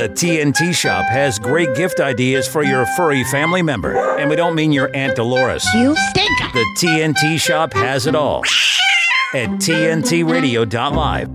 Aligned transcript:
The 0.00 0.08
TNT 0.08 0.74
Shop 0.74 1.04
has 1.10 1.38
great 1.38 1.74
gift 1.76 2.00
ideas 2.00 2.48
for 2.48 2.62
your 2.62 2.86
furry 2.96 3.22
family 3.24 3.60
member. 3.60 4.16
And 4.18 4.30
we 4.30 4.36
don't 4.36 4.54
mean 4.54 4.72
your 4.72 4.90
Aunt 4.96 5.14
Dolores. 5.14 5.62
You 5.74 5.94
stink! 5.94 6.38
The 6.54 6.64
TNT 6.78 7.38
Shop 7.38 7.74
has 7.74 8.06
it 8.06 8.14
all 8.14 8.42
at 9.34 9.50
TNTRadio.live. 9.60 11.28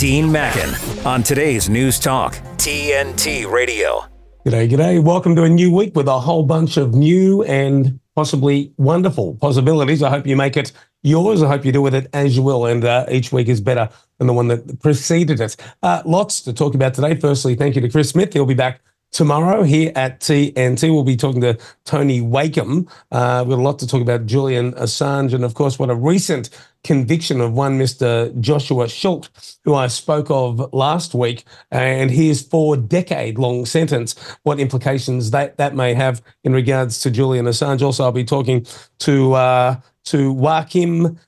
Dean 0.00 0.32
Mackin 0.32 1.06
on 1.06 1.22
today's 1.22 1.68
News 1.68 2.00
Talk, 2.00 2.34
TNT 2.56 3.48
Radio. 3.48 4.04
G'day, 4.44 4.68
g'day. 4.68 5.00
Welcome 5.00 5.36
to 5.36 5.44
a 5.44 5.48
new 5.48 5.72
week 5.72 5.94
with 5.94 6.08
a 6.08 6.18
whole 6.18 6.42
bunch 6.42 6.76
of 6.76 6.96
new 6.96 7.44
and 7.44 8.00
possibly 8.16 8.72
wonderful 8.78 9.34
possibilities. 9.36 10.02
I 10.02 10.10
hope 10.10 10.26
you 10.26 10.36
make 10.36 10.56
it 10.56 10.72
yours. 11.02 11.42
I 11.42 11.48
hope 11.48 11.64
you 11.64 11.70
do 11.70 11.82
with 11.82 11.94
it 11.94 12.08
as 12.14 12.36
you 12.36 12.42
will. 12.42 12.66
And 12.66 12.84
uh, 12.84 13.04
each 13.10 13.30
week 13.30 13.46
is 13.46 13.60
better 13.60 13.88
than 14.18 14.26
the 14.26 14.32
one 14.32 14.48
that 14.48 14.80
preceded 14.80 15.40
it. 15.40 15.56
Uh, 15.82 16.02
lots 16.04 16.40
to 16.42 16.52
talk 16.52 16.74
about 16.74 16.94
today. 16.94 17.14
Firstly, 17.14 17.54
thank 17.54 17.76
you 17.76 17.82
to 17.82 17.88
Chris 17.88 18.08
Smith. 18.08 18.32
He'll 18.32 18.46
be 18.46 18.54
back 18.54 18.80
tomorrow 19.12 19.62
here 19.62 19.92
at 19.94 20.20
TNT. 20.20 20.92
We'll 20.92 21.04
be 21.04 21.16
talking 21.16 21.40
to 21.40 21.58
Tony 21.84 22.20
Wakeham. 22.20 22.88
Uh, 23.10 23.44
we've 23.46 23.56
got 23.56 23.60
a 23.60 23.62
lot 23.62 23.78
to 23.80 23.86
talk 23.86 24.02
about 24.02 24.26
Julian 24.26 24.72
Assange 24.74 25.32
and, 25.32 25.44
of 25.44 25.54
course, 25.54 25.78
what 25.78 25.90
a 25.90 25.94
recent 25.94 26.50
conviction 26.84 27.40
of 27.40 27.52
one 27.52 27.78
Mr. 27.78 28.38
Joshua 28.40 28.88
Schulte, 28.88 29.28
who 29.64 29.74
I 29.74 29.88
spoke 29.88 30.30
of 30.30 30.72
last 30.72 31.14
week, 31.14 31.44
and 31.70 32.10
his 32.10 32.42
four 32.42 32.76
decade 32.76 33.38
long 33.38 33.66
sentence, 33.66 34.14
what 34.44 34.60
implications 34.60 35.32
that, 35.32 35.56
that 35.56 35.74
may 35.74 35.94
have 35.94 36.22
in 36.44 36.52
regards 36.52 37.00
to 37.00 37.10
Julian 37.10 37.46
Assange. 37.46 37.82
Also, 37.82 38.04
I'll 38.04 38.12
be 38.12 38.24
talking 38.24 38.66
to, 39.00 39.32
uh, 39.32 39.80
to 40.04 40.32
Joachim 40.32 41.18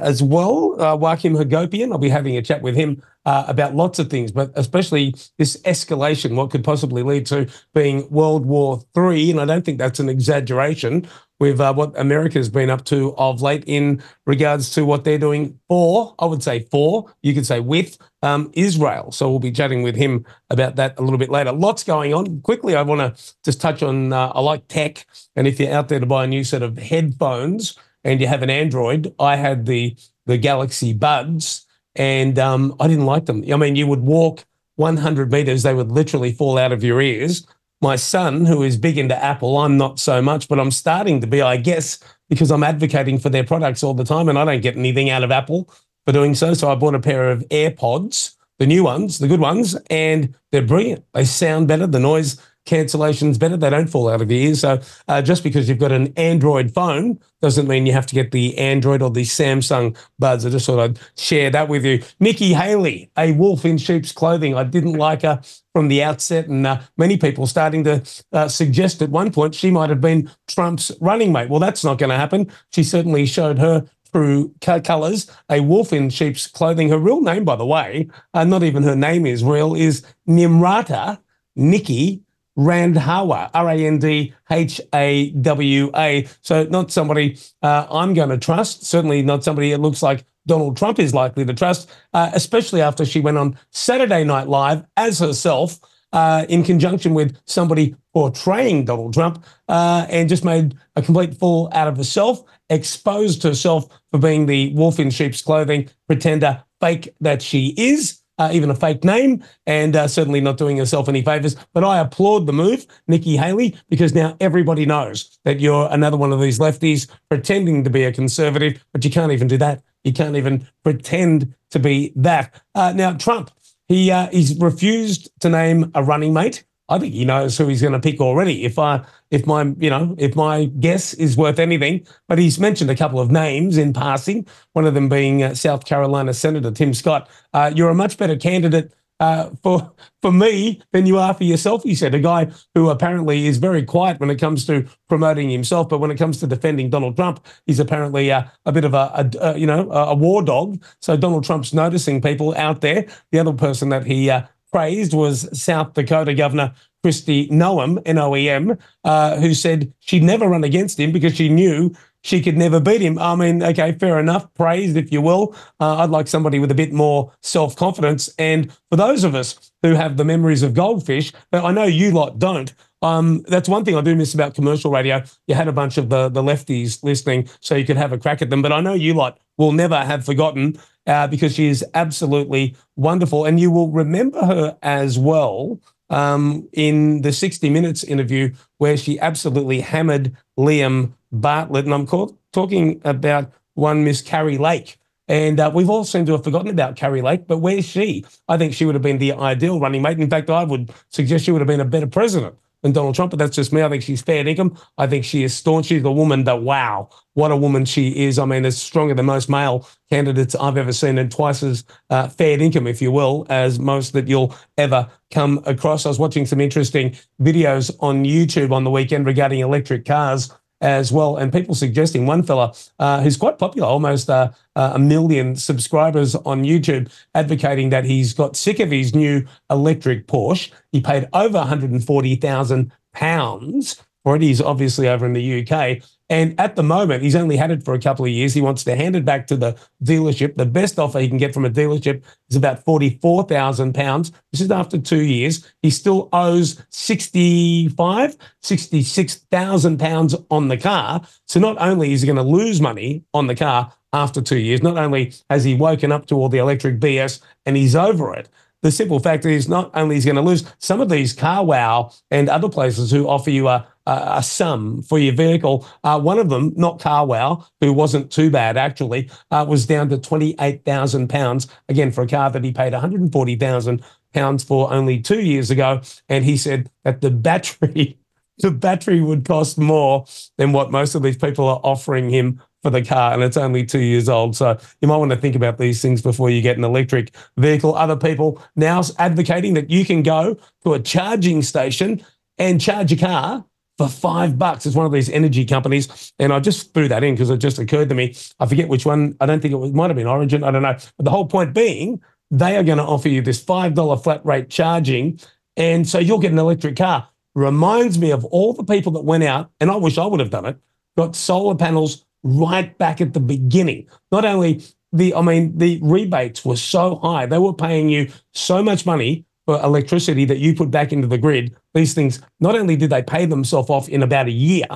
as 0.00 0.22
well, 0.22 0.80
uh, 0.80 0.96
Joachim 0.96 1.34
Hagopian. 1.34 1.92
I'll 1.92 1.98
be 1.98 2.08
having 2.08 2.36
a 2.36 2.42
chat 2.42 2.62
with 2.62 2.74
him 2.74 3.02
uh, 3.26 3.44
about 3.46 3.74
lots 3.74 3.98
of 3.98 4.08
things, 4.08 4.32
but 4.32 4.50
especially 4.54 5.14
this 5.36 5.56
escalation, 5.62 6.34
what 6.34 6.50
could 6.50 6.64
possibly 6.64 7.02
lead 7.02 7.26
to 7.26 7.46
being 7.74 8.08
World 8.10 8.46
War 8.46 8.82
Three. 8.94 9.30
And 9.30 9.40
I 9.40 9.44
don't 9.44 9.64
think 9.64 9.78
that's 9.78 10.00
an 10.00 10.08
exaggeration 10.08 11.06
with 11.38 11.60
uh, 11.60 11.72
what 11.72 11.98
America's 11.98 12.48
been 12.48 12.70
up 12.70 12.84
to 12.84 13.14
of 13.16 13.42
late 13.42 13.64
in 13.66 14.02
regards 14.26 14.70
to 14.70 14.84
what 14.84 15.04
they're 15.04 15.18
doing 15.18 15.58
for, 15.68 16.14
I 16.18 16.26
would 16.26 16.42
say 16.42 16.60
for, 16.70 17.12
you 17.22 17.34
could 17.34 17.46
say 17.46 17.60
with 17.60 17.96
um, 18.22 18.50
Israel. 18.52 19.10
So 19.10 19.30
we'll 19.30 19.38
be 19.38 19.50
chatting 19.50 19.82
with 19.82 19.96
him 19.96 20.26
about 20.50 20.76
that 20.76 20.98
a 20.98 21.02
little 21.02 21.18
bit 21.18 21.30
later. 21.30 21.52
Lots 21.52 21.82
going 21.82 22.12
on. 22.12 22.42
Quickly, 22.42 22.76
I 22.76 22.82
want 22.82 23.00
to 23.00 23.22
just 23.42 23.60
touch 23.60 23.82
on, 23.82 24.12
uh, 24.12 24.28
I 24.28 24.40
like 24.40 24.68
tech. 24.68 25.06
And 25.34 25.46
if 25.46 25.58
you're 25.58 25.72
out 25.72 25.88
there 25.88 25.98
to 26.00 26.06
buy 26.06 26.24
a 26.24 26.26
new 26.26 26.44
set 26.44 26.62
of 26.62 26.76
headphones, 26.76 27.74
and 28.04 28.20
you 28.20 28.26
have 28.26 28.42
an 28.42 28.50
Android. 28.50 29.14
I 29.18 29.36
had 29.36 29.66
the 29.66 29.96
the 30.26 30.38
Galaxy 30.38 30.92
Buds, 30.92 31.66
and 31.94 32.38
um, 32.38 32.74
I 32.78 32.88
didn't 32.88 33.06
like 33.06 33.26
them. 33.26 33.44
I 33.52 33.56
mean, 33.56 33.76
you 33.76 33.86
would 33.86 34.00
walk 34.00 34.44
100 34.80 35.30
meters, 35.30 35.62
they 35.62 35.74
would 35.74 35.92
literally 35.92 36.32
fall 36.32 36.58
out 36.58 36.72
of 36.72 36.82
your 36.82 37.00
ears. 37.00 37.46
My 37.82 37.96
son, 37.96 38.46
who 38.46 38.62
is 38.62 38.76
big 38.76 38.98
into 38.98 39.16
Apple, 39.16 39.58
I'm 39.58 39.76
not 39.76 40.00
so 40.00 40.20
much, 40.20 40.48
but 40.48 40.58
I'm 40.58 40.70
starting 40.70 41.20
to 41.20 41.26
be, 41.26 41.42
I 41.42 41.58
guess, 41.58 41.98
because 42.28 42.50
I'm 42.50 42.64
advocating 42.64 43.18
for 43.18 43.28
their 43.28 43.44
products 43.44 43.82
all 43.82 43.94
the 43.94 44.04
time, 44.04 44.28
and 44.28 44.38
I 44.38 44.44
don't 44.44 44.62
get 44.62 44.76
anything 44.76 45.10
out 45.10 45.22
of 45.22 45.30
Apple 45.30 45.70
for 46.06 46.12
doing 46.12 46.34
so. 46.34 46.54
So 46.54 46.70
I 46.70 46.74
bought 46.74 46.94
a 46.94 47.00
pair 47.00 47.30
of 47.30 47.40
AirPods, 47.50 48.36
the 48.58 48.66
new 48.66 48.82
ones, 48.84 49.18
the 49.18 49.28
good 49.28 49.40
ones, 49.40 49.76
and 49.90 50.34
they're 50.50 50.62
brilliant. 50.62 51.04
They 51.12 51.24
sound 51.24 51.68
better. 51.68 51.86
The 51.86 52.00
noise 52.00 52.40
cancellation's 52.66 53.38
better. 53.38 53.56
They 53.56 53.70
don't 53.70 53.88
fall 53.88 54.08
out 54.08 54.22
of 54.22 54.30
your 54.30 54.40
ears. 54.40 54.60
So 54.60 54.80
uh, 55.08 55.22
just 55.22 55.42
because 55.42 55.68
you've 55.68 55.78
got 55.78 55.92
an 55.92 56.12
Android 56.16 56.72
phone 56.72 57.18
doesn't 57.40 57.66
mean 57.66 57.86
you 57.86 57.92
have 57.92 58.06
to 58.06 58.14
get 58.14 58.30
the 58.30 58.56
Android 58.58 59.02
or 59.02 59.10
the 59.10 59.22
Samsung 59.22 59.96
buds. 60.18 60.44
I 60.44 60.50
just 60.50 60.66
thought 60.66 60.80
I'd 60.80 60.98
share 61.16 61.50
that 61.50 61.68
with 61.68 61.84
you. 61.84 62.02
Nikki 62.20 62.52
Haley, 62.52 63.10
a 63.16 63.32
wolf 63.32 63.64
in 63.64 63.78
sheep's 63.78 64.12
clothing. 64.12 64.54
I 64.54 64.64
didn't 64.64 64.94
like 64.94 65.22
her 65.22 65.40
from 65.72 65.88
the 65.88 66.02
outset, 66.02 66.48
and 66.48 66.66
uh, 66.66 66.80
many 66.96 67.16
people 67.16 67.46
starting 67.46 67.84
to 67.84 68.02
uh, 68.32 68.48
suggest 68.48 69.00
at 69.02 69.10
one 69.10 69.32
point 69.32 69.54
she 69.54 69.70
might 69.70 69.88
have 69.88 70.00
been 70.00 70.30
Trump's 70.48 70.90
running 71.00 71.32
mate. 71.32 71.48
Well, 71.48 71.60
that's 71.60 71.84
not 71.84 71.98
going 71.98 72.10
to 72.10 72.16
happen. 72.16 72.50
She 72.72 72.82
certainly 72.82 73.24
showed 73.24 73.58
her 73.58 73.86
true 74.12 74.52
colours, 74.60 75.30
a 75.48 75.60
wolf 75.60 75.92
in 75.92 76.10
sheep's 76.10 76.46
clothing. 76.46 76.88
Her 76.88 76.98
real 76.98 77.20
name, 77.20 77.44
by 77.44 77.56
the 77.56 77.66
way, 77.66 78.08
uh, 78.34 78.44
not 78.44 78.62
even 78.62 78.82
her 78.82 78.96
name 78.96 79.26
is 79.26 79.44
real, 79.44 79.74
is 79.74 80.04
Nimrata 80.28 81.20
Nikki 81.56 82.22
Randhawa, 82.60 83.50
R 83.54 83.70
A 83.70 83.86
N 83.86 83.98
D 83.98 84.34
H 84.50 84.80
A 84.94 85.30
W 85.30 85.90
A. 85.96 86.28
So, 86.42 86.64
not 86.64 86.90
somebody 86.90 87.38
uh, 87.62 87.86
I'm 87.90 88.12
going 88.12 88.28
to 88.28 88.38
trust, 88.38 88.84
certainly 88.84 89.22
not 89.22 89.42
somebody 89.42 89.72
it 89.72 89.78
looks 89.78 90.02
like 90.02 90.24
Donald 90.46 90.76
Trump 90.76 90.98
is 90.98 91.14
likely 91.14 91.44
to 91.46 91.54
trust, 91.54 91.90
uh, 92.12 92.30
especially 92.34 92.82
after 92.82 93.06
she 93.06 93.20
went 93.20 93.38
on 93.38 93.58
Saturday 93.70 94.24
Night 94.24 94.48
Live 94.48 94.84
as 94.96 95.18
herself. 95.18 95.80
Uh, 96.12 96.44
in 96.48 96.64
conjunction 96.64 97.14
with 97.14 97.38
somebody 97.44 97.94
portraying 98.12 98.84
Donald 98.84 99.14
Trump, 99.14 99.44
uh, 99.68 100.04
and 100.10 100.28
just 100.28 100.44
made 100.44 100.74
a 100.96 101.02
complete 101.02 101.38
fool 101.38 101.68
out 101.70 101.86
of 101.86 101.96
herself, 101.96 102.42
exposed 102.68 103.44
herself 103.44 103.86
for 104.10 104.18
being 104.18 104.46
the 104.46 104.74
wolf 104.74 104.98
in 104.98 105.08
sheep's 105.08 105.40
clothing 105.40 105.88
pretender 106.08 106.64
fake 106.80 107.14
that 107.20 107.40
she 107.42 107.74
is 107.76 108.20
uh, 108.40 108.48
even 108.52 108.70
a 108.70 108.74
fake 108.74 109.04
name, 109.04 109.44
and 109.66 109.94
uh, 109.94 110.08
certainly 110.08 110.40
not 110.40 110.56
doing 110.56 110.78
herself 110.78 111.10
any 111.10 111.22
favors. 111.22 111.54
But 111.74 111.84
I 111.84 111.98
applaud 111.98 112.46
the 112.46 112.54
move, 112.54 112.86
Nikki 113.06 113.36
Haley, 113.36 113.76
because 113.90 114.14
now 114.14 114.34
everybody 114.40 114.86
knows 114.86 115.38
that 115.44 115.60
you're 115.60 115.88
another 115.90 116.16
one 116.16 116.32
of 116.32 116.40
these 116.40 116.58
lefties 116.58 117.06
pretending 117.28 117.84
to 117.84 117.90
be 117.90 118.04
a 118.04 118.12
conservative, 118.12 118.82
but 118.92 119.04
you 119.04 119.10
can't 119.10 119.30
even 119.30 119.46
do 119.46 119.58
that. 119.58 119.82
You 120.04 120.14
can't 120.14 120.36
even 120.36 120.66
pretend 120.82 121.54
to 121.70 121.78
be 121.78 122.14
that. 122.16 122.54
Uh, 122.74 122.94
now, 122.96 123.12
Trump, 123.12 123.50
he 123.88 124.10
uh, 124.10 124.28
he's 124.28 124.58
refused 124.58 125.28
to 125.40 125.50
name 125.50 125.90
a 125.94 126.02
running 126.02 126.32
mate. 126.32 126.64
I 126.90 126.98
think 126.98 127.14
he 127.14 127.24
knows 127.24 127.56
who 127.56 127.68
he's 127.68 127.80
going 127.80 127.92
to 127.94 128.00
pick 128.00 128.20
already. 128.20 128.64
If 128.64 128.78
I, 128.78 129.04
if 129.30 129.46
my, 129.46 129.62
you 129.78 129.88
know, 129.88 130.14
if 130.18 130.34
my 130.34 130.64
guess 130.64 131.14
is 131.14 131.36
worth 131.36 131.60
anything, 131.60 132.06
but 132.28 132.38
he's 132.38 132.58
mentioned 132.58 132.90
a 132.90 132.96
couple 132.96 133.20
of 133.20 133.30
names 133.30 133.78
in 133.78 133.92
passing. 133.92 134.46
One 134.72 134.84
of 134.84 134.94
them 134.94 135.08
being 135.08 135.42
uh, 135.42 135.54
South 135.54 135.84
Carolina 135.84 136.34
Senator 136.34 136.72
Tim 136.72 136.92
Scott. 136.92 137.30
Uh, 137.54 137.70
you're 137.74 137.90
a 137.90 137.94
much 137.94 138.18
better 138.18 138.36
candidate 138.36 138.92
uh, 139.20 139.50
for 139.62 139.92
for 140.22 140.32
me 140.32 140.82
than 140.92 141.06
you 141.06 141.18
are 141.18 141.32
for 141.32 141.44
yourself. 141.44 141.82
He 141.84 141.94
said 141.94 142.14
a 142.14 142.18
guy 142.18 142.50
who 142.74 142.88
apparently 142.88 143.46
is 143.46 143.58
very 143.58 143.84
quiet 143.84 144.18
when 144.18 144.30
it 144.30 144.40
comes 144.40 144.66
to 144.66 144.88
promoting 145.08 145.50
himself, 145.50 145.88
but 145.88 146.00
when 146.00 146.10
it 146.10 146.16
comes 146.16 146.40
to 146.40 146.46
defending 146.46 146.90
Donald 146.90 147.16
Trump, 147.16 147.46
he's 147.66 147.78
apparently 147.78 148.32
uh, 148.32 148.44
a 148.64 148.72
bit 148.72 148.84
of 148.84 148.94
a, 148.94 149.10
a, 149.14 149.30
a, 149.40 149.58
you 149.58 149.66
know 149.66 149.90
a 149.92 150.14
war 150.14 150.42
dog. 150.42 150.82
So 151.00 151.16
Donald 151.16 151.44
Trump's 151.44 151.72
noticing 151.72 152.20
people 152.20 152.56
out 152.56 152.80
there. 152.80 153.06
The 153.30 153.38
other 153.38 153.52
person 153.52 153.90
that 153.90 154.06
he 154.06 154.30
uh, 154.30 154.42
praised 154.72 155.14
was 155.14 155.48
South 155.58 155.94
Dakota 155.94 156.34
Governor 156.34 156.72
Kristi 157.04 157.50
Noem, 157.50 158.00
N-O-E-M, 158.04 158.76
uh, 159.04 159.36
who 159.36 159.54
said 159.54 159.92
she'd 160.00 160.22
never 160.22 160.48
run 160.48 160.64
against 160.64 161.00
him 161.00 161.12
because 161.12 161.34
she 161.34 161.48
knew 161.48 161.94
she 162.22 162.42
could 162.42 162.56
never 162.56 162.80
beat 162.80 163.00
him. 163.00 163.18
I 163.18 163.34
mean, 163.34 163.62
okay, 163.62 163.92
fair 163.92 164.18
enough, 164.18 164.52
praised 164.54 164.96
if 164.96 165.10
you 165.10 165.22
will. 165.22 165.54
Uh, 165.80 165.96
I'd 165.98 166.10
like 166.10 166.28
somebody 166.28 166.58
with 166.58 166.70
a 166.70 166.74
bit 166.74 166.92
more 166.92 167.32
self-confidence. 167.42 168.28
And 168.38 168.70
for 168.90 168.96
those 168.96 169.24
of 169.24 169.34
us 169.34 169.72
who 169.82 169.94
have 169.94 170.16
the 170.16 170.24
memories 170.24 170.62
of 170.62 170.74
goldfish, 170.74 171.32
I 171.52 171.72
know 171.72 171.84
you 171.84 172.10
lot 172.10 172.38
don't. 172.38 172.72
Um, 173.02 173.42
that's 173.48 173.68
one 173.68 173.84
thing 173.84 173.96
I 173.96 174.02
do 174.02 174.14
miss 174.14 174.34
about 174.34 174.54
commercial 174.54 174.90
radio. 174.90 175.22
You 175.46 175.54
had 175.54 175.68
a 175.68 175.72
bunch 175.72 175.96
of 175.96 176.10
the 176.10 176.28
the 176.28 176.42
lefties 176.42 177.02
listening, 177.02 177.48
so 177.60 177.74
you 177.74 177.86
could 177.86 177.96
have 177.96 178.12
a 178.12 178.18
crack 178.18 178.42
at 178.42 178.50
them. 178.50 178.60
But 178.60 178.72
I 178.72 178.80
know 178.80 178.92
you 178.92 179.14
lot 179.14 179.40
will 179.56 179.72
never 179.72 179.96
have 179.96 180.24
forgotten 180.24 180.78
uh, 181.10 181.26
because 181.26 181.54
she 181.56 181.66
is 181.66 181.84
absolutely 181.94 182.76
wonderful. 182.94 183.44
And 183.44 183.58
you 183.58 183.70
will 183.70 183.90
remember 183.90 184.46
her 184.46 184.78
as 184.80 185.18
well 185.18 185.80
um, 186.08 186.68
in 186.72 187.22
the 187.22 187.32
60 187.32 187.68
Minutes 187.68 188.04
interview 188.04 188.54
where 188.78 188.96
she 188.96 189.18
absolutely 189.18 189.80
hammered 189.80 190.36
Liam 190.56 191.14
Bartlett. 191.32 191.84
And 191.84 191.92
I'm 191.92 192.06
called, 192.06 192.38
talking 192.52 193.00
about 193.04 193.52
one 193.74 194.04
Miss 194.04 194.22
Kari 194.22 194.56
Lake. 194.56 194.98
And 195.26 195.58
uh, 195.58 195.70
we've 195.74 195.90
all 195.90 196.04
seemed 196.04 196.26
to 196.26 196.32
have 196.32 196.44
forgotten 196.44 196.70
about 196.70 196.94
Kari 196.94 197.22
Lake, 197.22 197.46
but 197.48 197.58
where's 197.58 197.84
she? 197.84 198.24
I 198.48 198.56
think 198.56 198.72
she 198.72 198.84
would 198.84 198.94
have 198.94 199.02
been 199.02 199.18
the 199.18 199.32
ideal 199.32 199.80
running 199.80 200.02
mate. 200.02 200.18
In 200.18 200.30
fact, 200.30 200.48
I 200.48 200.62
would 200.62 200.92
suggest 201.08 201.44
she 201.44 201.50
would 201.50 201.60
have 201.60 201.68
been 201.68 201.80
a 201.80 201.84
better 201.84 202.06
president 202.06 202.56
than 202.82 202.92
Donald 202.92 203.14
Trump, 203.14 203.30
but 203.30 203.38
that's 203.38 203.56
just 203.56 203.72
me. 203.72 203.82
I 203.82 203.88
think 203.88 204.02
she's 204.02 204.22
fair 204.22 204.46
income. 204.46 204.78
I 204.98 205.06
think 205.06 205.24
she 205.24 205.42
is 205.42 205.54
staunch. 205.54 205.86
She's 205.86 206.02
a 206.02 206.10
woman 206.10 206.44
that, 206.44 206.62
wow, 206.62 207.08
what 207.34 207.50
a 207.50 207.56
woman 207.56 207.84
she 207.84 208.24
is. 208.24 208.38
I 208.38 208.44
mean, 208.44 208.64
it's 208.64 208.78
stronger 208.78 209.14
than 209.14 209.26
most 209.26 209.48
male 209.48 209.88
candidates 210.08 210.54
I've 210.54 210.76
ever 210.76 210.92
seen, 210.92 211.18
and 211.18 211.30
twice 211.30 211.62
as 211.62 211.84
uh, 212.08 212.28
fair 212.28 212.60
income, 212.60 212.86
if 212.86 213.02
you 213.02 213.12
will, 213.12 213.46
as 213.50 213.78
most 213.78 214.12
that 214.14 214.28
you'll 214.28 214.54
ever 214.78 215.08
come 215.30 215.62
across. 215.66 216.06
I 216.06 216.08
was 216.08 216.18
watching 216.18 216.46
some 216.46 216.60
interesting 216.60 217.16
videos 217.40 217.94
on 218.00 218.24
YouTube 218.24 218.72
on 218.72 218.84
the 218.84 218.90
weekend 218.90 219.26
regarding 219.26 219.60
electric 219.60 220.04
cars 220.04 220.52
as 220.80 221.12
well. 221.12 221.36
And 221.36 221.52
people 221.52 221.74
suggesting 221.74 222.26
one 222.26 222.42
fella 222.42 222.74
uh, 222.98 223.22
who's 223.22 223.36
quite 223.36 223.58
popular, 223.58 223.86
almost 223.86 224.30
uh, 224.30 224.50
uh, 224.76 224.92
a 224.94 224.98
million 224.98 225.56
subscribers 225.56 226.34
on 226.34 226.64
YouTube, 226.64 227.12
advocating 227.34 227.90
that 227.90 228.04
he's 228.04 228.32
got 228.32 228.56
sick 228.56 228.80
of 228.80 228.90
his 228.90 229.14
new 229.14 229.46
electric 229.70 230.26
Porsche. 230.26 230.72
He 230.92 231.00
paid 231.00 231.28
over 231.32 231.58
140,000 231.58 232.92
pounds 233.12 234.02
for 234.24 234.36
it. 234.36 234.42
He's 234.42 234.60
obviously 234.60 235.08
over 235.08 235.26
in 235.26 235.32
the 235.32 235.62
UK. 235.62 236.02
And 236.30 236.58
at 236.60 236.76
the 236.76 236.84
moment, 236.84 237.24
he's 237.24 237.34
only 237.34 237.56
had 237.56 237.72
it 237.72 237.82
for 237.82 237.92
a 237.92 237.98
couple 237.98 238.24
of 238.24 238.30
years. 238.30 238.54
He 238.54 238.60
wants 238.60 238.84
to 238.84 238.94
hand 238.94 239.16
it 239.16 239.24
back 239.24 239.48
to 239.48 239.56
the 239.56 239.76
dealership. 240.04 240.56
The 240.56 240.64
best 240.64 240.96
offer 240.96 241.18
he 241.18 241.28
can 241.28 241.38
get 241.38 241.52
from 241.52 241.64
a 241.64 241.70
dealership 241.70 242.22
is 242.48 242.56
about 242.56 242.84
£44,000. 242.84 244.32
This 244.52 244.60
is 244.60 244.70
after 244.70 244.96
two 244.96 245.22
years. 245.22 245.66
He 245.82 245.90
still 245.90 246.28
owes 246.32 246.80
65, 246.90 248.36
66,000 248.62 249.98
pounds 249.98 250.36
on 250.50 250.68
the 250.68 250.78
car. 250.78 251.20
So 251.48 251.58
not 251.58 251.76
only 251.80 252.12
is 252.12 252.22
he 252.22 252.26
going 252.26 252.36
to 252.36 252.42
lose 252.42 252.80
money 252.80 253.24
on 253.34 253.48
the 253.48 253.56
car 253.56 253.92
after 254.12 254.40
two 254.40 254.58
years, 254.58 254.84
not 254.84 254.96
only 254.96 255.34
has 255.50 255.64
he 255.64 255.74
woken 255.74 256.12
up 256.12 256.26
to 256.26 256.36
all 256.36 256.48
the 256.48 256.58
electric 256.58 257.00
BS 257.00 257.40
and 257.66 257.76
he's 257.76 257.96
over 257.96 258.32
it, 258.34 258.48
the 258.82 258.90
simple 258.90 259.18
fact 259.18 259.44
is 259.44 259.68
not 259.68 259.90
only 259.94 260.16
is 260.16 260.24
he 260.24 260.32
going 260.32 260.42
to 260.42 260.48
lose 260.48 260.64
some 260.78 261.00
of 261.00 261.08
these 261.10 261.36
CarWow 261.36 262.18
and 262.30 262.48
other 262.48 262.68
places 262.68 263.10
who 263.10 263.28
offer 263.28 263.50
you 263.50 263.68
a, 263.68 263.86
a, 264.10 264.38
a 264.38 264.42
sum 264.42 265.02
for 265.02 265.18
your 265.18 265.34
vehicle. 265.34 265.86
Uh, 266.02 266.20
one 266.20 266.38
of 266.38 266.48
them, 266.48 266.72
not 266.76 266.98
CarWow, 266.98 267.64
who 267.80 267.92
wasn't 267.92 268.30
too 268.30 268.50
bad 268.50 268.76
actually, 268.76 269.30
uh, 269.50 269.64
was 269.66 269.86
down 269.86 270.08
to 270.10 270.18
£28,000 270.18 271.66
again 271.88 272.10
for 272.10 272.22
a 272.22 272.26
car 272.26 272.50
that 272.50 272.64
he 272.64 272.72
paid 272.72 272.92
140,000 272.92 274.02
pounds 274.34 274.64
for 274.64 274.92
only 274.92 275.20
two 275.20 275.40
years 275.40 275.70
ago. 275.70 276.00
And 276.28 276.44
he 276.44 276.56
said 276.56 276.90
that 277.04 277.20
the 277.20 277.30
battery, 277.30 278.18
the 278.58 278.70
battery 278.70 279.20
would 279.20 279.44
cost 279.44 279.78
more 279.78 280.26
than 280.58 280.72
what 280.72 280.90
most 280.90 281.14
of 281.14 281.22
these 281.22 281.36
people 281.36 281.68
are 281.68 281.80
offering 281.84 282.28
him 282.28 282.60
for 282.82 282.90
the 282.90 283.04
car 283.04 283.34
and 283.34 283.42
it's 283.42 283.58
only 283.58 283.84
two 283.84 284.00
years 284.00 284.28
old. 284.28 284.56
So 284.56 284.78
you 285.02 285.08
might 285.08 285.18
want 285.18 285.30
to 285.32 285.36
think 285.36 285.54
about 285.54 285.76
these 285.76 286.00
things 286.00 286.22
before 286.22 286.48
you 286.48 286.62
get 286.62 286.78
an 286.78 286.84
electric 286.84 287.34
vehicle. 287.58 287.94
Other 287.94 288.16
people 288.16 288.62
now 288.74 289.02
advocating 289.18 289.74
that 289.74 289.90
you 289.90 290.04
can 290.04 290.22
go 290.22 290.56
to 290.84 290.94
a 290.94 290.98
charging 290.98 291.60
station 291.60 292.24
and 292.56 292.80
charge 292.80 293.12
a 293.12 293.16
car 293.16 293.66
for 294.00 294.08
five 294.08 294.58
bucks. 294.58 294.86
It's 294.86 294.96
one 294.96 295.04
of 295.04 295.12
these 295.12 295.28
energy 295.28 295.66
companies. 295.66 296.32
And 296.38 296.54
I 296.54 296.60
just 296.60 296.94
threw 296.94 297.06
that 297.08 297.22
in 297.22 297.34
because 297.34 297.50
it 297.50 297.58
just 297.58 297.78
occurred 297.78 298.08
to 298.08 298.14
me. 298.14 298.34
I 298.58 298.64
forget 298.64 298.88
which 298.88 299.04
one. 299.04 299.36
I 299.42 299.44
don't 299.44 299.60
think 299.60 299.72
it 299.72 299.76
was, 299.76 299.92
might 299.92 300.08
have 300.08 300.16
been 300.16 300.26
Origin. 300.26 300.64
I 300.64 300.70
don't 300.70 300.80
know. 300.80 300.96
But 301.18 301.24
the 301.24 301.30
whole 301.30 301.44
point 301.44 301.74
being, 301.74 302.22
they 302.50 302.78
are 302.78 302.82
going 302.82 302.96
to 302.96 303.04
offer 303.04 303.28
you 303.28 303.42
this 303.42 303.62
$5 303.62 304.24
flat 304.24 304.40
rate 304.46 304.70
charging. 304.70 305.38
And 305.76 306.08
so 306.08 306.18
you'll 306.18 306.38
get 306.38 306.50
an 306.50 306.58
electric 306.58 306.96
car. 306.96 307.28
Reminds 307.54 308.18
me 308.18 308.30
of 308.30 308.42
all 308.46 308.72
the 308.72 308.84
people 308.84 309.12
that 309.12 309.24
went 309.24 309.44
out, 309.44 309.70
and 309.80 309.90
I 309.90 309.96
wish 309.96 310.16
I 310.16 310.24
would 310.24 310.40
have 310.40 310.50
done 310.50 310.64
it, 310.64 310.78
got 311.18 311.36
solar 311.36 311.74
panels 311.74 312.24
right 312.42 312.96
back 312.96 313.20
at 313.20 313.34
the 313.34 313.40
beginning. 313.40 314.08
Not 314.32 314.46
only 314.46 314.82
the, 315.12 315.34
I 315.34 315.42
mean, 315.42 315.76
the 315.76 315.98
rebates 316.00 316.64
were 316.64 316.76
so 316.76 317.16
high, 317.16 317.44
they 317.44 317.58
were 317.58 317.74
paying 317.74 318.08
you 318.08 318.30
so 318.54 318.82
much 318.82 319.04
money 319.04 319.44
for 319.66 319.80
electricity 319.82 320.44
that 320.46 320.58
you 320.58 320.74
put 320.74 320.90
back 320.90 321.12
into 321.12 321.26
the 321.26 321.38
grid. 321.38 321.76
These 321.94 322.14
things, 322.14 322.40
not 322.60 322.74
only 322.74 322.96
did 322.96 323.10
they 323.10 323.22
pay 323.22 323.46
themselves 323.46 323.90
off 323.90 324.08
in 324.08 324.22
about 324.22 324.46
a 324.46 324.52
year, 324.52 324.86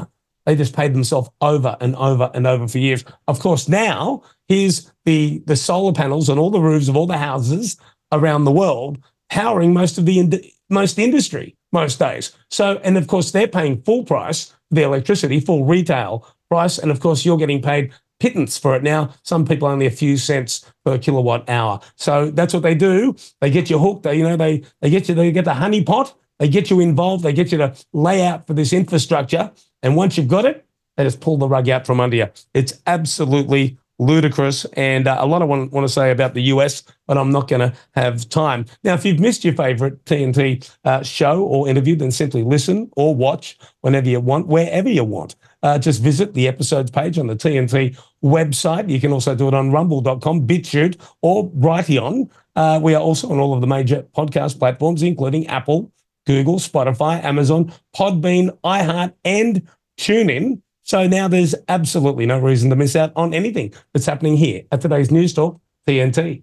they 0.46 0.56
just 0.56 0.74
paid 0.74 0.94
themselves 0.94 1.30
over 1.40 1.76
and 1.80 1.96
over 1.96 2.30
and 2.34 2.46
over 2.46 2.68
for 2.68 2.78
years. 2.78 3.04
Of 3.28 3.40
course, 3.40 3.68
now 3.68 4.22
here's 4.48 4.92
the 5.04 5.42
the 5.46 5.56
solar 5.56 5.92
panels 5.92 6.28
on 6.28 6.38
all 6.38 6.50
the 6.50 6.60
roofs 6.60 6.88
of 6.88 6.96
all 6.96 7.06
the 7.06 7.18
houses 7.18 7.78
around 8.12 8.44
the 8.44 8.52
world 8.52 8.98
powering 9.30 9.72
most 9.72 9.98
of 9.98 10.06
the 10.06 10.18
ind- 10.18 10.44
most 10.70 10.98
industry 10.98 11.56
most 11.72 11.98
days. 11.98 12.32
So, 12.50 12.78
and 12.84 12.96
of 12.96 13.06
course, 13.06 13.32
they're 13.32 13.48
paying 13.48 13.82
full 13.82 14.04
price 14.04 14.46
for 14.46 14.74
the 14.76 14.82
electricity, 14.82 15.40
full 15.40 15.64
retail 15.64 16.26
price. 16.48 16.78
And 16.78 16.90
of 16.90 17.00
course, 17.00 17.24
you're 17.24 17.36
getting 17.36 17.60
paid 17.62 17.92
pittance 18.24 18.56
for 18.56 18.74
it 18.74 18.82
now. 18.82 19.10
Some 19.22 19.44
people 19.44 19.68
only 19.68 19.84
a 19.84 19.90
few 19.90 20.16
cents 20.16 20.64
per 20.82 20.96
kilowatt 20.96 21.46
hour. 21.46 21.78
So 21.96 22.30
that's 22.30 22.54
what 22.54 22.62
they 22.62 22.74
do. 22.74 23.14
They 23.42 23.50
get 23.50 23.68
you 23.68 23.78
hooked. 23.78 24.04
They, 24.04 24.16
you 24.16 24.24
know, 24.24 24.38
they 24.38 24.62
they 24.80 24.88
get 24.88 25.10
you, 25.10 25.14
they 25.14 25.30
get 25.30 25.44
the 25.44 25.52
honey 25.52 25.84
pot, 25.84 26.16
they 26.38 26.48
get 26.48 26.70
you 26.70 26.80
involved, 26.80 27.22
they 27.22 27.34
get 27.34 27.52
you 27.52 27.58
to 27.58 27.74
lay 27.92 28.24
out 28.26 28.46
for 28.46 28.54
this 28.54 28.72
infrastructure. 28.72 29.52
And 29.82 29.94
once 29.94 30.16
you've 30.16 30.28
got 30.28 30.46
it, 30.46 30.64
they 30.96 31.04
just 31.04 31.20
pull 31.20 31.36
the 31.36 31.46
rug 31.46 31.68
out 31.68 31.86
from 31.86 32.00
under 32.00 32.16
you. 32.16 32.28
It's 32.54 32.80
absolutely 32.86 33.76
ludicrous. 33.98 34.64
And 34.72 35.06
uh, 35.06 35.18
a 35.20 35.26
lot 35.26 35.42
I 35.42 35.44
want, 35.44 35.70
want 35.70 35.86
to 35.86 35.92
say 35.92 36.10
about 36.10 36.32
the 36.32 36.42
US, 36.54 36.82
but 37.06 37.18
I'm 37.18 37.30
not 37.30 37.46
going 37.46 37.60
to 37.60 37.76
have 37.94 38.26
time. 38.30 38.64
Now, 38.84 38.94
if 38.94 39.04
you've 39.04 39.20
missed 39.20 39.44
your 39.44 39.54
favorite 39.54 40.02
TNT 40.06 40.68
uh, 40.84 41.02
show 41.02 41.42
or 41.42 41.68
interview, 41.68 41.94
then 41.94 42.10
simply 42.10 42.42
listen 42.42 42.90
or 42.96 43.14
watch 43.14 43.58
whenever 43.82 44.08
you 44.08 44.20
want, 44.20 44.46
wherever 44.46 44.88
you 44.88 45.04
want. 45.04 45.36
Uh, 45.64 45.78
just 45.78 46.02
visit 46.02 46.34
the 46.34 46.46
episodes 46.46 46.90
page 46.90 47.18
on 47.18 47.26
the 47.26 47.34
TNT 47.34 47.98
website. 48.22 48.90
You 48.90 49.00
can 49.00 49.12
also 49.12 49.34
do 49.34 49.48
it 49.48 49.54
on 49.54 49.72
rumble.com, 49.72 50.46
BitChute, 50.46 51.00
or 51.22 51.50
Brighteon. 51.50 52.28
Uh, 52.54 52.78
we 52.82 52.94
are 52.94 53.00
also 53.00 53.30
on 53.30 53.38
all 53.38 53.54
of 53.54 53.62
the 53.62 53.66
major 53.66 54.02
podcast 54.14 54.58
platforms, 54.58 55.02
including 55.02 55.46
Apple, 55.46 55.90
Google, 56.26 56.56
Spotify, 56.56 57.24
Amazon, 57.24 57.72
Podbean, 57.96 58.56
iHeart, 58.62 59.14
and 59.24 59.66
TuneIn. 59.98 60.60
So 60.82 61.06
now 61.06 61.28
there's 61.28 61.54
absolutely 61.68 62.26
no 62.26 62.38
reason 62.38 62.68
to 62.68 62.76
miss 62.76 62.94
out 62.94 63.12
on 63.16 63.32
anything 63.32 63.72
that's 63.94 64.04
happening 64.04 64.36
here 64.36 64.64
at 64.70 64.82
today's 64.82 65.10
News 65.10 65.32
Talk 65.32 65.58
TNT. 65.88 66.42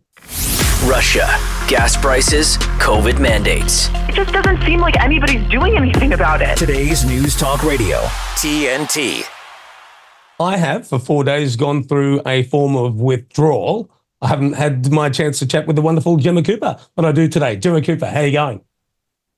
Russia, 0.89 1.27
gas 1.71 1.95
prices, 1.95 2.57
COVID 2.79 3.17
mandates. 3.21 3.87
It 4.09 4.13
just 4.13 4.33
doesn't 4.33 4.61
seem 4.65 4.81
like 4.81 5.01
anybody's 5.01 5.49
doing 5.49 5.77
anything 5.77 6.11
about 6.11 6.41
it. 6.41 6.57
Today's 6.57 7.05
News 7.05 7.33
Talk 7.37 7.63
Radio, 7.63 7.99
TNT. 8.35 9.23
I 10.37 10.57
have 10.57 10.85
for 10.85 10.99
four 10.99 11.23
days 11.23 11.55
gone 11.55 11.83
through 11.83 12.23
a 12.25 12.43
form 12.43 12.75
of 12.75 12.99
withdrawal. 12.99 13.89
I 14.21 14.27
haven't 14.27 14.51
had 14.53 14.91
my 14.91 15.09
chance 15.09 15.39
to 15.39 15.47
chat 15.47 15.65
with 15.65 15.77
the 15.77 15.81
wonderful 15.81 16.17
Gemma 16.17 16.43
Cooper, 16.43 16.77
but 16.93 17.05
I 17.05 17.13
do 17.13 17.29
today. 17.29 17.55
Gemma 17.55 17.81
Cooper, 17.81 18.07
how 18.07 18.19
are 18.19 18.25
you 18.25 18.33
going? 18.33 18.61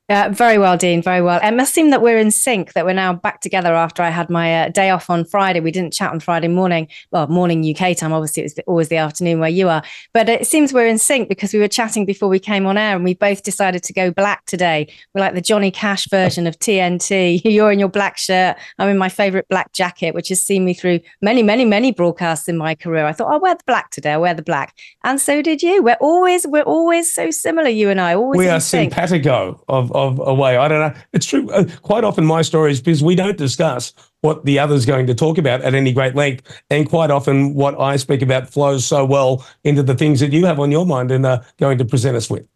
Uh, 0.10 0.30
very 0.34 0.58
well, 0.58 0.76
Dean. 0.76 1.02
Very 1.02 1.22
well. 1.22 1.40
It 1.42 1.54
must 1.54 1.74
seem 1.74 1.90
that 1.92 2.02
we're 2.02 2.18
in 2.18 2.30
sync, 2.30 2.74
that 2.74 2.86
we're 2.86 2.92
now 2.92 3.14
back 3.14 3.40
together 3.40 3.74
after 3.74 4.04
I 4.04 4.10
had 4.10 4.30
my 4.30 4.64
uh, 4.64 4.70
day 4.70 4.90
off 4.90 5.10
on 5.10 5.24
Friday. 5.24 5.62
We 5.62 5.72
didn't 5.72 5.94
chat 5.94 6.12
on 6.12 6.20
Friday 6.20 6.50
morning, 6.50 6.90
well, 7.12 7.28
morning 7.28 7.64
UK 7.64 7.96
time. 7.96 8.12
Obviously, 8.12 8.42
it 8.42 8.46
was 8.46 8.54
the, 8.56 8.64
always 8.64 8.90
the 8.90 8.98
afternoon 8.98 9.40
where 9.40 9.50
you 9.50 9.70
are. 9.70 9.82
But 10.14 10.28
it 10.28 10.46
seems 10.46 10.74
we're 10.74 10.88
in 10.88 10.98
sync 10.98 11.30
because 11.30 11.54
we 11.54 11.60
were 11.60 11.70
chatting 11.70 12.06
before 12.06 12.28
we 12.28 12.38
came 12.38 12.66
on 12.66 12.78
air 12.78 12.96
and 12.96 13.06
we 13.06 13.14
both 13.14 13.44
decided 13.44 13.82
to 13.84 13.94
go 13.94 14.12
black 14.12 14.46
today. 14.46 14.92
We're 15.14 15.22
like 15.22 15.36
the 15.36 15.42
Johnny 15.42 15.72
Cash 15.72 16.10
version 16.10 16.48
of 16.48 16.60
TNT. 16.60 17.42
You're 17.46 17.72
in 17.72 17.80
your 17.80 17.88
black 17.88 18.18
shirt. 18.18 18.58
I'm 18.80 18.90
in 18.90 18.98
my 18.98 19.10
favorite 19.10 19.48
black 19.48 19.72
jacket, 19.72 20.14
which 20.14 20.28
has 20.28 20.44
seen 20.44 20.66
me 20.66 20.74
through 20.74 21.00
many, 21.22 21.44
many, 21.44 21.64
many 21.64 21.94
broadcasts 21.94 22.50
in 22.50 22.58
my 22.58 22.76
career. 22.76 23.06
I 23.06 23.14
thought, 23.14 23.32
I'll 23.32 23.40
wear 23.40 23.56
the 23.56 23.64
black 23.66 23.92
today. 23.92 24.12
I'll 24.12 24.22
wear 24.22 24.34
the 24.34 24.42
black. 24.42 24.76
And 25.06 25.22
so 25.22 25.42
did 25.42 25.64
you. 25.64 25.82
We're 25.82 25.98
always, 26.02 26.46
we're 26.46 26.64
always 26.64 27.14
so 27.14 27.32
similar, 27.32 27.70
you 27.70 27.90
and 27.90 28.02
I. 28.02 28.16
Always 28.16 28.38
we 28.38 28.50
are 28.50 28.60
sync. 28.60 28.92
simpatico 28.92 29.64
of 29.70 29.93
of 29.94 30.20
a 30.26 30.34
way. 30.34 30.58
I 30.58 30.68
don't 30.68 30.80
know. 30.80 31.02
It's 31.14 31.26
true. 31.26 31.50
Uh, 31.52 31.66
quite 31.82 32.04
often, 32.04 32.26
my 32.26 32.42
stories 32.42 32.82
because 32.82 33.04
we 33.04 33.16
don't 33.16 33.38
discuss 33.38 33.94
what 34.22 34.46
the 34.46 34.60
other's 34.60 34.86
going 34.86 35.08
to 35.08 35.16
talk 35.16 35.38
about 35.38 35.62
at 35.62 35.74
any 35.74 35.92
great 35.92 36.16
length, 36.16 36.64
and 36.70 36.88
quite 36.88 37.12
often, 37.12 37.54
what 37.54 37.80
I 37.80 37.98
speak 37.98 38.22
about 38.22 38.50
flows 38.50 38.86
so 38.86 39.06
well 39.06 39.46
into 39.64 39.84
the 39.84 39.96
things 39.96 40.20
that 40.20 40.32
you 40.32 40.46
have 40.46 40.60
on 40.60 40.72
your 40.72 40.86
mind 40.86 41.12
and 41.12 41.26
are 41.26 41.46
going 41.58 41.78
to 41.78 41.86
present 41.86 42.16
us 42.16 42.30
with. 42.30 42.48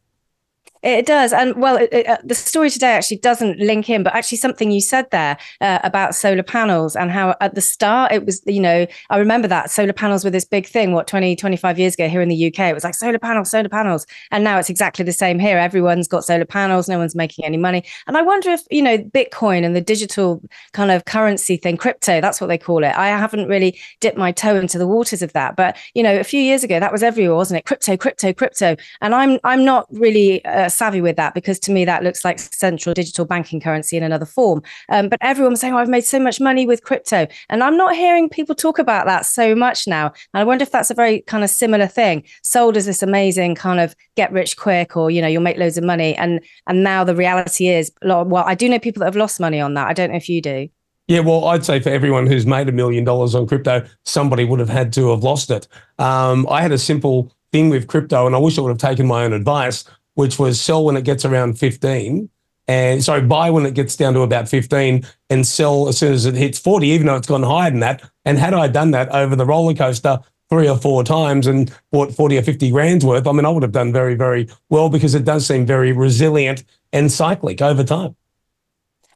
It 0.84 1.06
does. 1.06 1.34
And 1.34 1.56
well, 1.56 1.78
it, 1.78 1.90
it, 1.92 2.08
uh, 2.08 2.18
the 2.24 2.36
story 2.36 2.70
today 2.70 2.92
actually 2.92 3.18
doesn't 3.18 3.60
link 3.60 3.90
in, 3.90 4.04
but 4.04 4.14
actually 4.14 4.38
something 4.38 4.70
you 4.70 4.82
said 4.82 5.10
there 5.12 5.38
uh, 5.60 5.80
about 5.84 6.14
solar 6.14 6.44
panels 6.44 6.96
and 6.96 7.12
how 7.12 7.36
at 7.42 7.56
the 7.56 7.62
start 7.62 8.12
it 8.12 8.26
was, 8.26 8.42
you 8.46 8.60
know, 8.60 8.86
I 9.10 9.18
remember 9.18 9.48
that 9.48 9.72
solar 9.72 9.94
panels 9.94 10.24
were 10.24 10.30
this 10.30 10.46
big 10.46 10.68
thing, 10.68 10.94
what, 10.94 11.08
20, 11.08 11.36
25 11.36 11.80
years 11.80 11.96
ago 11.96 12.08
here 12.08 12.22
in 12.22 12.30
the 12.30 12.48
UK. 12.48 12.60
It 12.60 12.74
was 12.74 12.84
like 12.84 12.94
solar 12.94 13.20
panels, 13.20 13.50
solar 13.50 13.70
panels. 13.70 14.06
And 14.32 14.44
now 14.44 14.60
it's 14.60 14.70
exactly 14.70 15.04
the 15.04 15.14
same 15.14 15.40
here. 15.40 15.58
Everyone's 15.58 16.08
got 16.08 16.24
solar 16.24 16.46
panels, 16.46 16.88
no 16.88 17.00
one's 17.00 17.16
making 17.16 17.46
any 17.46 17.58
money. 17.58 17.84
And 18.06 18.16
I 18.16 18.22
wonder 18.22 18.52
if, 18.52 18.62
you 18.70 18.82
know, 18.82 18.98
Bitcoin 18.98 19.66
and 19.66 19.76
the 19.76 19.82
digital 19.82 20.42
kind 20.74 20.92
of 20.92 21.06
currency 21.06 21.58
thing, 21.58 21.78
crypto, 21.78 22.22
that's 22.22 22.40
what 22.40 22.48
they 22.48 22.58
call 22.58 22.84
it. 22.84 22.96
I 22.96 23.08
haven't 23.08 23.48
really 23.48 23.80
dipped 24.00 24.18
my 24.18 24.32
toe 24.32 24.56
into 24.56 24.78
the 24.78 24.88
waters 24.88 25.22
of 25.22 25.34
that. 25.34 25.56
But, 25.56 25.76
you 25.96 26.04
know, 26.04 26.20
a 26.20 26.24
few 26.24 26.42
years 26.42 26.64
ago, 26.64 26.80
that 26.80 26.92
was 26.92 27.04
everywhere, 27.04 27.36
wasn't 27.36 27.60
it? 27.60 27.66
Crypto, 27.66 27.98
crypto, 27.98 28.32
crypto. 28.32 28.76
And 29.02 29.16
I'm, 29.16 29.40
I'm 29.44 29.66
not 29.66 29.88
really. 29.92 30.46
Uh, 30.46 30.67
savvy 30.72 31.02
with 31.02 31.16
that 31.16 31.34
because 31.34 31.60
to 31.60 31.72
me 31.72 31.86
that 31.86 32.04
looks 32.04 32.24
like 32.26 32.40
central 32.40 32.94
digital 32.94 33.26
banking 33.26 33.60
currency 33.60 33.98
in 33.98 34.04
another 34.04 34.26
form. 34.26 34.62
Um, 34.90 35.10
but 35.10 35.20
everyone's 35.22 35.60
saying, 35.60 35.74
oh, 35.74 35.78
I've 35.78 35.90
made 35.90 36.06
so 36.06 36.20
much 36.20 36.40
money 36.40 36.66
with 36.66 36.84
crypto. 36.84 37.28
And 37.50 37.64
I'm 37.64 37.78
not 37.78 37.96
hearing 37.96 38.30
people 38.30 38.56
talk 38.56 38.80
about 38.80 39.06
that 39.06 39.26
so 39.26 39.56
much 39.56 39.88
now. 39.88 40.08
And 40.34 40.42
I 40.42 40.44
wonder 40.44 40.64
if 40.64 40.72
that's 40.72 40.92
a 40.92 40.96
very 40.96 41.22
kind 41.22 41.44
of 41.44 41.50
similar 41.50 41.88
thing. 41.88 42.24
Sold 42.44 42.78
as 42.78 42.86
this 42.86 43.04
amazing 43.04 43.56
kind 43.56 43.80
of 43.80 43.96
get 44.16 44.32
rich 44.32 44.58
quick 44.58 44.96
or, 44.98 45.12
you 45.12 45.22
know, 45.22 45.28
you'll 45.28 45.42
make 45.42 45.58
loads 45.58 45.78
of 45.78 45.84
money. 45.84 46.16
And 46.16 46.42
and 46.68 46.84
now 46.84 47.04
the 47.04 47.16
reality 47.16 47.68
is, 47.68 47.92
well, 48.02 48.36
I 48.38 48.56
do 48.56 48.70
know 48.70 48.80
people 48.80 49.02
that 49.02 49.08
have 49.08 49.16
lost 49.16 49.40
money 49.40 49.60
on 49.60 49.74
that. 49.76 49.88
I 49.88 49.94
don't 49.94 50.12
know 50.12 50.18
if 50.18 50.30
you 50.30 50.42
do. 50.42 50.70
Yeah, 51.08 51.22
well, 51.22 51.46
I'd 51.46 51.64
say 51.64 51.80
for 51.80 51.90
everyone 51.90 52.28
who's 52.28 52.46
made 52.46 52.68
a 52.68 52.74
million 52.74 53.06
dollars 53.06 53.34
on 53.34 53.48
crypto, 53.48 53.86
somebody 54.04 54.44
would 54.44 54.60
have 54.60 54.68
had 54.68 54.92
to 54.94 55.12
have 55.12 55.24
lost 55.24 55.50
it. 55.50 55.66
Um, 56.00 56.46
I 56.50 56.62
had 56.62 56.74
a 56.74 56.78
simple 56.78 57.32
thing 57.54 57.70
with 57.70 57.88
crypto, 57.88 58.28
and 58.28 58.36
I 58.36 58.40
wish 58.40 58.58
I 58.58 58.62
would 58.62 58.70
have 58.70 58.78
taken 58.78 59.08
my 59.08 59.24
own 59.24 59.32
advice 59.32 59.86
which 60.18 60.40
was 60.40 60.60
sell 60.60 60.84
when 60.84 60.98
it 60.98 61.04
gets 61.04 61.26
around 61.26 61.60
15 61.60 62.28
and 62.68 63.04
sorry, 63.04 63.22
buy 63.22 63.50
when 63.52 63.66
it 63.66 63.76
gets 63.76 63.96
down 63.96 64.14
to 64.16 64.22
about 64.22 64.50
15 64.50 65.06
and 65.30 65.48
sell 65.48 65.88
as 65.88 66.00
soon 66.00 66.14
as 66.14 66.26
it 66.26 66.34
hits 66.34 66.60
40, 66.60 66.88
even 66.88 67.08
though 67.08 67.16
it's 67.16 67.28
gone 67.28 67.44
higher 67.44 67.70
than 67.70 67.80
that. 67.82 68.04
And 68.26 68.38
had 68.38 68.54
I 68.54 68.68
done 68.68 68.92
that 68.92 69.10
over 69.10 69.36
the 69.36 69.46
roller 69.46 69.76
coaster 69.76 70.20
three 70.50 70.68
or 70.68 70.78
four 70.78 71.04
times 71.04 71.46
and 71.46 71.72
bought 71.92 72.12
40 72.12 72.40
or 72.40 72.42
50 72.42 72.72
grand's 72.72 73.06
worth, 73.06 73.28
I 73.28 73.32
mean, 73.32 73.46
I 73.46 73.50
would 73.50 73.64
have 73.64 73.72
done 73.72 73.94
very, 73.94 74.16
very 74.16 74.50
well 74.70 74.90
because 74.90 75.14
it 75.14 75.24
does 75.24 75.46
seem 75.46 75.66
very 75.66 75.94
resilient 75.94 76.64
and 76.92 77.12
cyclic 77.12 77.62
over 77.62 77.84
time. 77.84 78.16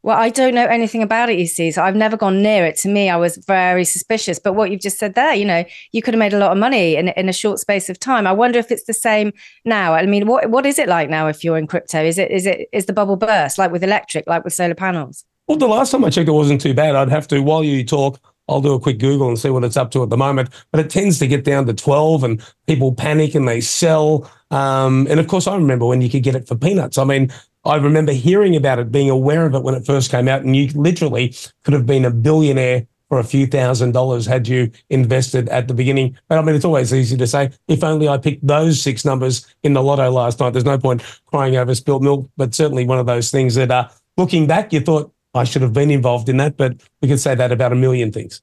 Well, 0.04 0.18
I 0.18 0.30
don't 0.30 0.56
know 0.56 0.66
anything 0.66 1.04
about 1.04 1.30
it, 1.30 1.38
you 1.38 1.46
see. 1.46 1.70
So 1.72 1.84
I've 1.84 1.96
never 1.96 2.18
gone 2.18 2.42
near 2.42 2.66
it. 2.66 2.76
To 2.78 2.90
me, 2.90 3.10
I 3.10 3.18
was 3.18 3.38
very 3.38 3.86
suspicious. 3.86 4.40
But 4.40 4.54
what 4.54 4.72
you've 4.72 4.82
just 4.82 4.98
said 4.98 5.14
there, 5.14 5.36
you 5.36 5.46
know, 5.46 5.64
you 5.92 6.02
could 6.02 6.16
have 6.16 6.20
made 6.20 6.34
a 6.34 6.40
lot 6.40 6.52
of 6.52 6.58
money 6.58 6.96
in, 6.96 7.10
in 7.10 7.30
a 7.30 7.34
short 7.34 7.60
space 7.60 7.90
of 7.90 8.00
time. 8.00 8.26
I 8.26 8.32
wonder 8.32 8.58
if 8.58 8.72
it's 8.72 8.86
the 8.86 8.94
same 8.94 9.32
now. 9.64 9.94
I 9.94 10.06
mean, 10.06 10.26
what 10.26 10.50
what 10.50 10.66
is 10.66 10.80
it 10.80 10.90
like 10.90 11.10
now 11.10 11.28
if 11.28 11.44
you're 11.44 11.58
in 11.58 11.68
crypto? 11.68 12.04
Is 12.04 12.18
it 12.18 12.32
is 12.32 12.46
it 12.46 12.68
is 12.74 12.88
the 12.88 12.94
bubble 12.94 13.16
burst 13.16 13.58
like 13.58 13.72
with 13.72 13.84
electric, 13.84 14.26
like 14.28 14.44
with 14.44 14.54
solar 14.54 14.76
panels? 14.76 15.24
Well, 15.48 15.58
the 15.58 15.68
last 15.68 15.92
time 15.92 16.06
I 16.06 16.10
checked, 16.10 16.30
it 16.30 16.32
wasn't 16.32 16.62
too 16.62 16.74
bad. 16.74 16.96
I'd 16.96 17.10
have 17.10 17.28
to, 17.28 17.42
while 17.42 17.64
you 17.64 17.84
talk, 17.84 18.20
I'll 18.48 18.62
do 18.62 18.74
a 18.74 18.80
quick 18.80 19.00
Google 19.00 19.28
and 19.28 19.38
see 19.38 19.50
what 19.50 19.64
it's 19.64 19.78
up 19.78 19.92
to 19.92 20.04
at 20.04 20.10
the 20.10 20.18
moment. 20.18 20.50
But 20.72 20.80
it 20.80 20.90
tends 20.90 21.20
to 21.20 21.28
get 21.28 21.44
down 21.44 21.66
to 21.66 21.74
12 21.74 22.24
and 22.24 22.42
people 22.68 22.94
panic 22.94 23.36
and 23.36 23.48
they 23.48 23.62
sell. 23.62 24.30
Um, 24.52 25.08
and 25.10 25.20
of 25.20 25.28
course, 25.28 25.48
I 25.48 25.56
remember 25.56 25.86
when 25.86 26.02
you 26.02 26.10
could 26.10 26.24
get 26.24 26.36
it 26.36 26.48
for 26.48 26.56
peanuts. 26.56 26.98
I 26.98 27.04
mean, 27.04 27.32
I 27.64 27.76
remember 27.76 28.12
hearing 28.12 28.56
about 28.56 28.80
it, 28.80 28.92
being 28.92 29.10
aware 29.10 29.46
of 29.46 29.54
it 29.54 29.64
when 29.64 29.76
it 29.76 29.86
first 29.86 30.10
came 30.10 30.28
out, 30.28 30.42
and 30.42 30.56
you 30.56 30.68
literally 30.74 31.36
could 31.64 31.74
have 31.74 31.86
been 31.86 32.06
a 32.06 32.12
billionaire 32.12 32.88
for 33.12 33.20
a 33.20 33.24
few 33.24 33.46
thousand 33.46 33.92
dollars 33.92 34.26
had 34.26 34.48
you 34.48 34.72
invested 34.90 35.50
at 35.50 35.68
the 35.68 35.74
beginning. 35.74 36.18
But 36.28 36.40
I 36.40 36.42
mean, 36.44 36.56
it's 36.56 36.66
always 36.66 36.94
easy 36.94 37.18
to 37.18 37.28
say, 37.28 37.52
if 37.68 37.84
only 37.84 38.08
I 38.08 38.18
picked 38.18 38.48
those 38.48 38.82
six 38.82 39.04
numbers 39.04 39.46
in 39.64 39.74
the 39.74 39.84
lotto 39.84 40.10
last 40.10 40.40
night. 40.40 40.52
There's 40.52 40.66
no 40.66 40.78
point 40.78 41.04
crying 41.26 41.58
over 41.58 41.76
spilled 41.76 42.04
milk, 42.04 42.30
but 42.38 42.56
certainly 42.56 42.86
one 42.86 43.00
of 43.00 43.06
those 43.06 43.30
things 43.30 43.56
that, 43.56 43.70
uh, 43.70 43.90
looking 44.16 44.48
back, 44.48 44.72
you 44.72 44.80
thought 44.80 45.12
I 45.34 45.44
should 45.44 45.62
have 45.62 45.74
been 45.74 45.92
involved 45.92 46.30
in 46.30 46.38
that. 46.38 46.56
But 46.56 46.78
we 47.02 47.10
could 47.10 47.20
say 47.20 47.36
that 47.36 47.52
about 47.52 47.74
a 47.74 47.76
million 47.76 48.12
things. 48.12 48.42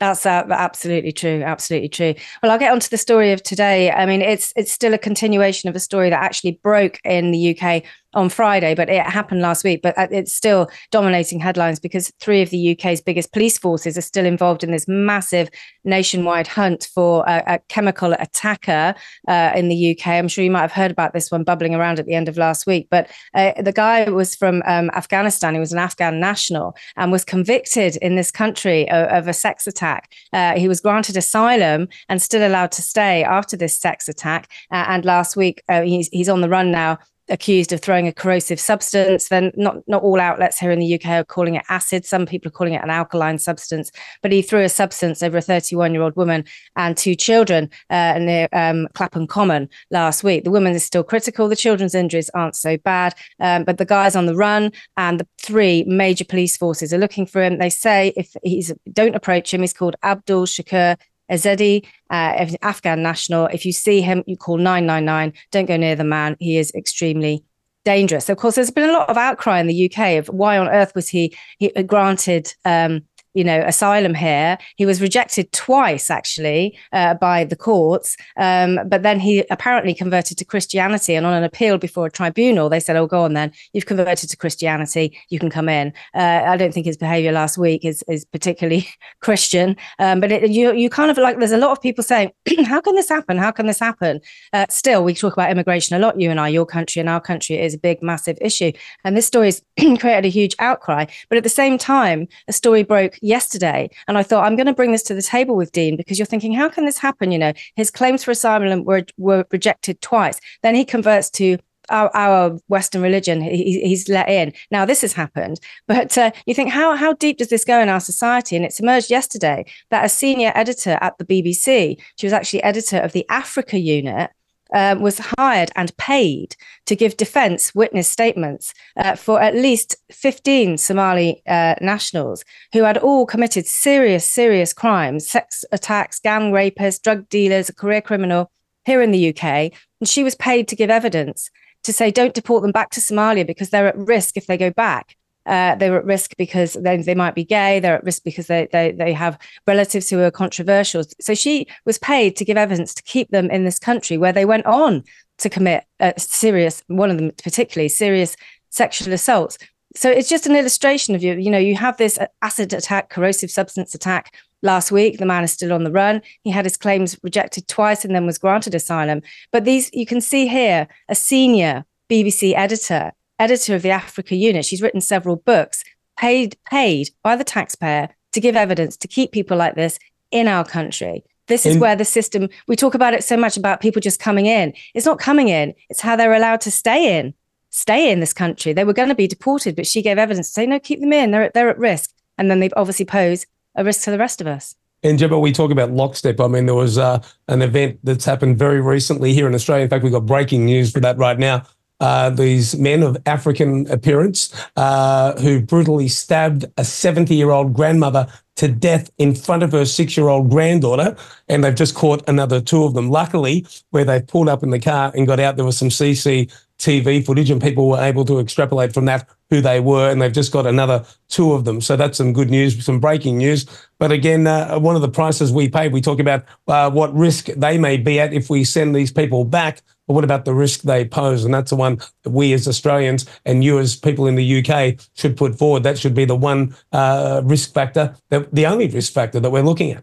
That's 0.00 0.24
uh, 0.24 0.46
absolutely 0.48 1.12
true. 1.12 1.42
Absolutely 1.42 1.90
true. 1.90 2.14
Well, 2.42 2.50
I'll 2.50 2.58
get 2.58 2.72
on 2.72 2.80
to 2.80 2.90
the 2.90 2.96
story 2.96 3.32
of 3.32 3.42
today. 3.42 3.90
I 3.90 4.06
mean, 4.06 4.22
it's 4.22 4.50
it's 4.56 4.72
still 4.72 4.94
a 4.94 4.98
continuation 4.98 5.68
of 5.68 5.76
a 5.76 5.80
story 5.80 6.08
that 6.08 6.22
actually 6.22 6.52
broke 6.62 6.98
in 7.04 7.32
the 7.32 7.54
UK 7.54 7.82
on 8.14 8.28
Friday, 8.28 8.74
but 8.74 8.88
it 8.88 9.04
happened 9.06 9.40
last 9.40 9.64
week. 9.64 9.82
But 9.82 9.96
uh, 9.96 10.08
it's 10.10 10.34
still 10.34 10.70
dominating 10.90 11.40
headlines 11.40 11.78
because 11.78 12.12
three 12.20 12.42
of 12.42 12.50
the 12.50 12.72
UK's 12.72 13.00
biggest 13.00 13.32
police 13.32 13.58
forces 13.58 13.96
are 13.96 14.02
still 14.02 14.26
involved 14.26 14.64
in 14.64 14.70
this 14.70 14.88
massive 14.88 15.48
nationwide 15.84 16.46
hunt 16.46 16.88
for 16.92 17.24
a, 17.26 17.42
a 17.46 17.58
chemical 17.68 18.12
attacker 18.14 18.94
uh, 19.28 19.52
in 19.54 19.68
the 19.68 19.92
UK. 19.92 20.08
I'm 20.08 20.28
sure 20.28 20.44
you 20.44 20.50
might 20.50 20.62
have 20.62 20.72
heard 20.72 20.90
about 20.90 21.12
this 21.12 21.30
one 21.30 21.44
bubbling 21.44 21.74
around 21.74 21.98
at 21.98 22.06
the 22.06 22.14
end 22.14 22.28
of 22.28 22.36
last 22.36 22.66
week. 22.66 22.88
But 22.90 23.10
uh, 23.34 23.60
the 23.60 23.72
guy 23.72 24.08
was 24.10 24.34
from 24.34 24.62
um, 24.66 24.90
Afghanistan. 24.90 25.54
He 25.54 25.60
was 25.60 25.72
an 25.72 25.78
Afghan 25.78 26.18
national 26.18 26.76
and 26.96 27.12
was 27.12 27.24
convicted 27.24 27.96
in 27.96 28.16
this 28.16 28.30
country 28.30 28.90
of, 28.90 29.06
of 29.08 29.28
a 29.28 29.32
sex 29.32 29.66
attack. 29.66 30.12
Uh, 30.32 30.58
he 30.58 30.68
was 30.68 30.80
granted 30.80 31.16
asylum 31.16 31.88
and 32.08 32.20
still 32.20 32.46
allowed 32.46 32.72
to 32.72 32.82
stay 32.82 33.22
after 33.22 33.56
this 33.56 33.78
sex 33.78 34.08
attack. 34.08 34.50
Uh, 34.72 34.84
and 34.88 35.04
last 35.04 35.36
week, 35.36 35.62
uh, 35.68 35.82
he's, 35.82 36.08
he's 36.08 36.28
on 36.28 36.40
the 36.40 36.48
run 36.48 36.70
now 36.70 36.98
accused 37.30 37.72
of 37.72 37.80
throwing 37.80 38.06
a 38.06 38.12
corrosive 38.12 38.60
substance. 38.60 39.28
Then 39.28 39.52
not 39.56 39.76
not 39.86 40.02
all 40.02 40.20
outlets 40.20 40.58
here 40.58 40.70
in 40.70 40.78
the 40.78 40.94
UK 40.94 41.06
are 41.06 41.24
calling 41.24 41.54
it 41.54 41.64
acid. 41.68 42.04
Some 42.04 42.26
people 42.26 42.48
are 42.48 42.52
calling 42.52 42.74
it 42.74 42.82
an 42.82 42.90
alkaline 42.90 43.38
substance. 43.38 43.90
But 44.22 44.32
he 44.32 44.42
threw 44.42 44.62
a 44.62 44.68
substance 44.68 45.22
over 45.22 45.38
a 45.38 45.42
31 45.42 45.94
year 45.94 46.02
old 46.02 46.16
woman 46.16 46.44
and 46.76 46.96
two 46.96 47.14
children 47.14 47.70
uh, 47.90 48.18
near 48.18 48.48
um, 48.52 48.88
Clapham 48.94 49.26
Common 49.26 49.68
last 49.90 50.24
week. 50.24 50.44
The 50.44 50.50
woman 50.50 50.74
is 50.74 50.84
still 50.84 51.04
critical. 51.04 51.48
The 51.48 51.56
children's 51.56 51.94
injuries 51.94 52.30
aren't 52.34 52.56
so 52.56 52.76
bad, 52.78 53.14
um, 53.38 53.64
but 53.64 53.78
the 53.78 53.84
guy's 53.84 54.16
on 54.16 54.26
the 54.26 54.36
run, 54.36 54.72
and 54.96 55.20
the 55.20 55.28
three 55.38 55.84
major 55.84 56.24
police 56.24 56.56
forces 56.56 56.92
are 56.92 56.98
looking 56.98 57.26
for 57.26 57.42
him. 57.42 57.58
They 57.58 57.70
say 57.70 58.12
if 58.16 58.36
he's 58.42 58.72
don't 58.92 59.14
approach 59.14 59.52
him. 59.52 59.60
He's 59.60 59.72
called 59.72 59.96
Abdul 60.02 60.46
Shakur 60.46 60.96
Ezedi, 61.30 61.86
uh, 62.10 62.46
Afghan 62.62 63.02
national. 63.02 63.46
If 63.46 63.64
you 63.64 63.72
see 63.72 64.00
him, 64.00 64.22
you 64.26 64.36
call 64.36 64.56
999. 64.56 65.32
Don't 65.50 65.66
go 65.66 65.76
near 65.76 65.96
the 65.96 66.04
man. 66.04 66.36
He 66.40 66.58
is 66.58 66.72
extremely 66.74 67.44
dangerous. 67.84 68.28
Of 68.28 68.36
course, 68.36 68.56
there's 68.56 68.70
been 68.70 68.88
a 68.88 68.92
lot 68.92 69.08
of 69.08 69.16
outcry 69.16 69.60
in 69.60 69.66
the 69.66 69.90
UK 69.90 70.18
of 70.18 70.26
why 70.28 70.58
on 70.58 70.68
earth 70.68 70.94
was 70.94 71.08
he, 71.08 71.34
he 71.58 71.70
granted 71.84 72.54
um, 72.64 73.02
you 73.34 73.44
know, 73.44 73.60
asylum 73.66 74.14
here. 74.14 74.58
He 74.76 74.86
was 74.86 75.00
rejected 75.00 75.50
twice, 75.52 76.10
actually, 76.10 76.78
uh, 76.92 77.14
by 77.14 77.44
the 77.44 77.56
courts. 77.56 78.16
Um, 78.36 78.80
but 78.86 79.02
then 79.02 79.20
he 79.20 79.44
apparently 79.50 79.94
converted 79.94 80.38
to 80.38 80.44
Christianity. 80.44 81.14
And 81.14 81.26
on 81.26 81.34
an 81.34 81.44
appeal 81.44 81.78
before 81.78 82.06
a 82.06 82.10
tribunal, 82.10 82.68
they 82.68 82.80
said, 82.80 82.96
"Oh, 82.96 83.06
go 83.06 83.22
on 83.22 83.34
then. 83.34 83.52
You've 83.72 83.86
converted 83.86 84.30
to 84.30 84.36
Christianity. 84.36 85.18
You 85.28 85.38
can 85.38 85.50
come 85.50 85.68
in." 85.68 85.92
Uh, 86.14 86.42
I 86.46 86.56
don't 86.56 86.72
think 86.74 86.86
his 86.86 86.96
behaviour 86.96 87.32
last 87.32 87.58
week 87.58 87.84
is 87.84 88.02
is 88.08 88.24
particularly 88.24 88.88
Christian. 89.20 89.76
Um, 89.98 90.20
but 90.20 90.32
it, 90.32 90.50
you 90.50 90.72
you 90.74 90.90
kind 90.90 91.10
of 91.10 91.18
like 91.18 91.38
there's 91.38 91.52
a 91.52 91.58
lot 91.58 91.72
of 91.72 91.80
people 91.80 92.02
saying, 92.02 92.32
"How 92.64 92.80
can 92.80 92.94
this 92.94 93.08
happen? 93.08 93.38
How 93.38 93.50
can 93.50 93.66
this 93.66 93.78
happen?" 93.78 94.20
Uh, 94.52 94.66
still, 94.68 95.04
we 95.04 95.14
talk 95.14 95.32
about 95.32 95.50
immigration 95.50 95.96
a 95.96 95.98
lot. 95.98 96.20
You 96.20 96.30
and 96.30 96.40
I, 96.40 96.48
your 96.48 96.66
country 96.66 97.00
and 97.00 97.08
our 97.08 97.20
country 97.20 97.58
is 97.60 97.74
a 97.74 97.78
big, 97.78 98.02
massive 98.02 98.38
issue. 98.40 98.72
And 99.04 99.16
this 99.16 99.26
story 99.26 99.46
has 99.46 99.62
created 100.00 100.24
a 100.24 100.28
huge 100.28 100.54
outcry. 100.58 101.06
But 101.28 101.38
at 101.38 101.44
the 101.44 101.50
same 101.50 101.78
time, 101.78 102.28
a 102.48 102.52
story 102.52 102.82
broke 102.82 103.18
yesterday. 103.20 103.90
And 104.08 104.18
I 104.18 104.22
thought, 104.22 104.44
I'm 104.44 104.56
going 104.56 104.66
to 104.66 104.72
bring 104.72 104.92
this 104.92 105.02
to 105.04 105.14
the 105.14 105.22
table 105.22 105.56
with 105.56 105.72
Dean 105.72 105.96
because 105.96 106.18
you're 106.18 106.26
thinking, 106.26 106.52
how 106.52 106.68
can 106.68 106.84
this 106.84 106.98
happen? 106.98 107.32
You 107.32 107.38
know, 107.38 107.52
his 107.76 107.90
claims 107.90 108.24
for 108.24 108.30
asylum 108.30 108.84
were, 108.84 109.04
were 109.18 109.44
rejected 109.50 110.00
twice. 110.00 110.40
Then 110.62 110.74
he 110.74 110.84
converts 110.84 111.30
to 111.30 111.58
our, 111.90 112.10
our, 112.14 112.58
Western 112.68 113.02
religion. 113.02 113.40
He, 113.42 113.80
he's 113.80 114.08
let 114.08 114.28
in. 114.28 114.52
Now 114.70 114.84
this 114.84 115.00
has 115.02 115.12
happened, 115.12 115.60
but 115.86 116.16
uh, 116.16 116.30
you 116.46 116.54
think 116.54 116.70
how 116.70 116.94
how 116.94 117.14
deep 117.14 117.38
does 117.38 117.48
this 117.48 117.64
go 117.64 117.80
in 117.80 117.88
our 117.88 118.00
society? 118.00 118.56
And 118.56 118.64
it's 118.64 118.80
emerged 118.80 119.10
yesterday 119.10 119.64
that 119.90 120.04
a 120.04 120.08
senior 120.08 120.52
editor 120.54 120.98
at 121.00 121.18
the 121.18 121.24
BBC, 121.24 122.00
she 122.16 122.26
was 122.26 122.32
actually 122.32 122.62
editor 122.62 122.98
of 122.98 123.12
the 123.12 123.26
Africa 123.28 123.78
unit, 123.78 124.30
um, 124.72 125.00
was 125.00 125.20
hired 125.38 125.70
and 125.76 125.96
paid 125.96 126.56
to 126.86 126.96
give 126.96 127.16
defense 127.16 127.74
witness 127.74 128.08
statements 128.08 128.72
uh, 128.96 129.16
for 129.16 129.40
at 129.40 129.54
least 129.54 129.96
15 130.10 130.78
Somali 130.78 131.42
uh, 131.46 131.74
nationals 131.80 132.44
who 132.72 132.82
had 132.82 132.98
all 132.98 133.26
committed 133.26 133.66
serious, 133.66 134.24
serious 134.24 134.72
crimes 134.72 135.28
sex 135.28 135.64
attacks, 135.72 136.20
gang 136.20 136.52
rapists, 136.52 137.02
drug 137.02 137.28
dealers, 137.28 137.68
a 137.68 137.74
career 137.74 138.00
criminal 138.00 138.50
here 138.84 139.02
in 139.02 139.10
the 139.10 139.28
UK. 139.30 139.72
And 140.00 140.08
she 140.08 140.24
was 140.24 140.34
paid 140.34 140.68
to 140.68 140.76
give 140.76 140.90
evidence 140.90 141.50
to 141.84 141.92
say, 141.92 142.10
don't 142.10 142.34
deport 142.34 142.62
them 142.62 142.72
back 142.72 142.90
to 142.90 143.00
Somalia 143.00 143.46
because 143.46 143.70
they're 143.70 143.88
at 143.88 143.96
risk 143.96 144.36
if 144.36 144.46
they 144.46 144.56
go 144.56 144.70
back. 144.70 145.16
Uh, 145.46 145.74
they 145.74 145.90
were 145.90 145.98
at 145.98 146.04
risk 146.04 146.36
because 146.36 146.74
they, 146.74 146.96
they 146.98 147.14
might 147.14 147.34
be 147.34 147.44
gay. 147.44 147.80
They're 147.80 147.96
at 147.96 148.04
risk 148.04 148.22
because 148.24 148.46
they, 148.46 148.68
they, 148.72 148.92
they 148.92 149.12
have 149.12 149.38
relatives 149.66 150.10
who 150.10 150.20
are 150.20 150.30
controversial. 150.30 151.02
So 151.20 151.34
she 151.34 151.66
was 151.84 151.98
paid 151.98 152.36
to 152.36 152.44
give 152.44 152.56
evidence 152.56 152.94
to 152.94 153.02
keep 153.02 153.30
them 153.30 153.50
in 153.50 153.64
this 153.64 153.78
country 153.78 154.16
where 154.16 154.32
they 154.32 154.44
went 154.44 154.66
on 154.66 155.02
to 155.38 155.48
commit 155.48 155.84
uh, 155.98 156.12
serious, 156.18 156.82
one 156.88 157.10
of 157.10 157.16
them 157.16 157.32
particularly 157.42 157.88
serious 157.88 158.36
sexual 158.68 159.12
assaults. 159.12 159.58
So 159.96 160.10
it's 160.10 160.28
just 160.28 160.46
an 160.46 160.54
illustration 160.54 161.14
of 161.14 161.22
you. 161.22 161.34
You 161.34 161.50
know, 161.50 161.58
you 161.58 161.74
have 161.76 161.96
this 161.96 162.18
acid 162.42 162.72
attack, 162.72 163.10
corrosive 163.10 163.50
substance 163.50 163.94
attack 163.94 164.34
last 164.62 164.92
week. 164.92 165.18
The 165.18 165.26
man 165.26 165.42
is 165.42 165.52
still 165.52 165.72
on 165.72 165.84
the 165.84 165.90
run. 165.90 166.22
He 166.42 166.50
had 166.50 166.64
his 166.64 166.76
claims 166.76 167.18
rejected 167.22 167.66
twice 167.66 168.04
and 168.04 168.14
then 168.14 168.26
was 168.26 168.38
granted 168.38 168.74
asylum. 168.74 169.22
But 169.50 169.64
these, 169.64 169.90
you 169.92 170.06
can 170.06 170.20
see 170.20 170.46
here, 170.46 170.86
a 171.08 171.14
senior 171.14 171.84
BBC 172.08 172.54
editor 172.54 173.12
editor 173.40 173.74
of 173.74 173.82
the 173.82 173.90
Africa 173.90 174.36
unit. 174.36 174.64
She's 174.64 174.82
written 174.82 175.00
several 175.00 175.36
books, 175.36 175.82
paid 176.16 176.56
paid 176.70 177.10
by 177.22 177.34
the 177.34 177.42
taxpayer 177.42 178.10
to 178.32 178.40
give 178.40 178.54
evidence 178.54 178.96
to 178.98 179.08
keep 179.08 179.32
people 179.32 179.56
like 179.56 179.74
this 179.74 179.98
in 180.30 180.46
our 180.46 180.64
country. 180.64 181.24
This 181.48 181.66
is 181.66 181.74
in- 181.74 181.80
where 181.80 181.96
the 181.96 182.04
system 182.04 182.48
we 182.68 182.76
talk 182.76 182.94
about 182.94 183.14
it 183.14 183.24
so 183.24 183.36
much 183.36 183.56
about 183.56 183.80
people 183.80 184.00
just 184.00 184.20
coming 184.20 184.46
in. 184.46 184.72
It's 184.94 185.06
not 185.06 185.18
coming 185.18 185.48
in, 185.48 185.74
it's 185.88 186.00
how 186.00 186.14
they're 186.14 186.34
allowed 186.34 186.60
to 186.60 186.70
stay 186.70 187.18
in, 187.18 187.34
stay 187.70 188.12
in 188.12 188.20
this 188.20 188.32
country. 188.32 188.72
They 188.72 188.84
were 188.84 188.92
going 188.92 189.08
to 189.08 189.14
be 189.16 189.26
deported, 189.26 189.74
but 189.74 189.86
she 189.86 190.02
gave 190.02 190.18
evidence 190.18 190.48
to 190.48 190.52
say, 190.52 190.66
no, 190.66 190.78
keep 190.78 191.00
them 191.00 191.12
in. 191.12 191.32
They're 191.32 191.50
they're 191.52 191.70
at 191.70 191.78
risk. 191.78 192.12
And 192.38 192.50
then 192.50 192.60
they 192.60 192.70
obviously 192.76 193.04
pose 193.04 193.46
a 193.74 193.84
risk 193.84 194.02
to 194.04 194.10
the 194.10 194.18
rest 194.18 194.40
of 194.40 194.46
us. 194.46 194.74
And 195.02 195.18
Gemma, 195.18 195.38
we 195.38 195.52
talk 195.52 195.70
about 195.70 195.90
lockstep. 195.90 196.40
I 196.40 196.46
mean, 196.46 196.66
there 196.66 196.74
was 196.74 196.98
uh, 196.98 197.22
an 197.48 197.62
event 197.62 198.00
that's 198.04 198.24
happened 198.26 198.58
very 198.58 198.82
recently 198.82 199.32
here 199.32 199.46
in 199.46 199.54
Australia. 199.54 199.84
In 199.84 199.90
fact, 199.90 200.04
we've 200.04 200.12
got 200.12 200.26
breaking 200.26 200.66
news 200.66 200.92
for 200.92 201.00
that 201.00 201.16
right 201.16 201.38
now 201.38 201.64
uh, 202.00 202.30
these 202.30 202.76
men 202.76 203.02
of 203.02 203.16
African 203.26 203.90
appearance 203.90 204.54
uh, 204.76 205.38
who 205.40 205.60
brutally 205.60 206.08
stabbed 206.08 206.64
a 206.76 206.84
70 206.84 207.34
year 207.34 207.50
old 207.50 207.74
grandmother 207.74 208.26
to 208.56 208.68
death 208.68 209.10
in 209.16 209.34
front 209.34 209.62
of 209.62 209.72
her 209.72 209.86
six 209.86 210.16
year 210.18 210.28
old 210.28 210.50
granddaughter. 210.50 211.16
And 211.48 211.64
they've 211.64 211.74
just 211.74 211.94
caught 211.94 212.26
another 212.28 212.60
two 212.60 212.84
of 212.84 212.92
them. 212.92 213.08
Luckily, 213.10 213.66
where 213.90 214.04
they 214.04 214.20
pulled 214.20 214.50
up 214.50 214.62
in 214.62 214.68
the 214.68 214.78
car 214.78 215.12
and 215.14 215.26
got 215.26 215.40
out, 215.40 215.56
there 215.56 215.64
was 215.64 215.78
some 215.78 215.88
CCTV 215.88 217.24
footage, 217.24 217.50
and 217.50 217.60
people 217.60 217.88
were 217.88 218.00
able 218.00 218.24
to 218.26 218.38
extrapolate 218.38 218.92
from 218.92 219.06
that 219.06 219.26
who 219.48 219.62
they 219.62 219.80
were. 219.80 220.10
And 220.10 220.20
they've 220.20 220.30
just 220.30 220.52
got 220.52 220.66
another 220.66 221.06
two 221.28 221.52
of 221.52 221.64
them. 221.64 221.80
So 221.80 221.96
that's 221.96 222.18
some 222.18 222.34
good 222.34 222.50
news, 222.50 222.84
some 222.84 223.00
breaking 223.00 223.38
news. 223.38 223.64
But 223.98 224.12
again, 224.12 224.46
uh, 224.46 224.78
one 224.78 224.94
of 224.94 225.02
the 225.02 225.08
prices 225.08 225.52
we 225.52 225.68
pay, 225.68 225.88
we 225.88 226.02
talk 226.02 226.20
about 226.20 226.44
uh, 226.68 226.90
what 226.90 227.14
risk 227.14 227.46
they 227.46 227.78
may 227.78 227.96
be 227.96 228.20
at 228.20 228.34
if 228.34 228.50
we 228.50 228.64
send 228.64 228.94
these 228.94 229.10
people 229.10 229.44
back. 229.44 229.80
But 230.10 230.14
what 230.14 230.24
about 230.24 230.44
the 230.44 230.54
risk 230.54 230.82
they 230.82 231.04
pose? 231.04 231.44
And 231.44 231.54
that's 231.54 231.70
the 231.70 231.76
one 231.76 232.00
that 232.24 232.30
we 232.30 232.52
as 232.52 232.66
Australians 232.66 233.26
and 233.46 233.62
you 233.62 233.78
as 233.78 233.94
people 233.94 234.26
in 234.26 234.34
the 234.34 234.58
UK 234.58 234.98
should 235.14 235.36
put 235.36 235.56
forward. 235.56 235.84
That 235.84 236.00
should 236.00 236.16
be 236.16 236.24
the 236.24 236.34
one 236.34 236.74
uh, 236.90 237.42
risk 237.44 237.72
factor, 237.72 238.16
that, 238.30 238.52
the 238.52 238.66
only 238.66 238.88
risk 238.88 239.12
factor 239.12 239.38
that 239.38 239.50
we're 239.50 239.62
looking 239.62 239.92
at. 239.92 240.02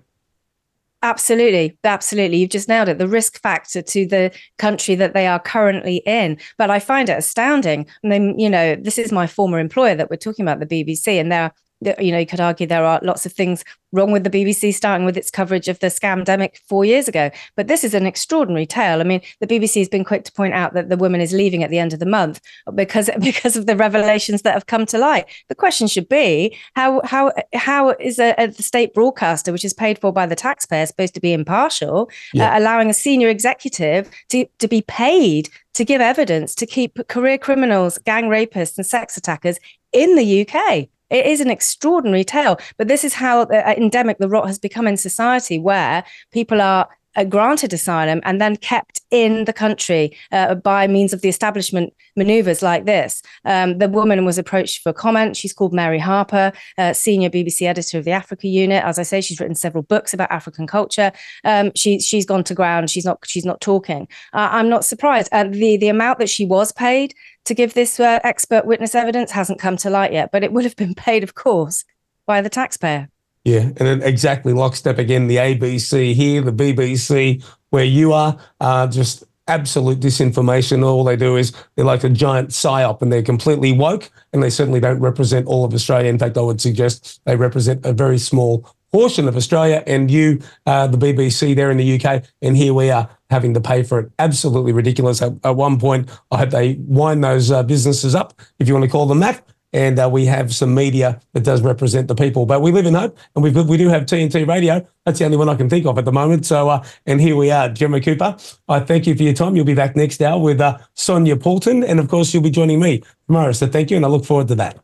Absolutely, 1.03 1.77
absolutely. 1.83 2.37
You've 2.37 2.51
just 2.51 2.69
nailed 2.69 2.87
it. 2.87 2.99
The 2.99 3.07
risk 3.09 3.41
factor 3.41 3.81
to 3.81 4.07
the 4.07 4.31
country 4.57 4.95
that 4.95 5.13
they 5.13 5.27
are 5.27 5.39
currently 5.39 5.97
in. 6.05 6.37
But 6.57 6.69
I 6.69 6.79
find 6.79 7.09
it 7.09 7.17
astounding. 7.17 7.85
And 8.01 8.09
then, 8.09 8.39
you 8.39 8.49
know, 8.49 8.77
this 8.77 8.97
is 8.97 9.11
my 9.11 9.27
former 9.27 9.59
employer 9.59 9.95
that 9.95 10.09
we're 10.09 10.15
talking 10.15 10.45
about, 10.47 10.65
the 10.65 10.85
BBC, 10.85 11.19
and 11.19 11.29
they're 11.29 11.51
you 11.81 12.12
know, 12.12 12.17
you 12.17 12.25
could 12.25 12.39
argue 12.39 12.65
there 12.65 12.86
are 12.86 13.00
lots 13.03 13.25
of 13.25 13.34
things 13.34 13.63
wrong 13.93 14.12
with 14.12 14.24
the 14.24 14.29
BBC 14.29 14.74
starting 14.74 15.05
with 15.05 15.15
its 15.15 15.29
coverage 15.29 15.67
of 15.67 15.79
the 15.79 15.88
scamdemic 15.88 16.57
four 16.67 16.84
years 16.84 17.07
ago. 17.07 17.29
But 17.55 17.67
this 17.67 17.84
is 17.84 17.93
an 17.93 18.05
extraordinary 18.05 18.65
tale. 18.65 19.00
I 19.00 19.03
mean, 19.03 19.22
the 19.39 19.48
BBC 19.48 19.79
has 19.79 19.89
been 19.89 20.03
quick 20.03 20.24
to 20.25 20.31
point 20.31 20.53
out 20.53 20.74
that 20.74 20.89
the 20.89 20.98
woman 20.98 21.22
is 21.22 21.34
leaving 21.34 21.63
at 21.63 21.69
the 21.69 21.79
end 21.79 21.93
of 21.93 22.00
the 22.00 22.05
month 22.05 22.41
because 22.74 23.10
because 23.19 23.55
of 23.55 23.65
the 23.65 23.75
revelations 23.75 24.41
that 24.41 24.53
have 24.53 24.65
come 24.65 24.86
to 24.88 24.98
light. 24.98 25.25
The 25.50 25.55
question 25.55 25.88
should 25.88 26.10
be 26.10 26.57
how 26.74 27.01
how 27.03 27.31
how 27.53 27.89
is 28.00 28.19
a, 28.19 28.34
a 28.38 28.51
state 28.53 28.93
broadcaster, 28.93 29.51
which 29.51 29.65
is 29.65 29.74
paid 29.74 30.00
for 30.00 30.12
by 30.12 30.25
the 30.25 30.36
taxpayer, 30.36 30.86
supposed 30.86 31.13
to 31.13 31.22
be 31.22 31.34
impartial, 31.34 32.10
yeah. 32.34 32.53
uh, 32.53 32.60
allowing 32.60 32.89
a 32.89 32.93
senior 32.93 33.29
executive 33.29 34.10
to 34.29 34.46
to 34.60 34.67
be 34.67 34.81
paid 34.81 35.50
to 35.75 35.86
give 35.86 36.01
evidence 36.01 36.55
to 36.55 36.65
keep 36.65 37.07
career 37.07 37.38
criminals, 37.38 38.00
gang 38.00 38.25
rapists, 38.29 38.77
and 38.77 38.86
sex 38.86 39.15
attackers 39.15 39.60
in 39.93 40.15
the 40.15 40.41
UK? 40.41 40.89
It 41.09 41.25
is 41.25 41.39
an 41.41 41.49
extraordinary 41.49 42.23
tale, 42.23 42.57
but 42.77 42.87
this 42.87 43.03
is 43.03 43.13
how 43.13 43.41
uh, 43.43 43.73
endemic 43.77 44.17
the 44.17 44.29
rot 44.29 44.47
has 44.47 44.59
become 44.59 44.87
in 44.87 44.97
society, 44.97 45.57
where 45.59 46.03
people 46.31 46.61
are 46.61 46.89
uh, 47.17 47.23
granted 47.23 47.73
asylum 47.73 48.21
and 48.23 48.39
then 48.39 48.55
kept 48.55 49.01
in 49.09 49.45
the 49.45 49.53
country 49.53 50.15
uh, 50.31 50.55
by 50.55 50.87
means 50.87 51.13
of 51.13 51.21
the 51.21 51.29
establishment 51.29 51.93
maneuvers 52.15 52.61
like 52.61 52.85
this. 52.85 53.21
Um, 53.43 53.79
the 53.79 53.89
woman 53.89 54.23
was 54.23 54.37
approached 54.37 54.81
for 54.83 54.93
comment. 54.93 55.35
She's 55.35 55.53
called 55.53 55.73
Mary 55.73 55.99
Harper, 55.99 56.51
uh, 56.77 56.93
senior 56.93 57.29
BBC 57.29 57.63
editor 57.63 57.97
of 57.97 58.05
the 58.05 58.11
Africa 58.11 58.47
unit. 58.47 58.83
As 58.83 58.99
I 58.99 59.03
say, 59.03 59.19
she's 59.19 59.39
written 59.39 59.55
several 59.55 59.83
books 59.83 60.13
about 60.13 60.31
African 60.31 60.67
culture. 60.67 61.11
Um, 61.43 61.71
she, 61.75 61.99
she's 61.99 62.25
gone 62.25 62.43
to 62.45 62.53
ground. 62.53 62.89
She's 62.89 63.05
not 63.05 63.19
she's 63.25 63.45
not 63.45 63.61
talking. 63.61 64.07
Uh, 64.33 64.49
I'm 64.51 64.69
not 64.69 64.85
surprised. 64.85 65.29
And 65.31 65.53
the 65.53 65.77
the 65.77 65.89
amount 65.89 66.19
that 66.19 66.29
she 66.29 66.45
was 66.45 66.71
paid 66.71 67.15
to 67.48 67.54
give 67.54 67.74
this 67.74 68.00
uh, 68.00 68.20
expert 68.24 68.66
witness 68.66 68.96
evidence 68.96 69.32
hasn't 69.32 69.60
come 69.60 69.77
to 69.77 69.89
light 69.89 70.13
yet, 70.13 70.32
but 70.32 70.44
it 70.44 70.51
would 70.51 70.63
have 70.63 70.75
been 70.75 70.94
paid, 70.94 71.24
of 71.24 71.36
course, 71.36 71.84
by 72.25 72.42
the 72.42 72.50
taxpayer. 72.50 73.10
Yeah, 73.44 73.62
and 73.62 73.77
then 73.77 74.01
exactly 74.04 74.54
lockstep 74.54 74.98
again. 74.98 75.27
The 75.27 75.38
ABC 75.38 76.13
here, 76.13 76.42
the 76.42 76.51
BBC 76.51 77.44
where 77.70 77.86
you 77.86 78.12
are, 78.13 78.38
uh, 78.60 78.88
just 78.88 79.24
absolute 79.48 80.00
disinformation. 80.01 80.86
All 80.86 81.06
they 81.06 81.16
do 81.16 81.38
is 81.38 81.54
they're 81.75 81.86
like 81.86 82.04
a 82.04 82.10
giant 82.10 82.50
psyop, 82.50 83.01
and 83.01 83.12
they're 83.12 83.24
completely 83.24 83.72
woke, 83.72 84.12
and 84.34 84.44
they 84.44 84.50
certainly 84.50 84.82
don't 84.82 85.00
represent 85.00 85.48
all 85.48 85.63
of 85.63 85.74
Australia. 85.74 86.10
In 86.10 86.20
fact, 86.20 86.38
I 86.38 86.42
would 86.42 86.60
suggest 86.60 87.22
they 87.24 87.38
represent 87.38 87.86
a 87.86 87.94
very 87.94 88.18
small 88.18 88.70
portion 88.98 89.27
of 89.27 89.38
Australia. 89.38 89.84
And 89.86 90.10
you, 90.10 90.42
uh, 90.66 90.88
the 90.88 90.98
BBC, 90.98 91.56
there 91.56 91.70
in 91.70 91.77
the 91.77 92.00
UK, 92.00 92.24
and 92.42 92.58
here 92.58 92.74
we 92.74 92.89
are 92.89 93.08
having 93.30 93.54
to 93.54 93.62
pay 93.62 93.84
for 93.84 94.00
it. 94.00 94.12
Absolutely 94.18 94.72
ridiculous. 94.72 95.22
At, 95.22 95.34
at 95.44 95.56
one 95.56 95.80
point, 95.80 96.10
I 96.32 96.38
hope 96.38 96.50
they 96.50 96.77
wind 96.80 97.24
those 97.24 97.51
uh, 97.51 97.62
businesses 97.62 98.16
up, 98.16 98.34
if 98.58 98.68
you 98.68 98.74
want 98.74 98.86
to 98.86 98.89
call 98.89 99.06
them 99.06 99.20
that. 99.20 99.48
And 99.72 100.00
uh, 100.00 100.10
we 100.12 100.25
have 100.25 100.51
some 100.51 100.74
media 100.74 101.20
that 101.34 101.44
does 101.44 101.62
represent 101.62 102.08
the 102.08 102.16
people. 102.16 102.48
But 102.48 102.63
we 102.63 102.72
live 102.72 102.88
in 102.88 102.96
hope, 102.96 103.16
and 103.36 103.44
we 103.44 103.51
we 103.51 103.77
do 103.77 103.89
have 103.89 104.04
TNT 104.06 104.48
Radio. 104.48 104.88
That's 105.06 105.20
the 105.20 105.25
only 105.25 105.38
one 105.38 105.50
I 105.50 105.56
can 105.56 105.70
think 105.70 105.86
of 105.86 106.00
at 106.00 106.06
the 106.06 106.12
moment. 106.12 106.48
So, 106.48 106.70
uh, 106.70 106.84
and 107.06 107.22
here 107.22 107.36
we 107.36 107.51
are, 107.51 107.70
Gemma 107.70 108.01
Cooper. 108.01 108.36
I 108.68 108.80
thank 108.80 109.06
you 109.06 109.13
for 109.13 109.24
your 109.24 109.34
time. 109.34 109.56
You'll 109.56 109.66
be 109.66 109.75
back 109.75 109.96
next 109.96 110.22
hour 110.24 110.42
with 110.42 110.60
uh, 110.60 110.80
Sonia 110.96 111.36
Poulton, 111.36 111.84
and 111.84 112.00
of 112.00 112.08
course, 112.08 112.34
you'll 112.34 112.44
be 112.44 112.50
joining 112.50 112.80
me 112.80 113.04
tomorrow. 113.27 113.51
So, 113.51 113.68
thank 113.68 113.92
you, 113.92 113.98
and 113.98 114.06
I 114.06 114.10
look 114.10 114.25
forward 114.25 114.48
to 114.48 114.56
that. 114.56 114.80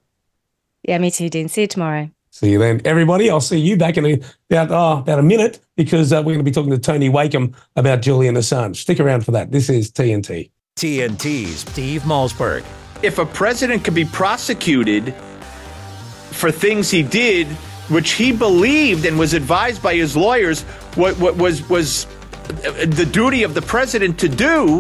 Yeah, 0.84 1.00
me 1.00 1.10
too, 1.10 1.30
Dean. 1.30 1.48
See 1.48 1.62
you 1.62 1.68
tomorrow. 1.68 2.13
See 2.34 2.50
you 2.50 2.58
then, 2.58 2.82
everybody. 2.84 3.30
I'll 3.30 3.40
see 3.40 3.60
you 3.60 3.78
back 3.78 3.96
in 3.96 4.24
about 4.50 4.72
oh, 4.72 5.02
about 5.02 5.20
a 5.20 5.22
minute 5.22 5.60
because 5.78 6.12
uh, 6.12 6.18
we're 6.18 6.34
going 6.34 6.40
to 6.40 6.44
be 6.44 6.50
talking 6.50 6.72
to 6.72 6.80
Tony 6.80 7.08
Wakeham 7.08 7.56
about 7.76 8.02
Julian 8.02 8.34
Assange. 8.34 8.76
Stick 8.78 9.00
around 9.00 9.24
for 9.24 9.30
that. 9.34 9.52
This 9.52 9.70
is 9.70 9.92
TNT. 9.92 10.50
TNT's 10.76 11.60
Steve 11.60 12.02
Malzberg. 12.02 12.66
If 13.04 13.20
a 13.20 13.26
president 13.28 13.84
could 13.84 13.94
be 13.94 14.06
prosecuted 14.06 15.14
for 16.32 16.52
things 16.52 16.90
he 16.90 17.04
did, 17.04 17.46
which 17.90 18.14
he 18.14 18.32
believed 18.32 19.06
and 19.06 19.20
was 19.20 19.36
advised 19.36 19.84
by 19.84 19.94
his 19.94 20.18
lawyers, 20.18 20.64
what, 20.96 21.16
what 21.20 21.38
was 21.38 21.70
was 21.70 22.08
the 22.48 23.08
duty 23.12 23.44
of 23.44 23.54
the 23.54 23.62
president 23.62 24.18
to 24.22 24.28
do, 24.28 24.80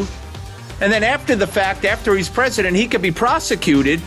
and 0.81 0.91
then 0.91 1.03
after 1.03 1.35
the 1.35 1.45
fact, 1.45 1.85
after 1.85 2.15
he's 2.15 2.29
president, 2.29 2.75
he 2.75 2.87
could 2.87 3.03
be 3.03 3.11
prosecuted 3.11 4.01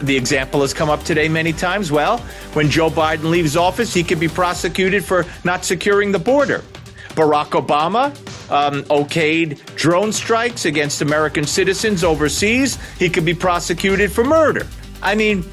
the 0.00 0.16
example 0.16 0.60
has 0.62 0.72
come 0.72 0.90
up 0.90 1.02
today 1.04 1.28
many 1.28 1.52
times. 1.52 1.90
Well, 1.90 2.18
when 2.52 2.70
Joe 2.70 2.90
Biden 2.90 3.24
leaves 3.24 3.56
office, 3.56 3.92
he 3.92 4.02
could 4.02 4.20
be 4.20 4.28
prosecuted 4.28 5.04
for 5.04 5.24
not 5.44 5.64
securing 5.64 6.12
the 6.12 6.18
border. 6.18 6.62
Barack 7.10 7.50
Obama 7.50 8.10
um, 8.50 8.84
okayed 8.84 9.74
drone 9.74 10.12
strikes 10.12 10.64
against 10.66 11.02
American 11.02 11.44
citizens 11.44 12.04
overseas. 12.04 12.78
He 12.98 13.10
could 13.10 13.24
be 13.24 13.34
prosecuted 13.34 14.12
for 14.12 14.24
murder. 14.24 14.66
I 15.02 15.14
mean, 15.14 15.44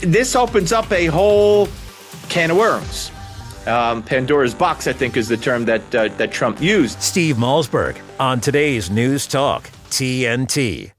this 0.00 0.34
opens 0.34 0.72
up 0.72 0.90
a 0.90 1.06
whole 1.06 1.68
can 2.28 2.50
of 2.50 2.56
worms. 2.56 3.10
Um, 3.66 4.02
Pandora's 4.02 4.54
box, 4.54 4.86
I 4.86 4.94
think, 4.94 5.18
is 5.18 5.28
the 5.28 5.36
term 5.36 5.66
that 5.66 5.94
uh, 5.94 6.08
that 6.16 6.32
Trump 6.32 6.62
used. 6.62 7.02
Steve 7.02 7.36
Malzberg 7.36 8.00
on 8.18 8.40
today's 8.40 8.90
News 8.90 9.26
Talk 9.26 9.68
TNT. 9.90 10.92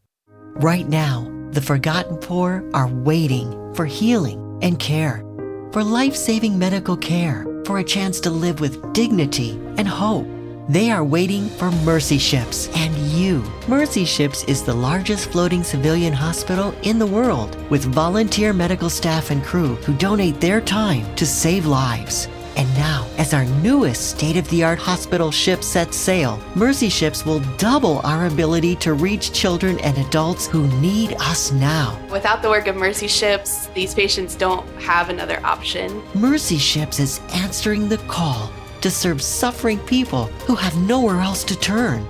Right 0.56 0.88
now 0.88 1.39
the 1.52 1.62
forgotten 1.62 2.18
poor 2.18 2.64
are 2.74 2.88
waiting 2.88 3.74
for 3.74 3.86
healing 3.86 4.60
and 4.62 4.78
care, 4.78 5.24
for 5.72 5.84
life 5.84 6.16
saving 6.16 6.60
medical 6.60 6.96
care, 6.96 7.46
for 7.66 7.80
a 7.80 7.84
chance 7.84 8.20
to 8.20 8.30
live 8.30 8.60
with 8.60 8.94
dignity 8.94 9.52
and 9.78 9.88
hope. 9.88 10.28
They 10.70 10.92
are 10.92 11.04
waiting 11.04 11.50
for 11.50 11.72
Mercy 11.72 12.20
Ships 12.20 12.70
and 12.76 12.96
you. 12.98 13.44
Mercy 13.68 14.06
Ships 14.06 14.44
is 14.44 14.62
the 14.62 14.74
largest 14.74 15.32
floating 15.32 15.64
civilian 15.64 16.14
hospital 16.14 16.76
in 16.84 17.00
the 17.00 17.08
world 17.08 17.58
with 17.72 17.86
volunteer 17.86 18.54
medical 18.54 18.90
staff 18.90 19.32
and 19.32 19.44
crew 19.44 19.76
who 19.78 19.96
donate 19.96 20.40
their 20.40 20.62
time 20.62 21.16
to 21.16 21.26
save 21.26 21.66
lives. 21.66 22.28
And 22.56 22.68
now, 22.76 23.08
as 23.18 23.34
our 23.34 23.46
newest 23.46 24.10
state 24.10 24.38
of 24.38 24.50
the 24.50 24.64
art 24.64 24.80
hospital 24.80 25.32
ship 25.32 25.64
sets 25.64 25.96
sail, 25.96 26.42
Mercy 26.56 26.90
Ships 26.90 27.26
will 27.26 27.40
double 27.58 28.00
our 28.04 28.26
ability 28.26 28.76
to 28.78 28.94
reach 28.94 29.32
children 29.32 29.80
and 29.80 29.98
adults 29.98 30.48
who 30.48 30.68
need 30.80 31.14
us 31.20 31.52
now. 31.52 32.00
Without 32.12 32.42
the 32.42 32.50
work 32.50 32.68
of 32.68 32.76
Mercy 32.76 33.08
Ships, 33.08 33.68
these 33.68 33.94
patients 33.94 34.36
don't 34.36 34.68
have 34.82 35.10
another 35.10 35.40
option. 35.46 36.04
Mercy 36.14 36.58
Ships 36.58 37.00
is 37.00 37.22
answering 37.34 37.88
the 37.88 37.98
call 38.10 38.52
to 38.82 38.90
serve 38.90 39.22
suffering 39.22 39.80
people 39.80 40.26
who 40.46 40.56
have 40.56 40.76
nowhere 40.78 41.22
else 41.22 41.44
to 41.46 41.60
turn. 41.60 42.06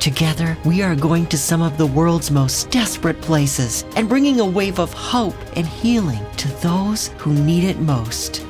Together, 0.00 0.56
we 0.64 0.82
are 0.82 0.96
going 0.96 1.26
to 1.26 1.36
some 1.36 1.60
of 1.60 1.76
the 1.76 1.86
world's 1.86 2.30
most 2.30 2.70
desperate 2.70 3.20
places 3.20 3.84
and 3.96 4.08
bringing 4.08 4.40
a 4.40 4.44
wave 4.44 4.78
of 4.78 4.92
hope 4.94 5.36
and 5.56 5.66
healing 5.66 6.24
to 6.38 6.48
those 6.62 7.08
who 7.18 7.34
need 7.34 7.64
it 7.64 7.78
most. 7.80 8.46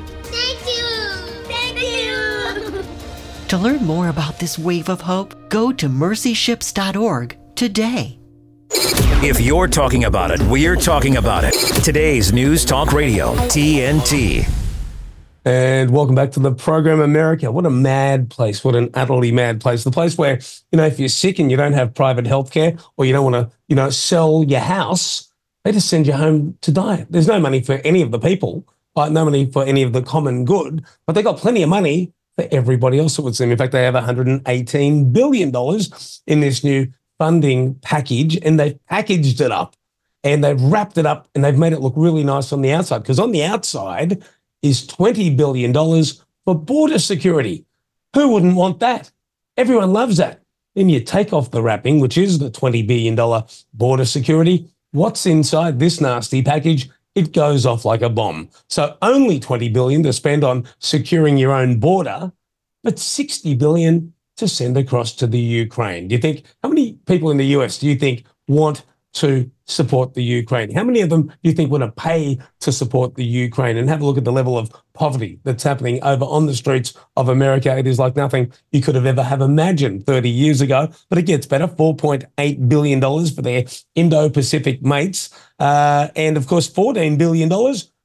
To 3.50 3.58
learn 3.58 3.84
more 3.84 4.10
about 4.10 4.38
this 4.38 4.56
wave 4.56 4.88
of 4.88 5.00
hope, 5.00 5.34
go 5.48 5.72
to 5.72 5.88
mercyships.org 5.88 7.36
today. 7.56 8.16
If 9.24 9.40
you're 9.40 9.66
talking 9.66 10.04
about 10.04 10.30
it, 10.30 10.40
we're 10.42 10.76
talking 10.76 11.16
about 11.16 11.42
it. 11.42 11.54
Today's 11.82 12.32
News 12.32 12.64
Talk 12.64 12.92
Radio, 12.92 13.34
TNT. 13.48 14.48
And 15.44 15.90
welcome 15.90 16.14
back 16.14 16.30
to 16.30 16.38
the 16.38 16.52
program, 16.52 17.00
America. 17.00 17.50
What 17.50 17.66
a 17.66 17.70
mad 17.70 18.30
place. 18.30 18.62
What 18.62 18.76
an 18.76 18.88
utterly 18.94 19.32
mad 19.32 19.60
place. 19.60 19.82
The 19.82 19.90
place 19.90 20.16
where, 20.16 20.38
you 20.70 20.76
know, 20.76 20.86
if 20.86 21.00
you're 21.00 21.08
sick 21.08 21.40
and 21.40 21.50
you 21.50 21.56
don't 21.56 21.72
have 21.72 21.92
private 21.92 22.28
health 22.28 22.52
care 22.52 22.76
or 22.96 23.04
you 23.04 23.12
don't 23.12 23.32
want 23.32 23.50
to, 23.50 23.56
you 23.66 23.74
know, 23.74 23.90
sell 23.90 24.44
your 24.44 24.60
house, 24.60 25.28
they 25.64 25.72
just 25.72 25.88
send 25.88 26.06
you 26.06 26.12
home 26.12 26.56
to 26.60 26.70
die. 26.70 27.04
There's 27.10 27.26
no 27.26 27.40
money 27.40 27.62
for 27.62 27.78
any 27.78 28.00
of 28.02 28.12
the 28.12 28.20
people, 28.20 28.64
uh, 28.94 29.08
no 29.08 29.24
money 29.24 29.50
for 29.50 29.64
any 29.64 29.82
of 29.82 29.92
the 29.92 30.02
common 30.02 30.44
good, 30.44 30.84
but 31.04 31.14
they 31.14 31.22
got 31.24 31.38
plenty 31.38 31.64
of 31.64 31.68
money 31.68 32.12
everybody 32.50 32.98
else, 32.98 33.18
it 33.18 33.22
would 33.22 33.36
seem. 33.36 33.50
In 33.50 33.58
fact, 33.58 33.72
they 33.72 33.84
have 33.84 33.94
$118 33.94 35.12
billion 35.12 35.52
in 36.26 36.40
this 36.40 36.64
new 36.64 36.86
funding 37.18 37.74
package, 37.76 38.36
and 38.38 38.58
they've 38.58 38.78
packaged 38.86 39.40
it 39.40 39.50
up 39.50 39.76
and 40.22 40.44
they've 40.44 40.60
wrapped 40.60 40.98
it 40.98 41.06
up 41.06 41.28
and 41.34 41.44
they've 41.44 41.58
made 41.58 41.72
it 41.72 41.80
look 41.80 41.94
really 41.96 42.24
nice 42.24 42.52
on 42.52 42.60
the 42.62 42.72
outside. 42.72 42.98
Because 42.98 43.18
on 43.18 43.32
the 43.32 43.42
outside 43.42 44.22
is 44.62 44.86
$20 44.86 45.36
billion 45.36 45.72
for 46.44 46.54
border 46.54 46.98
security. 46.98 47.64
Who 48.14 48.28
wouldn't 48.28 48.56
want 48.56 48.80
that? 48.80 49.10
Everyone 49.56 49.92
loves 49.92 50.18
that. 50.18 50.42
Then 50.74 50.88
you 50.88 51.00
take 51.00 51.32
off 51.32 51.50
the 51.50 51.62
wrapping, 51.62 52.00
which 52.00 52.16
is 52.18 52.38
the 52.38 52.50
$20 52.50 52.86
billion 52.86 53.44
border 53.74 54.04
security. 54.04 54.68
What's 54.92 55.26
inside 55.26 55.78
this 55.78 56.00
nasty 56.00 56.42
package? 56.42 56.88
It 57.14 57.32
goes 57.32 57.66
off 57.66 57.84
like 57.84 58.02
a 58.02 58.08
bomb. 58.08 58.48
So 58.68 58.96
only 59.02 59.40
20 59.40 59.68
billion 59.70 60.02
to 60.04 60.12
spend 60.12 60.44
on 60.44 60.66
securing 60.78 61.36
your 61.36 61.52
own 61.52 61.80
border, 61.80 62.32
but 62.82 62.98
60 62.98 63.54
billion 63.54 64.12
to 64.36 64.48
send 64.48 64.76
across 64.76 65.14
to 65.16 65.26
the 65.26 65.38
Ukraine. 65.38 66.08
Do 66.08 66.14
you 66.14 66.20
think 66.20 66.44
how 66.62 66.68
many 66.68 66.94
people 67.06 67.30
in 67.30 67.36
the 67.36 67.46
US 67.56 67.78
do 67.78 67.86
you 67.86 67.96
think 67.96 68.24
want 68.48 68.84
to 69.14 69.50
support 69.66 70.14
the 70.14 70.22
Ukraine? 70.22 70.74
How 70.74 70.84
many 70.84 71.00
of 71.00 71.10
them 71.10 71.28
do 71.28 71.34
you 71.42 71.52
think 71.52 71.70
want 71.70 71.84
to 71.84 71.90
pay 71.92 72.38
to 72.60 72.72
support 72.72 73.14
the 73.14 73.24
Ukraine? 73.24 73.76
And 73.76 73.88
have 73.88 74.02
a 74.02 74.06
look 74.06 74.18
at 74.18 74.24
the 74.24 74.32
level 74.32 74.56
of 74.56 74.72
poverty 74.94 75.40
that's 75.44 75.62
happening 75.62 76.02
over 76.02 76.24
on 76.24 76.46
the 76.46 76.54
streets 76.54 76.94
of 77.16 77.28
America. 77.28 77.76
It 77.76 77.86
is 77.86 77.98
like 77.98 78.16
nothing 78.16 78.52
you 78.72 78.80
could 78.80 78.94
have 78.94 79.06
ever 79.06 79.22
have 79.22 79.40
imagined 79.40 80.06
30 80.06 80.28
years 80.28 80.60
ago. 80.60 80.88
But 81.08 81.18
it 81.18 81.26
gets 81.26 81.46
better 81.46 81.66
$4.8 81.66 82.68
billion 82.68 83.00
for 83.00 83.42
their 83.42 83.64
Indo 83.94 84.28
Pacific 84.28 84.82
mates. 84.82 85.30
Uh, 85.58 86.08
and 86.16 86.36
of 86.36 86.46
course, 86.46 86.68
$14 86.68 87.18
billion, 87.18 87.50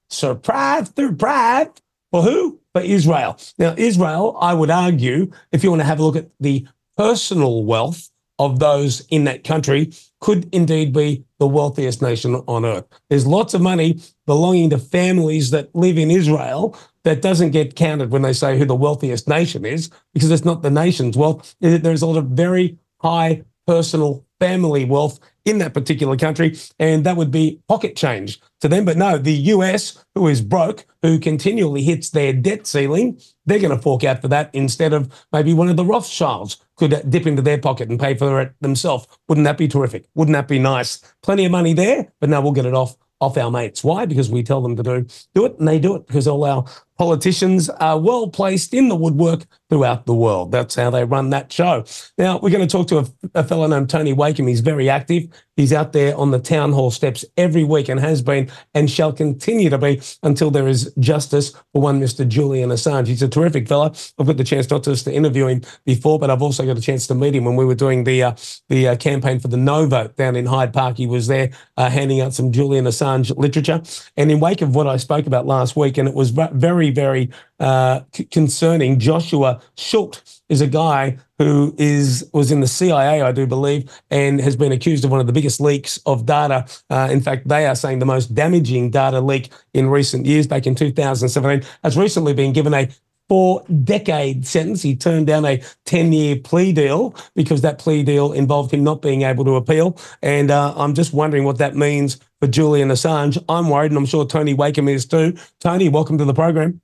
surprise, 0.09 0.91
surprise, 0.95 1.67
for 2.11 2.21
who? 2.21 2.59
For 2.73 2.81
Israel. 2.81 3.37
Now, 3.57 3.73
Israel, 3.77 4.37
I 4.39 4.53
would 4.53 4.69
argue, 4.69 5.31
if 5.51 5.63
you 5.63 5.69
want 5.69 5.81
to 5.81 5.85
have 5.85 5.99
a 5.99 6.03
look 6.03 6.15
at 6.15 6.29
the 6.39 6.67
personal 6.97 7.63
wealth 7.63 8.09
of 8.39 8.59
those 8.59 9.05
in 9.09 9.23
that 9.25 9.43
country, 9.43 9.91
could 10.25 10.49
indeed 10.51 10.91
be 10.91 11.23
the 11.37 11.45
wealthiest 11.45 12.01
nation 12.01 12.33
on 12.47 12.65
earth. 12.65 12.85
There's 13.11 13.27
lots 13.27 13.53
of 13.53 13.61
money 13.61 14.01
belonging 14.25 14.71
to 14.71 14.79
families 14.79 15.51
that 15.51 15.69
live 15.75 15.99
in 15.99 16.09
Israel 16.09 16.75
that 17.03 17.21
doesn't 17.21 17.51
get 17.51 17.75
counted 17.75 18.09
when 18.09 18.23
they 18.23 18.33
say 18.33 18.57
who 18.57 18.65
the 18.65 18.73
wealthiest 18.73 19.27
nation 19.27 19.65
is, 19.65 19.91
because 20.15 20.31
it's 20.31 20.43
not 20.43 20.63
the 20.63 20.71
nation's 20.71 21.15
wealth. 21.15 21.55
There's 21.61 22.01
a 22.01 22.07
lot 22.07 22.17
of 22.17 22.29
very 22.29 22.79
high 23.03 23.43
personal 23.67 24.25
family 24.39 24.83
wealth 24.83 25.19
in 25.45 25.59
that 25.59 25.73
particular 25.73 26.17
country, 26.17 26.57
and 26.79 27.05
that 27.05 27.15
would 27.15 27.31
be 27.31 27.61
pocket 27.67 27.95
change 27.95 28.41
to 28.61 28.67
them. 28.67 28.83
But 28.83 28.97
no, 28.97 29.17
the 29.17 29.33
US, 29.33 30.03
who 30.15 30.27
is 30.27 30.41
broke, 30.41 30.85
who 31.01 31.19
continually 31.19 31.83
hits 31.83 32.09
their 32.09 32.33
debt 32.33 32.67
ceiling, 32.67 33.19
they're 33.45 33.59
going 33.59 33.75
to 33.75 33.81
fork 33.81 34.03
out 34.03 34.21
for 34.21 34.27
that 34.29 34.49
instead 34.53 34.91
of 34.91 35.09
maybe 35.31 35.53
one 35.53 35.69
of 35.69 35.77
the 35.77 35.85
Rothschilds 35.85 36.57
could 36.75 37.09
dip 37.09 37.27
into 37.27 37.41
their 37.41 37.59
pocket 37.59 37.89
and 37.89 37.99
pay 37.99 38.15
for 38.15 38.41
it 38.41 38.53
themselves. 38.59 39.07
Wouldn't 39.29 39.45
that 39.45 39.57
be 39.57 39.67
terrific? 39.67 40.07
Wouldn't 40.15 40.33
that 40.33 40.47
be 40.47 40.59
nice? 40.59 40.99
Plenty 41.21 41.45
of 41.45 41.51
money 41.51 41.73
there, 41.73 42.11
but 42.19 42.29
no, 42.29 42.41
we'll 42.41 42.51
get 42.51 42.65
it 42.65 42.73
off 42.73 42.97
off 43.21 43.37
our 43.37 43.49
mates. 43.49 43.83
Why? 43.83 44.05
Because 44.05 44.29
we 44.29 44.43
tell 44.43 44.61
them 44.61 44.75
to 44.75 44.83
do 44.83 45.05
do 45.33 45.45
it, 45.45 45.57
and 45.57 45.67
they 45.67 45.79
do 45.79 45.95
it 45.95 46.05
because 46.05 46.27
all 46.27 46.43
our 46.43 46.65
politicians 46.97 47.69
are 47.69 47.99
well 47.99 48.27
placed 48.27 48.73
in 48.73 48.89
the 48.89 48.95
woodwork 48.95 49.45
throughout 49.69 50.05
the 50.05 50.13
world. 50.13 50.51
That's 50.51 50.75
how 50.75 50.89
they 50.89 51.03
run 51.03 51.31
that 51.31 51.51
show. 51.51 51.85
Now, 52.17 52.37
we're 52.37 52.51
going 52.51 52.67
to 52.67 52.71
talk 52.71 52.87
to 52.89 52.99
a, 52.99 53.05
a 53.39 53.43
fellow 53.43 53.67
named 53.67 53.89
Tony 53.89 54.13
Wakeham. 54.13 54.47
He's 54.47 54.61
very 54.61 54.89
active. 54.89 55.27
He's 55.55 55.71
out 55.71 55.93
there 55.93 56.15
on 56.17 56.31
the 56.31 56.39
town 56.39 56.73
hall 56.73 56.91
steps 56.91 57.23
every 57.37 57.63
week 57.63 57.87
and 57.87 57.99
has 57.99 58.21
been 58.21 58.51
and 58.73 58.91
shall 58.91 59.13
continue 59.13 59.69
to 59.69 59.77
be 59.77 60.01
until 60.21 60.51
there 60.51 60.67
is 60.67 60.93
justice 60.99 61.51
for 61.71 61.81
one 61.81 62.01
Mr. 62.01 62.27
Julian 62.27 62.71
Assange. 62.71 63.07
He's 63.07 63.21
a 63.21 63.29
terrific 63.29 63.67
fellow. 63.67 63.93
I've 64.19 64.27
got 64.27 64.35
the 64.35 64.43
chance 64.43 64.69
not 64.69 64.83
just 64.83 65.05
to 65.05 65.13
interview 65.13 65.47
him 65.47 65.61
before, 65.85 66.19
but 66.19 66.29
I've 66.29 66.41
also 66.41 66.65
got 66.65 66.77
a 66.77 66.81
chance 66.81 67.07
to 67.07 67.15
meet 67.15 67.35
him 67.35 67.45
when 67.45 67.55
we 67.55 67.63
were 67.63 67.75
doing 67.75 68.03
the 68.03 68.23
uh, 68.23 68.35
the 68.67 68.89
uh, 68.89 68.95
campaign 68.97 69.39
for 69.39 69.47
the 69.47 69.57
No 69.57 69.85
vote 69.87 70.17
down 70.17 70.35
in 70.35 70.45
Hyde 70.45 70.73
Park. 70.73 70.97
He 70.97 71.07
was 71.07 71.27
there 71.27 71.51
uh, 71.77 71.89
handing 71.89 72.19
out 72.19 72.33
some 72.33 72.51
Julian 72.51 72.83
Assange 72.83 73.35
literature. 73.37 73.81
And 74.17 74.29
in 74.29 74.41
wake 74.41 74.61
of 74.61 74.75
what 74.75 74.87
I 74.87 74.97
spoke 74.97 75.25
about 75.25 75.45
last 75.45 75.77
week, 75.77 75.97
and 75.97 76.07
it 76.07 76.13
was 76.13 76.31
very 76.31 76.91
very, 76.91 77.29
uh, 77.59 78.01
concerning. 78.31 78.99
Joshua 78.99 79.54
Schulte 79.77 80.21
is 80.49 80.61
a 80.61 80.67
guy 80.67 81.17
who 81.39 81.75
is 81.77 82.29
was 82.33 82.51
in 82.51 82.59
the 82.59 82.67
CIA, 82.67 83.21
I 83.21 83.31
do 83.31 83.45
believe, 83.47 83.89
and 84.09 84.39
has 84.39 84.55
been 84.55 84.71
accused 84.71 85.03
of 85.05 85.11
one 85.11 85.19
of 85.19 85.27
the 85.27 85.33
biggest 85.33 85.59
leaks 85.59 85.99
of 86.05 86.25
data. 86.25 86.65
Uh, 86.89 87.09
in 87.11 87.21
fact, 87.21 87.47
they 87.47 87.65
are 87.65 87.75
saying 87.75 87.99
the 87.99 88.05
most 88.05 88.33
damaging 88.33 88.91
data 88.91 89.19
leak 89.19 89.51
in 89.73 89.89
recent 89.89 90.25
years. 90.25 90.47
Back 90.47 90.67
in 90.67 90.75
2017, 90.75 91.67
has 91.83 91.97
recently 91.97 92.33
been 92.33 92.53
given 92.53 92.73
a 92.73 92.89
four 93.27 93.63
decade 93.83 94.45
sentence. 94.45 94.81
He 94.81 94.95
turned 94.95 95.27
down 95.27 95.45
a 95.45 95.61
10 95.85 96.13
year 96.13 96.35
plea 96.35 96.71
deal 96.73 97.15
because 97.35 97.61
that 97.61 97.79
plea 97.79 98.03
deal 98.03 98.33
involved 98.33 98.71
him 98.71 98.83
not 98.83 99.01
being 99.01 99.23
able 99.23 99.45
to 99.45 99.55
appeal. 99.55 99.97
And 100.21 100.51
uh, 100.51 100.73
I'm 100.75 100.93
just 100.93 101.13
wondering 101.13 101.43
what 101.43 101.57
that 101.57 101.75
means 101.75 102.19
for 102.39 102.47
Julian 102.47 102.89
Assange. 102.89 103.43
I'm 103.49 103.69
worried, 103.69 103.91
and 103.91 103.97
I'm 103.97 104.05
sure 104.05 104.25
Tony 104.25 104.53
Wakeham 104.53 104.87
is 104.87 105.05
too. 105.05 105.35
Tony, 105.59 105.89
welcome 105.89 106.17
to 106.17 106.25
the 106.25 106.33
program. 106.33 106.81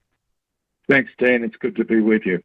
Thanks, 0.89 1.11
Dan. 1.19 1.43
It's 1.43 1.55
good 1.57 1.75
to 1.77 1.85
be 1.85 2.01
with 2.01 2.25
you. 2.25 2.41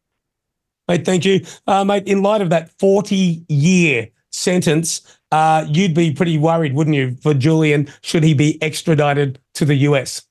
Mate, 0.89 1.05
thank 1.05 1.25
you. 1.25 1.45
Uh, 1.67 1.85
mate, 1.85 2.07
in 2.07 2.23
light 2.23 2.41
of 2.41 2.51
that 2.51 2.71
40 2.79 3.45
year 3.49 4.09
sentence, 4.31 5.19
uh, 5.33 5.67
you'd 5.69 5.95
be 5.95 6.13
pretty 6.13 6.39
worried, 6.39 6.75
wouldn't 6.75 6.95
you, 6.95 7.17
for 7.23 7.35
Julian, 7.35 7.89
should 8.03 8.23
he 8.23 8.35
be 8.35 8.63
extradited 8.63 9.41
to 9.55 9.65
the 9.65 9.75
US? 9.77 10.23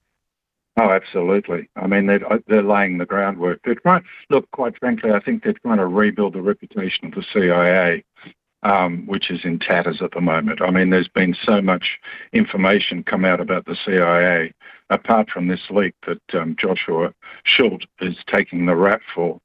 Oh, 0.78 0.90
absolutely. 0.90 1.70
I 1.76 1.88
mean, 1.88 2.06
they're, 2.06 2.32
uh, 2.32 2.40
they're 2.48 2.62
laying 2.62 2.98
the 2.98 3.06
groundwork. 3.06 3.62
They're 3.64 3.76
trying, 3.76 4.04
look, 4.30 4.50
quite 4.52 4.78
frankly, 4.78 5.12
I 5.12 5.20
think 5.20 5.44
they're 5.44 5.54
trying 5.54 5.78
to 5.78 5.86
rebuild 5.86 6.34
the 6.34 6.42
reputation 6.42 7.06
of 7.06 7.14
the 7.14 7.26
CIA, 7.34 8.04
um, 8.64 9.08
which 9.08 9.32
is 9.32 9.46
in 9.46 9.60
tatters 9.60 10.02
at 10.02 10.12
the 10.12 10.22
moment. 10.22 10.62
I 10.62 10.72
mean, 10.72 10.90
there's 10.90 11.08
been 11.08 11.36
so 11.44 11.62
much 11.62 11.98
information 12.34 13.04
come 13.04 13.24
out 13.24 13.40
about 13.40 13.66
the 13.66 13.78
CIA, 13.86 14.54
apart 14.90 15.30
from 15.30 15.48
this 15.48 15.62
leak 15.70 15.94
that 16.08 16.22
um, 16.40 16.56
Joshua 16.60 17.14
Schulte 17.46 17.88
is 18.02 18.18
taking 18.28 18.66
the 18.66 18.76
rap 18.76 19.02
for. 19.14 19.40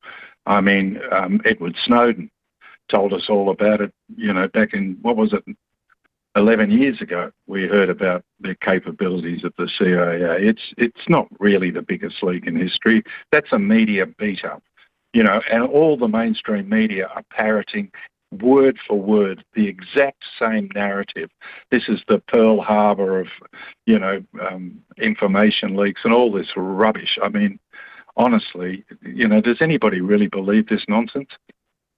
I 0.47 0.61
mean, 0.61 1.01
um, 1.13 1.41
Edward 1.45 1.77
Snowden 1.85 2.31
told 2.91 3.13
us 3.13 3.27
all 3.29 3.51
about 3.51 3.81
it, 3.81 3.93
you 4.17 4.33
know, 4.33 4.49
back 4.49 4.75
in, 4.75 4.99
what 5.03 5.17
was 5.17 5.33
it, 5.33 5.45
11 6.37 6.71
years 6.71 7.01
ago, 7.01 7.31
we 7.47 7.67
heard 7.67 7.91
about 7.91 8.25
the 8.41 8.55
capabilities 8.61 9.45
of 9.45 9.53
the 9.59 9.69
CIA. 9.79 10.47
It's 10.47 10.73
it's 10.77 11.09
not 11.09 11.27
really 11.41 11.71
the 11.71 11.83
biggest 11.83 12.23
leak 12.23 12.47
in 12.47 12.55
history. 12.55 13.03
That's 13.33 13.53
a 13.53 13.59
media 13.59 14.07
beat 14.07 14.45
up, 14.45 14.63
you 15.13 15.25
know, 15.25 15.43
and 15.51 15.65
all 15.65 15.97
the 15.97 16.07
mainstream 16.07 16.69
media 16.69 17.09
are 17.15 17.25
parroting 17.31 17.91
word 18.41 18.79
for 18.87 18.97
word 18.97 19.45
the 19.55 19.67
exact 19.67 20.23
same 20.39 20.69
narrative. 20.75 21.31
This 21.73 21.89
is 21.89 22.01
the 22.07 22.21
Pearl 22.29 22.61
Harbor 22.61 23.21
of, 23.21 23.27
you 23.87 23.99
know, 23.99 24.23
um, 24.41 24.81
information 24.99 25.75
leaks 25.75 26.03
and 26.05 26.13
all 26.13 26.31
this 26.31 26.51
rubbish. 26.57 27.19
I 27.21 27.29
mean, 27.29 27.59
honestly, 28.17 28.85
you 29.03 29.29
know, 29.29 29.41
does 29.41 29.61
anybody 29.61 30.01
really 30.01 30.27
believe 30.27 30.69
this 30.69 30.85
nonsense? 30.89 31.29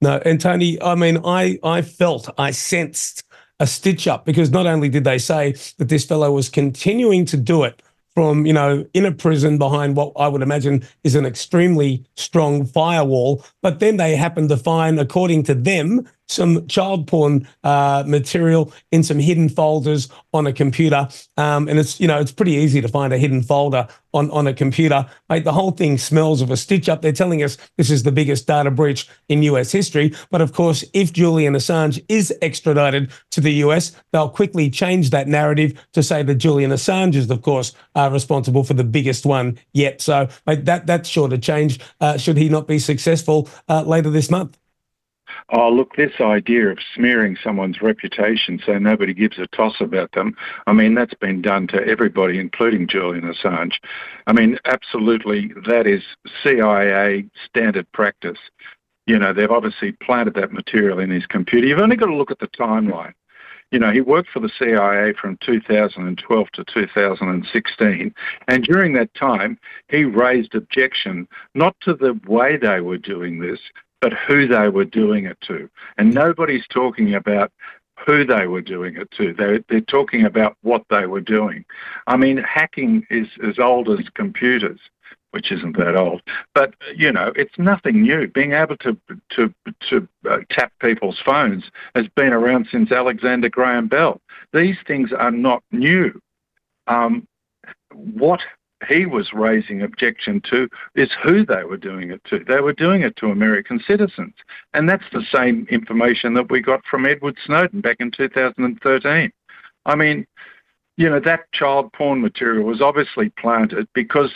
No, 0.01 0.20
and 0.25 0.40
Tony, 0.40 0.83
I 0.83 0.94
mean, 0.94 1.18
I 1.25 1.59
I 1.62 1.83
felt, 1.83 2.29
I 2.38 2.51
sensed 2.51 3.25
a 3.61 3.66
stitch 3.66 4.09
up 4.09 4.25
because 4.25 4.51
not 4.51 4.66
only 4.66 4.88
did 4.88 5.05
they 5.05 5.18
say 5.18 5.53
that 5.79 5.88
this 5.88 6.05
fellow 6.05 6.33
was 6.33 6.48
continuing 6.48 7.25
to 7.27 7.37
do 7.37 7.62
it 7.62 7.81
from, 8.14 8.44
you 8.44 8.53
know, 8.53 8.85
in 8.92 9.07
a 9.07 9.12
prison 9.12 9.59
behind 9.59 9.96
what 9.96 10.12
I 10.16 10.29
would 10.29 10.42
imagine 10.42 10.85
is 11.05 11.14
an 11.14 11.25
extremely 11.25 12.05
strong 12.16 12.66
firewall, 12.66 13.44
but 13.62 13.79
then 13.79 13.96
they 13.96 14.16
happened 14.16 14.48
to 14.51 14.57
find, 14.57 14.98
according 15.01 15.44
to 15.44 15.55
them, 15.55 16.09
some 16.29 16.67
child 16.67 17.07
porn 17.07 17.47
uh, 17.65 18.05
material 18.07 18.73
in 18.91 19.03
some 19.03 19.19
hidden 19.19 19.49
folders 19.49 20.09
on 20.33 20.47
a 20.47 20.53
computer. 20.53 21.09
Um, 21.37 21.69
and 21.69 21.79
it's, 21.79 22.01
you 22.01 22.09
know, 22.09 22.19
it's 22.19 22.33
pretty 22.33 22.53
easy 22.53 22.81
to 22.81 22.89
find 22.89 23.13
a 23.13 23.19
hidden 23.19 23.43
folder 23.43 23.87
on, 24.15 24.31
on 24.31 24.47
a 24.47 24.55
computer. 24.55 25.07
Mate, 25.29 25.45
the 25.45 25.53
whole 25.53 25.71
thing 25.71 25.99
smells 25.99 26.41
of 26.41 26.51
a 26.51 26.57
stitch 26.57 26.89
up. 26.89 27.03
They're 27.03 27.13
telling 27.13 27.43
us 27.43 27.57
this 27.77 27.91
is 27.91 28.03
the 28.03 28.13
biggest 28.13 28.47
data 28.47 28.71
breach 28.71 29.09
in 29.29 29.43
US 29.43 29.73
history. 29.73 30.15
But 30.31 30.41
of 30.41 30.53
course, 30.53 30.85
if 30.93 31.13
Julian 31.13 31.55
Assange 31.55 32.05
is 32.09 32.33
extradited 32.43 33.11
to 33.31 33.41
the 33.41 33.53
US, 33.65 33.93
they'll 34.13 34.29
quickly 34.29 34.71
change 34.71 35.11
that 35.11 35.29
narrative 35.29 35.79
to 35.93 36.03
say 36.03 36.23
that 36.23 36.37
Julian 36.37 36.71
Assange 36.71 37.15
is, 37.15 37.31
of 37.31 37.43
course, 37.43 37.75
uh, 37.95 38.09
responsible 38.13 38.65
for 38.65 38.75
the 38.75 38.85
biggest 38.85 39.27
one 39.27 39.59
yet. 39.73 40.01
So, 40.01 40.29
mate, 40.47 40.65
that, 40.65 40.87
that's 40.87 41.09
sure 41.09 41.29
to 41.29 41.39
change 41.39 41.81
uh, 42.01 42.17
should 42.17 42.37
he 42.37 42.49
not 42.49 42.67
be 42.67 42.79
successful 42.79 43.49
uh, 43.69 43.83
later 43.83 44.11
this 44.11 44.31
month. 44.31 44.59
Oh, 45.55 45.69
look, 45.69 45.97
this 45.97 46.19
idea 46.19 46.69
of 46.69 46.79
smearing 46.95 47.37
someone's 47.45 47.83
reputation 47.83 48.59
so 48.65 48.79
nobody 48.79 49.12
gives 49.12 49.38
a 49.38 49.47
toss 49.49 49.75
about 49.81 50.12
them, 50.12 50.35
I 50.67 50.73
mean, 50.73 50.95
that's 50.95 51.12
been 51.12 51.43
done 51.43 51.67
to 51.69 51.87
everybody, 51.87 52.38
including 52.38 52.88
Julian 52.88 53.31
Assange. 53.31 53.75
I 54.27 54.33
mean, 54.33 54.59
absolutely, 54.65 55.53
that 55.67 55.87
is 55.87 56.03
CIA 56.43 57.27
standard 57.47 57.91
practice. 57.93 58.38
You 59.07 59.19
know, 59.19 59.35
they've 59.35 59.51
obviously 59.51 59.93
planted 59.93 60.35
that 60.35 60.53
material 60.53 60.99
in 60.99 61.11
his 61.11 61.27
computer. 61.27 61.67
You've 61.67 61.81
only 61.81 61.97
got 61.97 62.07
to 62.07 62.15
look 62.15 62.31
at 62.31 62.38
the 62.38 62.49
timeline. 62.49 63.12
You 63.73 63.79
know, 63.79 63.91
he 63.91 64.01
worked 64.01 64.31
for 64.31 64.41
the 64.41 64.51
CIA 64.59 65.12
from 65.21 65.38
2012 65.45 66.51
to 66.53 66.65
2016, 66.65 68.15
and 68.49 68.65
during 68.65 68.95
that 68.95 69.12
time, 69.15 69.59
he 69.88 70.05
raised 70.05 70.55
objection 70.55 71.29
not 71.55 71.77
to 71.83 71.95
the 71.95 72.19
way 72.27 72.57
they 72.57 72.81
were 72.81 72.99
doing 72.99 73.38
this, 73.38 73.61
but 74.03 74.12
who 74.12 74.49
they 74.49 74.69
were 74.69 74.85
doing 74.85 75.25
it 75.25 75.41
to. 75.43 75.71
And 75.97 76.12
nobody's 76.12 76.67
talking 76.69 77.15
about 77.15 77.53
who 78.05 78.27
they 78.27 78.49
were 78.49 78.61
doing 78.61 78.97
it 78.97 79.11
to. 79.12 79.33
They're, 79.33 79.61
they're 79.69 79.81
talking 79.81 80.25
about 80.27 80.57
what 80.62 80.83
they 80.91 81.07
were 81.07 81.21
doing. 81.21 81.65
I 82.09 82.17
mean, 82.17 82.37
hacking 82.38 83.07
is 83.11 83.29
as 83.47 83.61
old 83.61 83.88
as 83.88 84.09
computers, 84.15 84.81
which 85.31 85.53
isn't 85.53 85.79
that 85.79 85.95
old. 85.95 86.21
But 86.53 86.75
you 86.97 87.12
know, 87.12 87.33
it's 87.37 87.57
nothing 87.59 88.03
new. 88.03 88.27
Being 88.27 88.53
able 88.53 88.77
to 88.79 88.99
to 89.31 89.55
to 89.88 90.09
uh, 90.29 90.38
tap 90.51 90.73
people's 90.81 91.21
phones 91.25 91.65
has 91.95 92.09
been 92.17 92.33
around 92.33 92.67
since 92.73 92.91
Alexander 92.91 93.49
Graham 93.49 93.87
Bell. 93.87 94.21
These 94.53 94.77
things 94.85 95.12
are 95.12 95.31
not 95.31 95.62
new. 95.71 96.21
Um, 96.88 97.29
what 97.93 98.41
he 98.88 99.07
was 99.07 99.33
raising 99.33 99.83
objection 99.83 100.40
to 100.51 100.68
is 100.95 101.11
who 101.23 101.45
they 101.45 101.64
were 101.64 101.77
doing 101.77 102.11
it 102.11 102.23
to. 102.25 102.45
They 102.47 102.61
were 102.61 102.73
doing 102.73 103.03
it 103.03 103.16
to 103.16 103.31
American 103.31 103.81
citizens. 103.87 104.35
And 104.75 104.88
that's 104.88 105.05
the 105.12 105.25
same 105.35 105.66
information 105.71 106.35
that 106.35 106.51
we 106.51 106.61
got 106.61 106.85
from 106.90 107.07
Edward 107.07 107.37
Snowden 107.45 107.81
back 107.81 107.97
in 108.01 108.11
2013. 108.11 109.33
I 109.85 109.95
mean, 109.97 110.27
you 110.97 111.09
know, 111.09 111.21
that 111.21 111.51
child 111.53 111.92
porn 111.92 112.21
material 112.21 112.64
was 112.64 112.81
obviously 112.81 113.31
planted 113.31 113.88
because 113.95 114.31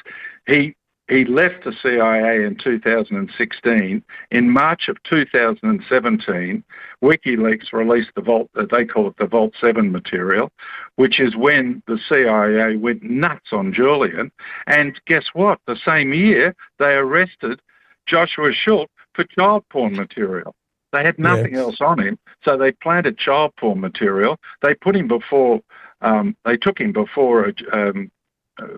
he 0.46 0.74
he 1.08 1.24
left 1.24 1.64
the 1.64 1.72
CIA 1.82 2.44
in 2.44 2.56
2016. 2.56 4.02
In 4.32 4.50
March 4.50 4.88
of 4.88 5.00
2017, 5.04 6.64
WikiLeaks 7.02 7.72
released 7.72 8.10
the 8.16 8.22
Vault, 8.22 8.50
uh, 8.56 8.66
they 8.70 8.84
call 8.84 9.08
it 9.08 9.14
the 9.18 9.26
Vault 9.26 9.54
7 9.60 9.92
material, 9.92 10.50
which 10.96 11.20
is 11.20 11.36
when 11.36 11.82
the 11.86 11.98
CIA 12.08 12.76
went 12.76 13.02
nuts 13.04 13.52
on 13.52 13.72
Julian. 13.72 14.32
And 14.66 15.00
guess 15.06 15.26
what? 15.32 15.60
The 15.66 15.78
same 15.84 16.12
year, 16.12 16.56
they 16.78 16.94
arrested 16.94 17.60
Joshua 18.06 18.52
Schulte 18.52 18.90
for 19.14 19.24
child 19.24 19.64
porn 19.70 19.94
material. 19.94 20.54
They 20.92 21.04
had 21.04 21.18
nothing 21.18 21.54
yeah. 21.54 21.60
else 21.60 21.80
on 21.80 22.00
him, 22.00 22.18
so 22.44 22.56
they 22.56 22.72
planted 22.72 23.18
child 23.18 23.52
porn 23.58 23.80
material. 23.80 24.38
They 24.62 24.74
put 24.74 24.96
him 24.96 25.08
before, 25.08 25.60
um, 26.00 26.36
they 26.44 26.56
took 26.56 26.80
him 26.80 26.92
before 26.92 27.46
a, 27.48 27.52
um, 27.72 28.10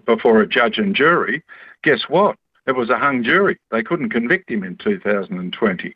before 0.06 0.40
a 0.40 0.48
judge 0.48 0.78
and 0.78 0.94
jury, 0.94 1.42
guess 1.82 2.02
what? 2.08 2.36
It 2.66 2.76
was 2.76 2.90
a 2.90 2.98
hung 2.98 3.24
jury. 3.24 3.58
They 3.70 3.82
couldn't 3.82 4.10
convict 4.10 4.50
him 4.50 4.62
in 4.62 4.76
2020. 4.76 5.94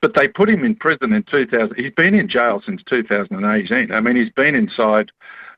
But 0.00 0.14
they 0.14 0.26
put 0.26 0.50
him 0.50 0.64
in 0.64 0.74
prison 0.74 1.12
in 1.12 1.22
2000. 1.22 1.76
He's 1.76 1.92
been 1.92 2.14
in 2.14 2.28
jail 2.28 2.60
since 2.66 2.82
2018. 2.88 3.92
I 3.92 4.00
mean, 4.00 4.16
he's 4.16 4.32
been 4.32 4.56
inside 4.56 5.12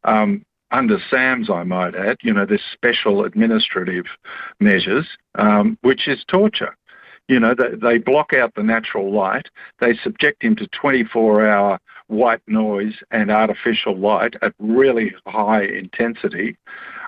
um, 0.04 0.44
under 0.74 0.98
SAMS, 1.08 1.48
I 1.50 1.62
might 1.62 1.94
add, 1.94 2.18
you 2.22 2.32
know, 2.32 2.44
this 2.44 2.60
special 2.72 3.24
administrative 3.24 4.06
measures, 4.60 5.06
um, 5.36 5.78
which 5.82 6.08
is 6.08 6.24
torture. 6.26 6.76
You 7.28 7.40
know, 7.40 7.54
they, 7.54 7.76
they 7.76 7.98
block 7.98 8.34
out 8.34 8.54
the 8.54 8.62
natural 8.62 9.12
light. 9.12 9.48
They 9.80 9.96
subject 10.02 10.42
him 10.42 10.56
to 10.56 10.66
24 10.68 11.46
hour 11.46 11.78
white 12.08 12.42
noise 12.46 12.94
and 13.10 13.30
artificial 13.30 13.96
light 13.96 14.34
at 14.42 14.52
really 14.58 15.14
high 15.26 15.62
intensity. 15.62 16.56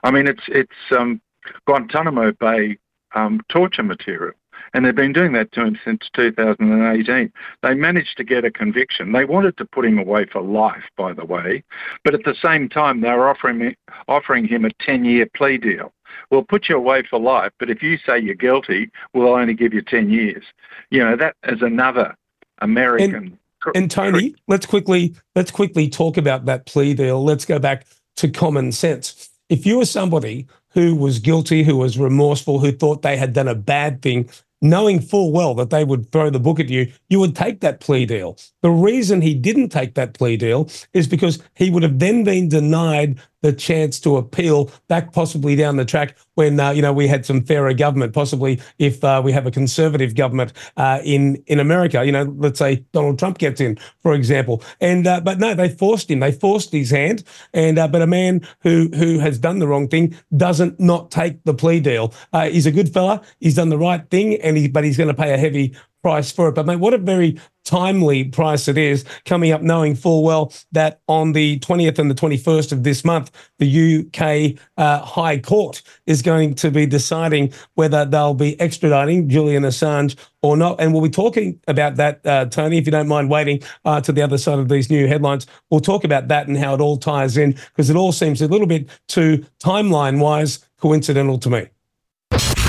I 0.07 0.13
mean, 0.13 0.29
it's 0.29 0.45
it's 0.47 0.97
um, 0.97 1.21
Guantanamo 1.67 2.31
Bay 2.31 2.79
um, 3.17 3.41
torture 3.49 3.83
material. 3.83 4.35
And 4.73 4.85
they've 4.85 4.95
been 4.95 5.13
doing 5.13 5.33
that 5.33 5.53
to 5.53 5.65
him 5.65 5.79
since 5.85 6.03
2018. 6.15 7.33
They 7.63 7.75
managed 7.75 8.17
to 8.17 8.25
get 8.25 8.45
a 8.45 8.51
conviction. 8.51 9.13
They 9.13 9.25
wanted 9.25 9.57
to 9.59 9.65
put 9.65 9.85
him 9.85 9.99
away 9.99 10.27
for 10.27 10.43
life, 10.43 10.85
by 10.97 11.13
the 11.13 11.25
way, 11.25 11.65
but 12.05 12.15
at 12.15 12.25
the 12.25 12.35
same 12.41 12.69
time, 12.69 13.01
they 13.01 13.11
were 13.11 13.29
offering, 13.29 13.75
offering 14.07 14.47
him 14.47 14.65
a 14.65 14.71
10 14.81 15.05
year 15.05 15.27
plea 15.35 15.59
deal. 15.59 15.93
We'll 16.31 16.45
put 16.45 16.69
you 16.69 16.77
away 16.77 17.05
for 17.09 17.19
life, 17.19 17.53
but 17.59 17.71
if 17.71 17.83
you 17.83 17.99
say 17.99 18.19
you're 18.19 18.35
guilty, 18.35 18.91
we'll 19.13 19.35
only 19.35 19.55
give 19.55 19.75
you 19.75 19.83
10 19.83 20.11
years. 20.11 20.45
You 20.91 21.01
know, 21.05 21.17
that 21.17 21.37
is 21.45 21.63
another 21.63 22.17
American. 22.59 23.39
And, 23.65 23.77
and 23.77 23.91
Tony, 23.91 24.37
let's 24.47 24.67
quickly 24.67 25.17
let's 25.35 25.51
quickly 25.51 25.89
talk 25.89 26.17
about 26.17 26.45
that 26.45 26.67
plea 26.67 26.95
deal. 26.95 27.25
Let's 27.25 27.45
go 27.45 27.59
back 27.59 27.87
to 28.17 28.29
common 28.29 28.73
sense. 28.73 29.31
If 29.49 29.65
you 29.65 29.79
were 29.79 29.87
somebody 29.87 30.47
who 30.71 30.95
was 30.97 31.21
guilty, 31.21 31.63
who 31.63 31.77
was 31.77 31.99
remorseful, 31.99 32.59
who 32.59 32.73
thought 32.73 33.03
they 33.03 33.17
had 33.17 33.33
done 33.33 33.49
a 33.49 33.55
bad 33.55 34.03
thing, 34.03 34.29
knowing 34.61 35.01
full 35.01 35.31
well 35.33 35.55
that 35.55 35.71
they 35.71 35.85
would 35.85 36.11
throw 36.11 36.31
the 36.31 36.41
book 36.41 36.59
at 36.59 36.69
you, 36.69 36.91
you 37.09 37.21
would 37.21 37.37
take 37.37 37.61
that 37.61 37.81
plea 37.81 38.07
deal. 38.07 38.37
The 38.63 38.71
reason 38.71 39.21
he 39.21 39.35
didn't 39.35 39.69
take 39.69 39.95
that 39.95 40.15
plea 40.15 40.37
deal 40.37 40.69
is 40.93 41.07
because 41.07 41.43
he 41.55 41.71
would 41.71 41.83
have 41.83 41.99
then 41.99 42.25
been 42.25 42.49
denied 42.49 43.21
the 43.47 43.53
chance 43.53 44.01
to 44.01 44.17
appeal 44.17 44.73
back 44.89 45.13
possibly 45.13 45.55
down 45.55 45.77
the 45.77 45.85
track 45.85 46.17
when 46.35 46.59
uh, 46.59 46.71
you 46.71 46.83
know 46.83 46.93
we 46.93 47.07
had 47.07 47.25
some 47.25 47.41
fairer 47.41 47.73
government 47.73 48.13
possibly 48.13 48.61
if 48.81 49.05
uh, 49.05 49.23
we 49.25 49.31
have 49.31 49.47
a 49.47 49.53
conservative 49.53 50.17
government 50.17 50.53
uh, 50.77 51.01
in 51.05 51.37
in 51.47 51.61
America. 51.61 52.05
You 52.05 52.11
know 52.11 52.35
let's 52.39 52.59
say 52.59 52.85
Donald 52.93 53.21
Trump 53.21 53.39
gets 53.39 53.61
in 53.61 53.79
for 54.01 54.15
example. 54.15 54.65
And 54.81 55.07
uh, 55.07 55.21
but 55.21 55.39
no 55.39 55.55
they 55.55 55.69
forced 55.69 56.11
him. 56.11 56.19
They 56.19 56.33
forced 56.33 56.73
his 56.73 56.91
hand. 56.91 57.23
And 57.55 57.79
uh, 57.79 57.87
but 57.87 58.03
a 58.03 58.07
man 58.07 58.47
who 58.63 58.89
who 58.97 59.21
has 59.21 59.39
done 59.39 59.61
the 59.61 59.69
wrong 59.69 59.87
thing 59.87 60.17
doesn't 60.37 60.81
not 60.81 61.13
take 61.13 61.45
the 61.45 61.55
plea 61.55 61.79
deal. 61.79 62.13
Uh, 62.33 62.49
he's 62.49 62.67
a 62.67 62.73
good 62.73 62.93
fella. 62.93 63.23
He's 63.39 63.55
done 63.55 63.69
the 63.69 63.79
right 63.79 64.09
thing 64.11 64.41
and 64.41 64.57
he 64.57 64.67
but 64.67 64.83
he's 64.83 64.97
going 64.97 65.09
to 65.09 65.15
pay 65.15 65.33
a 65.33 65.39
heavy 65.39 65.77
price 66.07 66.31
for 66.31 66.47
it. 66.47 66.55
But 66.55 66.67
mate, 66.67 66.77
what 66.77 66.95
a 66.95 66.99
very 66.99 67.37
timely 67.65 68.23
price 68.23 68.69
it 68.69 68.79
is 68.79 69.05
coming 69.25 69.51
up, 69.51 69.61
knowing 69.61 69.97
full 69.97 70.23
well 70.23 70.53
that 70.71 71.01
on 71.09 71.33
the 71.33 71.59
20th 71.59 71.99
and 71.99 72.09
the 72.09 72.15
21st 72.15 72.71
of 72.71 72.85
this 72.85 73.05
month, 73.05 73.33
the 73.59 73.99
UK 73.99 74.57
uh, 74.77 75.05
High 75.05 75.39
Court 75.39 75.83
is 76.07 76.23
going 76.23 76.55
to 76.55 76.71
be 76.71 76.87
deciding 76.87 77.53
whether 77.75 78.05
they'll 78.05 78.35
be 78.35 78.55
extraditing 78.59 79.27
Julian 79.27 79.65
Assange 79.65 80.15
or 80.43 80.57
not. 80.57 80.81
And 80.81 80.93
we'll 80.93 81.03
be 81.03 81.11
talking 81.11 81.59
about 81.67 81.97
that, 81.97 82.25
uh, 82.25 82.45
Tony, 82.45 82.79
if 82.79 82.87
you 82.87 82.93
don't 82.93 83.09
mind 83.09 83.29
waiting 83.29 83.61
uh, 83.85 84.01
to 84.03 84.13
the 84.13 84.23
other 84.23 84.39
side 84.39 84.61
of 84.61 84.69
these 84.69 84.89
new 84.89 85.09
headlines. 85.09 85.49
We'll 85.73 85.81
talk 85.81 86.05
about 86.05 86.29
that 86.29 86.47
and 86.47 86.57
how 86.57 86.73
it 86.75 86.81
all 86.81 86.99
ties 86.99 87.37
in 87.37 87.51
because 87.51 87.91
it 87.91 87.97
all 87.97 88.13
seems 88.13 88.41
a 88.41 88.47
little 88.47 88.69
bit 88.69 88.89
too 89.09 89.45
timeline 89.59 90.21
wise 90.21 90.65
coincidental 90.79 91.39
to 91.39 91.51
me. 91.51 91.67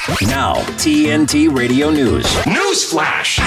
Now, 0.08 0.56
TNT 0.78 1.54
Radio 1.54 1.90
News. 1.90 2.24
Newsflash! 2.46 3.40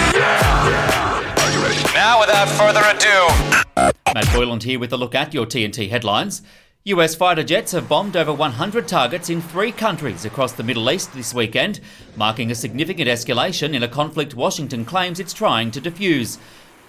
Now, 1.94 2.20
without 2.20 2.48
further 2.50 2.82
ado, 2.84 3.94
Matt 4.14 4.30
Boyland 4.34 4.64
here 4.64 4.78
with 4.78 4.92
a 4.92 4.98
look 4.98 5.14
at 5.14 5.32
your 5.32 5.46
TNT 5.46 5.88
headlines. 5.88 6.42
US 6.84 7.14
fighter 7.14 7.42
jets 7.42 7.72
have 7.72 7.88
bombed 7.88 8.14
over 8.14 8.34
100 8.34 8.86
targets 8.86 9.30
in 9.30 9.40
three 9.40 9.72
countries 9.72 10.26
across 10.26 10.52
the 10.52 10.62
Middle 10.62 10.90
East 10.90 11.14
this 11.14 11.32
weekend, 11.32 11.80
marking 12.14 12.50
a 12.50 12.54
significant 12.54 13.08
escalation 13.08 13.72
in 13.72 13.82
a 13.82 13.88
conflict 13.88 14.34
Washington 14.34 14.84
claims 14.84 15.18
it's 15.18 15.32
trying 15.32 15.70
to 15.70 15.80
defuse. 15.80 16.36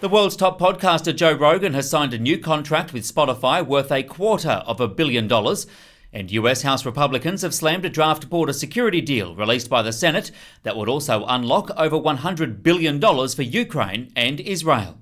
The 0.02 0.10
world's 0.10 0.36
top 0.36 0.60
podcaster 0.60 1.16
Joe 1.16 1.32
Rogan 1.32 1.76
has 1.76 1.90
signed 1.90 2.14
a 2.14 2.20
new 2.20 2.38
contract 2.38 2.92
with 2.92 3.04
Spotify 3.10 3.66
worth 3.66 3.90
a 3.90 4.04
quarter 4.04 4.64
of 4.68 4.82
a 4.82 4.90
billion 4.90 5.30
dollars. 5.30 5.66
And 6.14 6.32
US 6.32 6.64
House 6.64 6.86
Republicans 6.86 7.42
have 7.42 7.54
slammed 7.54 7.86
a 7.86 7.90
draft 7.90 8.30
border 8.30 8.54
security 8.54 9.02
deal 9.02 9.36
released 9.36 9.70
by 9.70 9.82
the 9.82 9.94
Senate 9.94 10.32
that 10.64 10.76
would 10.76 10.90
also 10.90 11.26
unlock 11.26 11.72
over 11.78 11.98
$100 11.98 12.64
billion 12.64 13.00
for 13.00 13.42
Ukraine 13.42 14.12
and 14.16 14.40
Israel. 14.40 14.98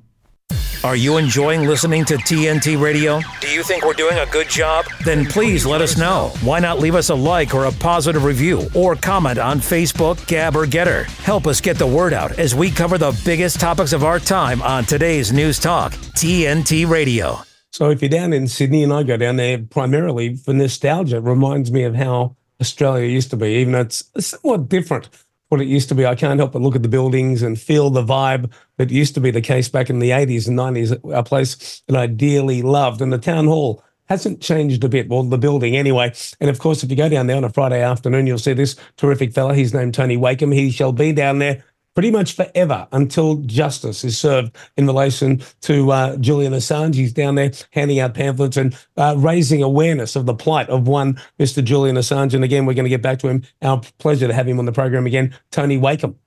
Are 0.82 0.95
you 0.95 1.17
enjoying 1.17 1.67
listening 1.67 2.06
to 2.06 2.15
TNT 2.15 2.82
Radio? 2.82 3.19
Do 3.41 3.50
you 3.50 3.63
think 3.63 3.84
we're 3.84 3.93
doing 3.93 4.17
a 4.17 4.26
good 4.28 4.50
job? 4.50 4.86
Then 5.04 5.26
please 5.26 5.65
let 5.65 5.82
us 5.82 5.98
know. 5.98 6.32
Why 6.41 6.60
not 6.60 6.80
leave 6.80 6.95
us 6.95 7.10
a 7.10 7.15
like 7.15 7.54
or 7.54 7.65
a 7.65 7.72
positive 7.72 8.24
review 8.24 8.69
or 8.74 8.95
comment 8.95 9.39
on 9.39 9.60
Facebook, 9.60 10.26
Gab, 10.26 10.56
or 10.56 10.65
Gettr? 10.65 11.04
Help 11.24 11.48
us 11.48 11.60
get 11.60 11.78
the 11.78 11.86
word 11.86 12.13
out 12.13 12.32
as 12.39 12.56
we 12.56 12.72
cover 12.72 12.98
the 12.98 13.19
biggest 13.26 13.60
topics 13.60 13.91
of 13.91 14.06
our 14.06 14.19
time 14.19 14.62
on 14.62 14.86
today's 14.86 15.34
News 15.34 15.60
Talk, 15.60 15.91
TNT 16.15 16.89
Radio. 16.89 17.49
So 17.72 17.90
if 17.90 18.02
you're 18.02 18.10
down 18.10 18.34
in 18.34 18.48
Sydney, 18.48 18.84
and 18.84 18.92
I 18.92 19.04
go 19.04 19.18
down 19.18 19.36
there 19.36 19.60
primarily 19.60 20.36
for 20.36 20.54
nostalgia, 20.54 21.18
it 21.18 21.24
reminds 21.24 21.72
me 21.72 21.84
of 21.84 21.96
how 21.96 22.36
Australia 22.60 23.08
used 23.08 23.30
to 23.30 23.38
be, 23.38 23.50
even 23.56 23.74
though 23.74 23.82
it's 23.82 24.04
somewhat 24.20 24.70
different 24.70 25.10
what 25.50 25.62
it 25.62 25.68
used 25.68 25.90
to 25.90 25.96
be. 25.96 26.06
I 26.06 26.16
can't 26.16 26.40
help 26.40 26.54
but 26.54 26.62
look 26.62 26.76
at 26.76 26.84
the 26.84 26.90
buildings 26.90 27.42
and 27.42 27.60
feel 27.60 27.90
the 27.90 28.04
vibe 28.04 28.52
that 28.78 28.92
used 28.92 29.16
to 29.16 29.20
be 29.20 29.32
the 29.32 29.42
case 29.42 29.68
back 29.68 29.90
in 29.90 30.00
the 30.00 30.12
80s 30.12 30.48
and 30.48 30.58
90s, 30.58 31.00
a 31.14 31.24
place 31.24 31.82
that 31.88 31.98
I 31.98 32.08
dearly 32.08 32.62
loved. 32.62 33.02
And 33.02 33.12
the 33.12 33.18
town 33.18 33.46
hall 33.46 33.84
hasn't 34.08 34.42
changed 34.42 34.84
a 34.84 34.90
bit. 34.90 35.10
Well, 35.10 35.24
the 35.24 35.38
building 35.38 35.76
anyway. 35.76 36.14
And 36.40 36.50
of 36.50 36.60
course, 36.60 36.84
if 36.84 36.90
you 36.90 36.96
go 36.96 37.10
down 37.10 37.28
there 37.28 37.38
on 37.38 37.44
a 37.44 37.50
Friday 37.50 37.82
afternoon, 37.82 38.28
you'll 38.28 38.38
see 38.38 38.54
this 38.54 38.76
terrific 38.98 39.34
fella. 39.34 39.56
He's 39.56 39.74
named 39.74 39.94
Tony 39.94 40.18
Wakeham. 40.18 40.52
He 40.52 40.72
shall 40.72 40.92
be 40.92 41.12
down 41.12 41.40
there 41.40 41.64
pretty 42.00 42.12
much 42.12 42.34
forever 42.34 42.88
until 42.94 43.36
justice 43.40 44.06
is 44.06 44.18
served 44.18 44.56
in 44.78 44.88
relation 44.88 45.42
to 45.60 45.92
uh, 45.92 46.16
Julian 46.16 46.54
Assange. 46.54 46.96
He's 46.96 47.12
down 47.12 47.36
there 47.36 47.52
handing 47.72 48.00
out 48.00 48.14
pamphlets 48.14 48.56
and 48.56 48.74
uh, 48.96 49.16
raising 49.18 49.62
awareness 49.62 50.16
of 50.16 50.26
the 50.26 50.34
plight 50.34 50.70
of 50.70 50.88
one 50.88 51.20
Mr. 51.40 51.62
Julian 51.62 51.98
Assange. 51.98 52.34
And 52.34 52.42
again, 52.42 52.66
we're 52.66 52.74
going 52.74 52.86
to 52.86 52.90
get 52.90 53.02
back 53.02 53.20
to 53.20 53.28
him. 53.28 53.44
Our 53.62 53.82
pleasure 53.98 54.30
to 54.30 54.34
have 54.34 54.48
him 54.48 54.60
on 54.60 54.66
the 54.66 54.72
program 54.72 55.08
again, 55.08 55.38
Tony 55.52 55.78
Wakeham. 55.78 56.18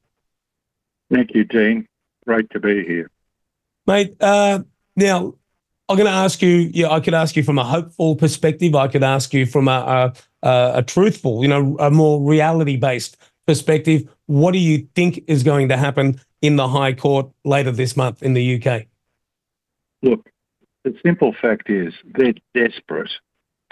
Thank 1.10 1.34
you, 1.34 1.44
Dean. 1.44 1.88
Great 2.26 2.50
to 2.50 2.60
be 2.60 2.84
here. 2.84 3.10
Mate, 3.86 4.14
uh, 4.20 4.64
now 4.94 5.32
I'm 5.88 5.96
going 5.96 6.06
to 6.06 6.12
ask 6.12 6.42
you, 6.42 6.70
yeah, 6.74 6.90
I 6.90 7.00
could 7.00 7.14
ask 7.14 7.34
you 7.34 7.44
from 7.44 7.58
a 7.58 7.64
hopeful 7.64 8.14
perspective. 8.14 8.74
I 8.74 8.88
could 8.88 9.04
ask 9.04 9.32
you 9.32 9.46
from 9.46 9.68
a, 9.68 10.12
a, 10.42 10.72
a 10.74 10.82
truthful, 10.82 11.40
you 11.40 11.48
know, 11.48 11.78
a 11.80 11.90
more 11.90 12.20
reality 12.20 12.76
based 12.76 13.16
perspective, 13.46 14.08
what 14.32 14.52
do 14.52 14.58
you 14.58 14.88
think 14.94 15.22
is 15.26 15.42
going 15.42 15.68
to 15.68 15.76
happen 15.76 16.18
in 16.40 16.56
the 16.56 16.66
High 16.66 16.94
Court 16.94 17.30
later 17.44 17.70
this 17.70 17.98
month 17.98 18.22
in 18.22 18.32
the 18.32 18.56
UK? 18.56 18.86
Look, 20.02 20.30
the 20.84 20.96
simple 21.04 21.34
fact 21.38 21.68
is 21.68 21.92
they're 22.14 22.32
desperate 22.54 23.10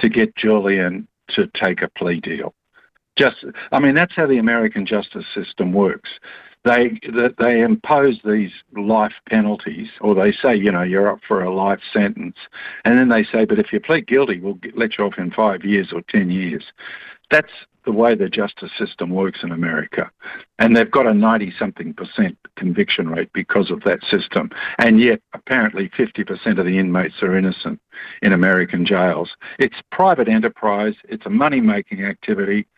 to 0.00 0.10
get 0.10 0.36
Julian 0.36 1.08
to 1.30 1.48
take 1.54 1.80
a 1.80 1.88
plea 1.88 2.20
deal. 2.20 2.52
Just, 3.16 3.38
I 3.72 3.80
mean, 3.80 3.94
that's 3.94 4.14
how 4.14 4.26
the 4.26 4.36
American 4.36 4.84
justice 4.84 5.24
system 5.34 5.72
works. 5.72 6.10
They 6.62 7.00
they 7.38 7.62
impose 7.62 8.20
these 8.22 8.52
life 8.76 9.14
penalties, 9.30 9.88
or 10.02 10.14
they 10.14 10.30
say, 10.30 10.54
you 10.54 10.70
know, 10.70 10.82
you're 10.82 11.10
up 11.10 11.20
for 11.26 11.42
a 11.42 11.52
life 11.52 11.80
sentence, 11.90 12.36
and 12.84 12.98
then 12.98 13.08
they 13.08 13.24
say, 13.24 13.46
but 13.46 13.58
if 13.58 13.72
you 13.72 13.80
plead 13.80 14.06
guilty, 14.06 14.40
we'll 14.40 14.58
let 14.74 14.98
you 14.98 15.04
off 15.04 15.14
in 15.16 15.30
five 15.30 15.64
years 15.64 15.90
or 15.90 16.02
ten 16.10 16.30
years. 16.30 16.64
That's 17.30 17.52
the 17.90 17.96
way 17.96 18.14
the 18.14 18.28
justice 18.28 18.70
system 18.78 19.10
works 19.10 19.40
in 19.42 19.50
America. 19.50 20.08
And 20.60 20.76
they've 20.76 20.90
got 20.90 21.08
a 21.08 21.14
90 21.14 21.52
something 21.58 21.92
percent 21.92 22.38
conviction 22.54 23.08
rate 23.08 23.32
because 23.32 23.68
of 23.72 23.82
that 23.82 23.98
system. 24.08 24.50
And 24.78 25.00
yet, 25.00 25.20
apparently, 25.34 25.88
50% 25.98 26.58
of 26.58 26.66
the 26.66 26.78
inmates 26.78 27.20
are 27.22 27.36
innocent 27.36 27.80
in 28.22 28.32
American 28.32 28.86
jails. 28.86 29.30
It's 29.58 29.74
private 29.90 30.28
enterprise, 30.28 30.94
it's 31.08 31.26
a 31.26 31.30
money 31.30 31.60
making 31.60 32.04
activity. 32.04 32.68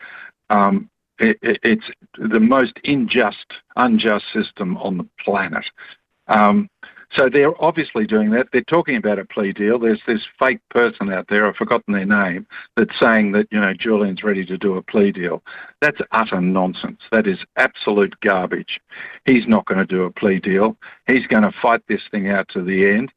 Um, 0.48 0.88
it, 1.18 1.36
it, 1.42 1.60
it's 1.62 1.90
the 2.16 2.40
most 2.40 2.80
unjust, 2.84 3.52
unjust 3.76 4.24
system 4.32 4.78
on 4.78 4.96
the 4.96 5.06
planet. 5.22 5.64
Um, 6.28 6.70
so 7.14 7.28
they're 7.28 7.60
obviously 7.62 8.06
doing 8.06 8.30
that. 8.30 8.48
They're 8.52 8.62
talking 8.62 8.96
about 8.96 9.18
a 9.18 9.24
plea 9.24 9.52
deal. 9.52 9.78
There's 9.78 10.00
this 10.06 10.22
fake 10.38 10.60
person 10.70 11.12
out 11.12 11.28
there, 11.28 11.46
I've 11.46 11.56
forgotten 11.56 11.94
their 11.94 12.06
name, 12.06 12.46
that's 12.76 12.98
saying 12.98 13.32
that, 13.32 13.48
you 13.50 13.60
know, 13.60 13.74
Julian's 13.74 14.22
ready 14.22 14.44
to 14.46 14.56
do 14.56 14.76
a 14.76 14.82
plea 14.82 15.12
deal. 15.12 15.42
That's 15.80 16.00
utter 16.12 16.40
nonsense. 16.40 17.00
That 17.10 17.26
is 17.26 17.38
absolute 17.56 18.18
garbage. 18.20 18.80
He's 19.26 19.46
not 19.46 19.66
going 19.66 19.78
to 19.78 19.86
do 19.86 20.04
a 20.04 20.10
plea 20.10 20.40
deal. 20.40 20.76
He's 21.06 21.26
going 21.26 21.42
to 21.42 21.52
fight 21.52 21.82
this 21.88 22.02
thing 22.10 22.28
out 22.28 22.48
to 22.50 22.62
the 22.62 22.86
end. 22.86 23.12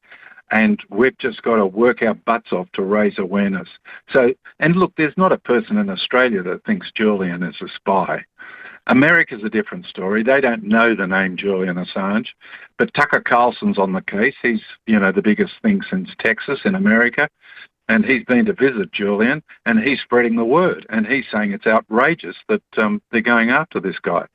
And 0.51 0.79
we've 0.89 1.17
just 1.17 1.41
got 1.41 1.55
to 1.55 1.65
work 1.65 2.01
our 2.03 2.13
butts 2.13 2.51
off 2.51 2.71
to 2.73 2.84
raise 2.84 3.17
awareness. 3.17 3.67
So, 4.13 4.34
and 4.60 4.75
look, 4.75 4.93
there's 4.95 5.17
not 5.17 5.31
a 5.31 5.39
person 5.39 5.77
in 5.77 5.89
Australia 5.89 6.43
that 6.43 6.63
thinks 6.65 6.91
Julian 6.93 7.41
is 7.41 7.55
a 7.62 7.67
spy. 7.75 8.23
America's 8.88 9.43
a 9.43 9.50
different 9.50 9.86
story. 9.86 10.24
They 10.24 10.41
don't 10.41 10.63
know 10.63 10.95
the 10.95 11.08
name 11.08 11.38
Julian 11.38 11.76
Assange, 11.76 12.28
but 12.78 12.93
Tucker 12.93 13.21
Carlson's 13.21 13.80
on 13.80 13.93
the 13.93 14.02
case. 14.02 14.36
He's, 14.41 14.62
you 14.86 15.00
know, 15.00 15.12
the 15.12 15.21
biggest 15.21 15.54
thing 15.62 15.82
since 15.89 16.10
Texas 16.19 16.60
in 16.65 16.76
America. 16.76 17.30
And 17.88 18.04
he's 18.04 18.24
been 18.26 18.45
to 18.45 18.54
visit 18.54 18.91
Julian 18.91 19.43
and 19.67 19.80
he's 19.80 20.02
spreading 20.02 20.38
the 20.38 20.43
word 20.43 20.88
and 20.89 21.06
he's 21.06 21.26
saying 21.32 21.52
it's 21.52 21.67
outrageous 21.67 22.36
that 22.50 22.63
um, 22.78 23.00
they're 23.12 23.21
going 23.21 23.52
after 23.52 23.80
this 23.80 24.00
guy. 24.02 24.26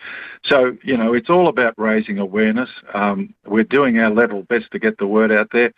So, 0.45 0.77
you 0.85 0.97
know, 0.97 1.15
it's 1.15 1.31
all 1.31 1.49
about 1.49 1.75
raising 1.77 2.19
awareness. 2.19 2.71
Um, 2.95 3.35
we're 3.47 3.65
doing 3.65 3.99
our 3.99 4.11
level 4.11 4.45
best 4.45 4.71
to 4.71 4.79
get 4.79 4.99
the 4.99 5.09
word 5.09 5.33
out 5.33 5.49
there. 5.53 5.73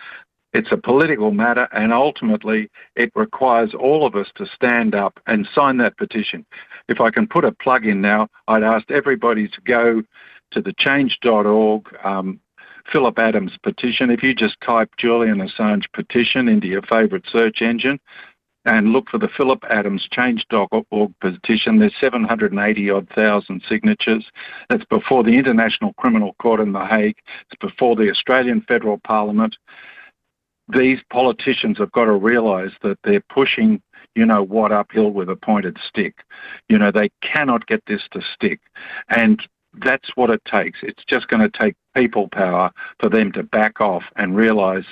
It's 0.53 0.71
a 0.71 0.77
political 0.77 1.31
matter, 1.31 1.67
and 1.73 1.93
ultimately, 1.93 2.71
it 2.95 3.11
requires 3.15 3.73
all 3.75 4.07
of 4.07 4.15
us 4.15 4.29
to 4.37 4.47
stand 4.47 4.95
up 4.95 5.19
and 5.27 5.49
sign 5.55 5.79
that 5.79 5.97
petition. 5.97 6.45
If 6.89 7.01
I 7.01 7.11
can 7.11 7.27
put 7.27 7.45
a 7.45 7.53
plug 7.53 7.87
in 7.87 8.03
now, 8.03 8.29
I'd 8.49 8.63
ask 8.63 8.91
everybody 8.91 9.49
to 9.49 9.61
go 9.63 10.03
to 10.51 10.61
the 10.61 10.75
change.org 10.79 11.87
um, 12.05 12.39
Phillip 12.91 13.19
Adams 13.19 13.53
petition. 13.63 14.11
If 14.11 14.23
you 14.23 14.35
just 14.35 14.61
type 14.61 14.91
Julian 14.99 15.39
Assange 15.39 15.85
petition 15.95 16.49
into 16.49 16.67
your 16.67 16.83
favourite 16.83 17.25
search 17.31 17.63
engine 17.63 17.99
and 18.65 18.93
look 18.93 19.09
for 19.09 19.19
the 19.19 19.31
Phillip 19.35 19.65
Adams 19.71 20.07
change.org 20.13 21.15
petition, 21.21 21.79
there's 21.79 21.95
780 21.99 22.91
odd 22.91 23.09
thousand 23.15 23.63
signatures. 23.67 24.27
That's 24.69 24.85
before 24.85 25.25
the 25.25 25.39
International 25.39 25.95
Criminal 25.95 26.35
Court 26.35 26.61
in 26.61 26.73
The 26.73 26.85
Hague. 26.85 27.17
It's 27.51 27.59
before 27.61 27.97
the 27.97 28.11
Australian 28.11 28.61
Federal 28.63 28.99
Parliament 28.99 29.57
these 30.69 31.01
politicians 31.11 31.79
have 31.79 31.93
got 31.93 32.05
to 32.05 32.13
realise 32.13 32.73
that 32.83 32.99
they're 33.05 33.25
pushing, 33.29 33.83
you 34.15 34.25
know, 34.25 34.43
what 34.43 34.73
uphill 34.73 35.11
with 35.11 35.29
a 35.29 35.37
pointed 35.37 35.79
stick. 35.87 36.17
You 36.69 36.79
know, 36.79 36.91
they 36.91 37.11
cannot 37.23 37.67
get 37.67 37.83
this 37.87 38.03
to 38.13 38.23
stick. 38.35 38.61
And 39.09 39.41
that's 39.85 40.11
what 40.15 40.31
it 40.31 40.43
takes. 40.45 40.81
It's 40.83 41.05
just 41.07 41.29
going 41.29 41.43
to 41.43 41.59
take 41.59 41.75
people 41.95 42.29
power 42.29 42.71
for 43.01 43.09
them 43.09 43.33
to 43.33 43.43
back 43.43 43.81
off 43.81 44.05
and 44.17 44.37
realise 44.37 44.87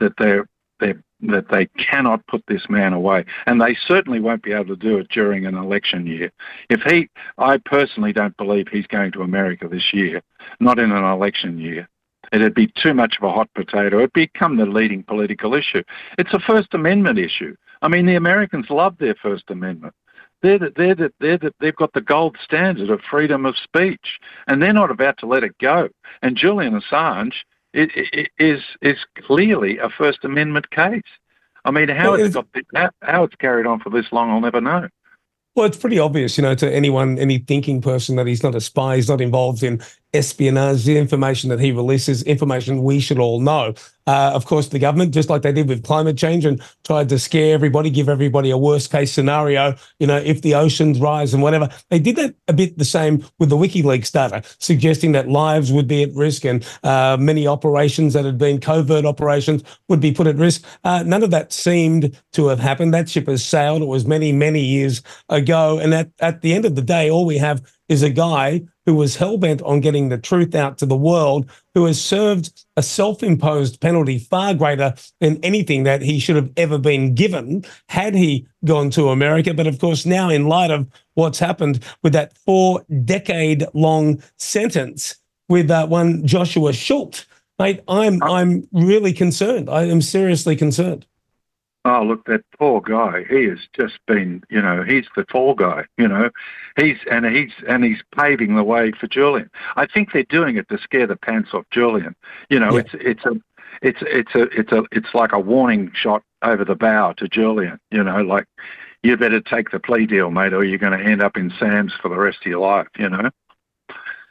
that 0.00 0.12
they're, 0.18 0.46
they're 0.80 1.02
that 1.20 1.48
they 1.50 1.66
cannot 1.82 2.26
put 2.26 2.44
this 2.46 2.68
man 2.68 2.92
away. 2.92 3.24
And 3.46 3.60
they 3.60 3.74
certainly 3.86 4.20
won't 4.20 4.42
be 4.42 4.52
able 4.52 4.66
to 4.66 4.76
do 4.76 4.98
it 4.98 5.08
during 5.08 5.46
an 5.46 5.54
election 5.54 6.06
year. 6.06 6.30
If 6.68 6.82
he, 6.82 7.08
I 7.38 7.58
personally 7.58 8.12
don't 8.12 8.36
believe 8.36 8.68
he's 8.68 8.86
going 8.86 9.12
to 9.12 9.22
America 9.22 9.68
this 9.68 9.92
year, 9.92 10.22
not 10.60 10.78
in 10.78 10.92
an 10.92 11.04
election 11.04 11.58
year. 11.58 11.88
It'd 12.32 12.54
be 12.54 12.72
too 12.82 12.94
much 12.94 13.16
of 13.18 13.28
a 13.28 13.32
hot 13.32 13.52
potato. 13.54 13.98
It'd 13.98 14.12
become 14.12 14.56
the 14.56 14.66
leading 14.66 15.02
political 15.02 15.54
issue. 15.54 15.82
It's 16.18 16.32
a 16.32 16.40
First 16.40 16.74
Amendment 16.74 17.18
issue. 17.18 17.56
I 17.82 17.88
mean, 17.88 18.06
the 18.06 18.16
Americans 18.16 18.66
love 18.70 18.96
their 18.98 19.14
First 19.14 19.44
Amendment. 19.48 19.94
They're 20.42 20.58
the, 20.58 20.72
they're 20.76 20.94
the, 20.94 21.12
they're 21.20 21.38
the, 21.38 21.54
they've 21.60 21.76
got 21.76 21.92
the 21.92 22.00
gold 22.00 22.36
standard 22.42 22.90
of 22.90 23.00
freedom 23.10 23.46
of 23.46 23.56
speech, 23.56 24.18
and 24.46 24.62
they're 24.62 24.72
not 24.72 24.90
about 24.90 25.18
to 25.18 25.26
let 25.26 25.44
it 25.44 25.56
go. 25.58 25.88
And 26.22 26.36
Julian 26.36 26.80
Assange 26.80 27.34
it, 27.72 27.90
it, 27.94 28.30
is 28.38 28.62
is 28.82 28.98
clearly 29.18 29.78
a 29.78 29.88
First 29.88 30.24
Amendment 30.24 30.70
case. 30.70 31.02
I 31.64 31.70
mean, 31.70 31.88
how 31.88 32.14
it's 32.14 32.34
got 32.34 32.46
how, 32.74 32.90
how 33.02 33.24
it's 33.24 33.34
carried 33.36 33.66
on 33.66 33.80
for 33.80 33.90
this 33.90 34.06
long, 34.12 34.30
I'll 34.30 34.40
never 34.40 34.60
know. 34.60 34.88
Well, 35.56 35.64
it's 35.64 35.78
pretty 35.78 35.98
obvious, 35.98 36.36
you 36.36 36.42
know, 36.42 36.54
to 36.54 36.70
anyone, 36.70 37.18
any 37.18 37.38
thinking 37.38 37.80
person 37.80 38.16
that 38.16 38.26
he's 38.26 38.42
not 38.42 38.54
a 38.54 38.60
spy, 38.60 38.96
he's 38.96 39.08
not 39.08 39.22
involved 39.22 39.62
in 39.62 39.80
espionage, 40.16 40.84
the 40.84 40.98
information 40.98 41.50
that 41.50 41.60
he 41.60 41.72
releases, 41.72 42.22
information 42.22 42.82
we 42.82 43.00
should 43.00 43.18
all 43.18 43.40
know. 43.40 43.74
Uh, 44.06 44.30
of 44.32 44.46
course, 44.46 44.68
the 44.68 44.78
government, 44.78 45.12
just 45.12 45.28
like 45.28 45.42
they 45.42 45.52
did 45.52 45.68
with 45.68 45.82
climate 45.82 46.16
change 46.16 46.44
and 46.44 46.62
tried 46.84 47.08
to 47.08 47.18
scare 47.18 47.52
everybody, 47.52 47.90
give 47.90 48.08
everybody 48.08 48.50
a 48.50 48.58
worst 48.58 48.92
case 48.92 49.12
scenario, 49.12 49.74
you 49.98 50.06
know, 50.06 50.18
if 50.18 50.42
the 50.42 50.54
oceans 50.54 51.00
rise 51.00 51.34
and 51.34 51.42
whatever. 51.42 51.68
They 51.90 51.98
did 51.98 52.14
that 52.16 52.36
a 52.46 52.52
bit 52.52 52.78
the 52.78 52.84
same 52.84 53.24
with 53.40 53.48
the 53.48 53.56
WikiLeaks 53.56 54.12
data, 54.12 54.42
suggesting 54.60 55.10
that 55.12 55.28
lives 55.28 55.72
would 55.72 55.88
be 55.88 56.04
at 56.04 56.14
risk 56.14 56.44
and 56.44 56.64
uh, 56.84 57.16
many 57.18 57.48
operations 57.48 58.12
that 58.14 58.24
had 58.24 58.38
been 58.38 58.60
covert 58.60 59.04
operations 59.04 59.64
would 59.88 60.00
be 60.00 60.12
put 60.12 60.28
at 60.28 60.36
risk. 60.36 60.64
Uh, 60.84 61.02
none 61.04 61.24
of 61.24 61.32
that 61.32 61.52
seemed 61.52 62.16
to 62.32 62.46
have 62.46 62.60
happened. 62.60 62.94
That 62.94 63.08
ship 63.08 63.26
has 63.26 63.44
sailed. 63.44 63.82
It 63.82 63.86
was 63.86 64.06
many, 64.06 64.30
many 64.30 64.60
years 64.60 65.02
ago. 65.28 65.80
And 65.80 65.92
at, 65.92 66.10
at 66.20 66.42
the 66.42 66.54
end 66.54 66.64
of 66.64 66.76
the 66.76 66.82
day, 66.82 67.10
all 67.10 67.26
we 67.26 67.38
have 67.38 67.60
is 67.88 68.04
a 68.04 68.10
guy 68.10 68.62
who 68.86 68.94
was 68.94 69.16
hell 69.16 69.36
bent 69.36 69.60
on 69.62 69.80
getting 69.80 70.08
the 70.08 70.16
truth 70.16 70.54
out 70.54 70.78
to 70.78 70.86
the 70.86 70.96
world, 70.96 71.50
who 71.74 71.84
has 71.84 72.00
served 72.00 72.64
a 72.76 72.82
self 72.82 73.22
imposed 73.22 73.80
penalty 73.80 74.18
far 74.18 74.54
greater 74.54 74.94
than 75.20 75.38
anything 75.44 75.82
that 75.82 76.00
he 76.00 76.18
should 76.18 76.36
have 76.36 76.50
ever 76.56 76.78
been 76.78 77.14
given 77.14 77.64
had 77.88 78.14
he 78.14 78.46
gone 78.64 78.88
to 78.90 79.10
America. 79.10 79.52
But 79.52 79.66
of 79.66 79.78
course, 79.78 80.06
now, 80.06 80.30
in 80.30 80.48
light 80.48 80.70
of 80.70 80.86
what's 81.14 81.38
happened 81.38 81.82
with 82.02 82.12
that 82.14 82.38
four 82.38 82.84
decade 83.04 83.66
long 83.74 84.22
sentence 84.38 85.16
with 85.48 85.70
uh, 85.70 85.86
one 85.86 86.26
Joshua 86.26 86.72
Schulte, 86.72 87.26
mate, 87.58 87.80
I'm, 87.88 88.22
I'm 88.22 88.68
really 88.72 89.12
concerned. 89.12 89.68
I 89.68 89.84
am 89.84 90.00
seriously 90.00 90.56
concerned 90.56 91.06
oh 91.86 92.02
look 92.02 92.24
that 92.26 92.42
poor 92.58 92.80
guy 92.80 93.24
he 93.28 93.44
has 93.44 93.60
just 93.74 93.98
been 94.06 94.42
you 94.50 94.60
know 94.60 94.82
he's 94.82 95.06
the 95.14 95.24
tall 95.24 95.54
guy 95.54 95.84
you 95.96 96.08
know. 96.08 96.30
He's 96.78 96.98
and 97.10 97.24
he's 97.24 97.52
and 97.66 97.84
he's 97.84 98.02
paving 98.16 98.54
the 98.54 98.64
way 98.64 98.92
for 98.92 99.06
julian. 99.06 99.50
I 99.76 99.86
think 99.86 100.12
they're 100.12 100.24
doing 100.24 100.56
it 100.56 100.68
to 100.68 100.78
scare 100.78 101.06
the 101.06 101.16
pants 101.16 101.50
off 101.54 101.64
julian. 101.70 102.14
You 102.50 102.60
know 102.60 102.74
yeah. 102.74 102.80
it's 102.80 102.90
it's 102.94 103.24
a 103.24 103.40
it's 103.82 103.98
it's 104.02 104.34
a 104.34 104.42
it's 104.58 104.72
a 104.72 104.84
it's 104.92 105.14
like 105.14 105.32
a 105.32 105.40
warning 105.40 105.90
shot 105.94 106.22
over 106.42 106.64
the 106.64 106.74
bow 106.74 107.12
to 107.14 107.28
julian 107.28 107.78
you 107.90 108.02
know 108.02 108.20
like 108.22 108.46
you 109.02 109.16
better 109.16 109.40
take 109.40 109.70
the 109.70 109.78
plea 109.78 110.06
deal 110.06 110.30
mate 110.30 110.52
or 110.52 110.64
you're 110.64 110.78
going 110.78 110.98
to 110.98 111.04
end 111.04 111.22
up 111.22 111.36
in 111.36 111.52
sam's 111.58 111.92
for 112.00 112.08
the 112.08 112.16
rest 112.16 112.38
of 112.40 112.46
your 112.46 112.60
life 112.60 112.88
you 112.98 113.08
know. 113.08 113.30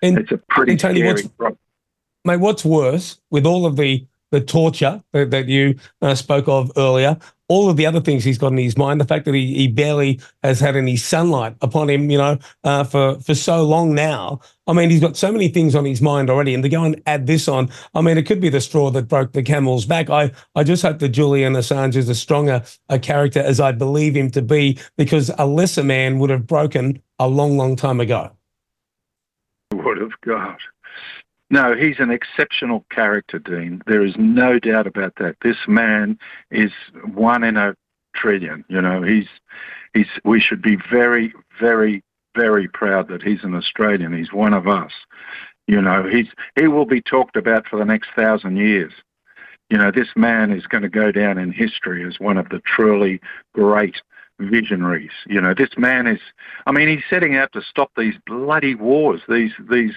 And 0.02 0.20
it's 0.20 0.32
a 0.32 0.38
pretty 0.50 0.76
Tony, 0.76 1.00
scary 1.00 1.24
what's, 1.40 1.58
mate 2.26 2.40
what's 2.40 2.66
worse 2.66 3.20
with 3.32 3.46
all 3.46 3.66
of 3.66 3.76
the 3.76 4.06
the 4.32 4.42
torture 4.42 5.04
that, 5.12 5.32
that 5.32 5.48
you 5.48 5.76
uh, 6.02 6.16
spoke 6.16 6.48
of 6.48 6.72
earlier 6.78 7.18
all 7.48 7.70
of 7.70 7.78
the 7.78 7.86
other 7.86 8.02
things 8.02 8.24
he's 8.24 8.38
got 8.38 8.52
in 8.52 8.58
his 8.58 8.78
mind, 8.78 9.00
the 9.00 9.06
fact 9.06 9.26
that 9.26 9.36
he, 9.36 9.54
he 9.54 9.68
barely 9.68 10.20
has 10.44 10.60
had 10.60 10.76
any 10.76 10.96
sunlight 10.96 11.56
upon 11.62 11.90
him, 11.90 12.10
you 12.10 12.18
know, 12.18 12.38
uh, 12.64 12.84
for, 12.84 13.20
for 13.20 13.36
so 13.36 13.64
long 13.64 13.94
now. 13.94 14.40
I 14.68 14.74
mean, 14.74 14.90
he's 14.90 15.02
got 15.02 15.16
so 15.16 15.32
many 15.32 15.48
things 15.48 15.76
on 15.76 15.86
his 15.86 16.02
mind 16.02 16.30
already. 16.30 16.56
And 16.56 16.64
to 16.64 16.70
go 16.70 16.84
and 16.84 17.02
add 17.06 17.28
this 17.28 17.48
on, 17.48 17.70
I 17.94 18.02
mean, 18.02 18.18
it 18.18 18.24
could 18.24 18.42
be 18.42 18.50
the 18.50 18.62
straw 18.62 18.90
that 18.92 19.08
broke 19.08 19.34
the 19.34 19.44
camel's 19.44 19.86
back. 19.86 20.10
I, 20.10 20.32
I 20.56 20.64
just 20.64 20.82
hope 20.82 21.00
that 21.00 21.10
Julian 21.10 21.54
Assange 21.54 21.96
is 21.96 22.10
as 22.10 22.20
stronger 22.20 22.64
a 22.90 22.98
character 22.98 23.42
as 23.42 23.60
I 23.60 23.72
believe 23.72 24.16
him 24.16 24.32
to 24.32 24.42
be, 24.42 24.80
because 24.98 25.30
a 25.38 25.46
lesser 25.46 25.84
man 25.84 26.18
would 26.20 26.32
have 26.32 26.48
broken 26.48 27.02
a 27.20 27.28
long, 27.28 27.58
long 27.58 27.76
time 27.76 28.00
ago. 28.00 28.32
Would 29.72 30.00
have, 30.00 30.20
God. 30.22 30.58
No, 31.56 31.74
he's 31.74 32.00
an 32.00 32.12
exceptional 32.12 32.86
character, 32.92 33.40
Dean. 33.40 33.82
There 33.88 34.04
is 34.04 34.16
no 34.18 34.60
doubt 34.60 34.88
about 34.88 35.14
that. 35.20 35.38
This 35.42 35.56
man 35.70 36.20
is 36.52 36.72
one 37.14 37.46
in 37.46 37.56
a 37.56 37.76
trillion. 38.14 38.66
You 38.68 38.82
know, 38.82 39.02
he's 39.02 39.30
he's. 39.94 40.10
We 40.26 40.42
should 40.42 40.62
be 40.62 40.78
very, 40.92 41.34
very, 41.58 42.04
very 42.36 42.68
proud 42.68 43.08
that 43.08 43.24
he's 43.24 43.46
an 43.46 43.56
Australian. 43.56 44.12
He's 44.12 44.34
one 44.34 44.54
of 44.54 44.68
us. 44.68 44.92
You 45.66 45.82
know, 45.82 46.04
he's 46.04 46.28
he 46.60 46.68
will 46.68 46.86
be 46.86 47.00
talked 47.00 47.38
about 47.38 47.70
for 47.70 47.80
the 47.80 47.86
next 47.86 48.10
thousand 48.18 48.58
years. 48.58 48.92
You 49.70 49.78
know, 49.78 49.92
this 49.92 50.10
man 50.14 50.52
is 50.52 50.68
going 50.68 50.84
to 50.84 50.90
go 50.90 51.10
down 51.10 51.38
in 51.38 51.54
history 51.54 52.06
as 52.06 52.20
one 52.20 52.38
of 52.38 52.50
the 52.50 52.60
truly 52.66 53.22
great 53.54 54.02
visionaries. 54.40 55.12
You 55.28 55.40
know, 55.40 55.54
this 55.54 55.78
man 55.78 56.08
is. 56.08 56.20
I 56.68 56.74
mean, 56.74 56.90
he's 56.90 57.04
setting 57.10 57.38
out 57.38 57.54
to 57.54 57.62
stop 57.62 57.92
these 57.96 58.16
bloody 58.28 58.76
wars. 58.76 59.22
These 59.30 59.54
these 59.70 59.94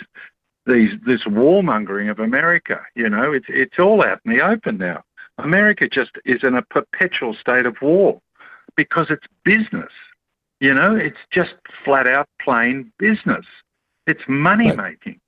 these 0.68 0.92
this 1.04 1.24
warmongering 1.24 2.10
of 2.10 2.18
America. 2.18 2.80
You 2.94 3.08
know, 3.08 3.32
it's 3.32 3.46
it's 3.48 3.78
all 3.78 4.04
out 4.04 4.20
in 4.24 4.32
the 4.32 4.40
open 4.40 4.78
now. 4.78 5.02
America 5.38 5.88
just 5.88 6.12
is 6.24 6.42
in 6.42 6.54
a 6.54 6.62
perpetual 6.62 7.34
state 7.34 7.66
of 7.66 7.76
war 7.80 8.20
because 8.76 9.06
it's 9.10 9.26
business. 9.44 9.92
You 10.60 10.74
know, 10.74 10.94
it's 10.96 11.18
just 11.30 11.54
flat 11.84 12.06
out 12.06 12.28
plain 12.40 12.92
business. 12.98 13.46
It's 14.06 14.22
money 14.26 14.72
making. 14.72 15.20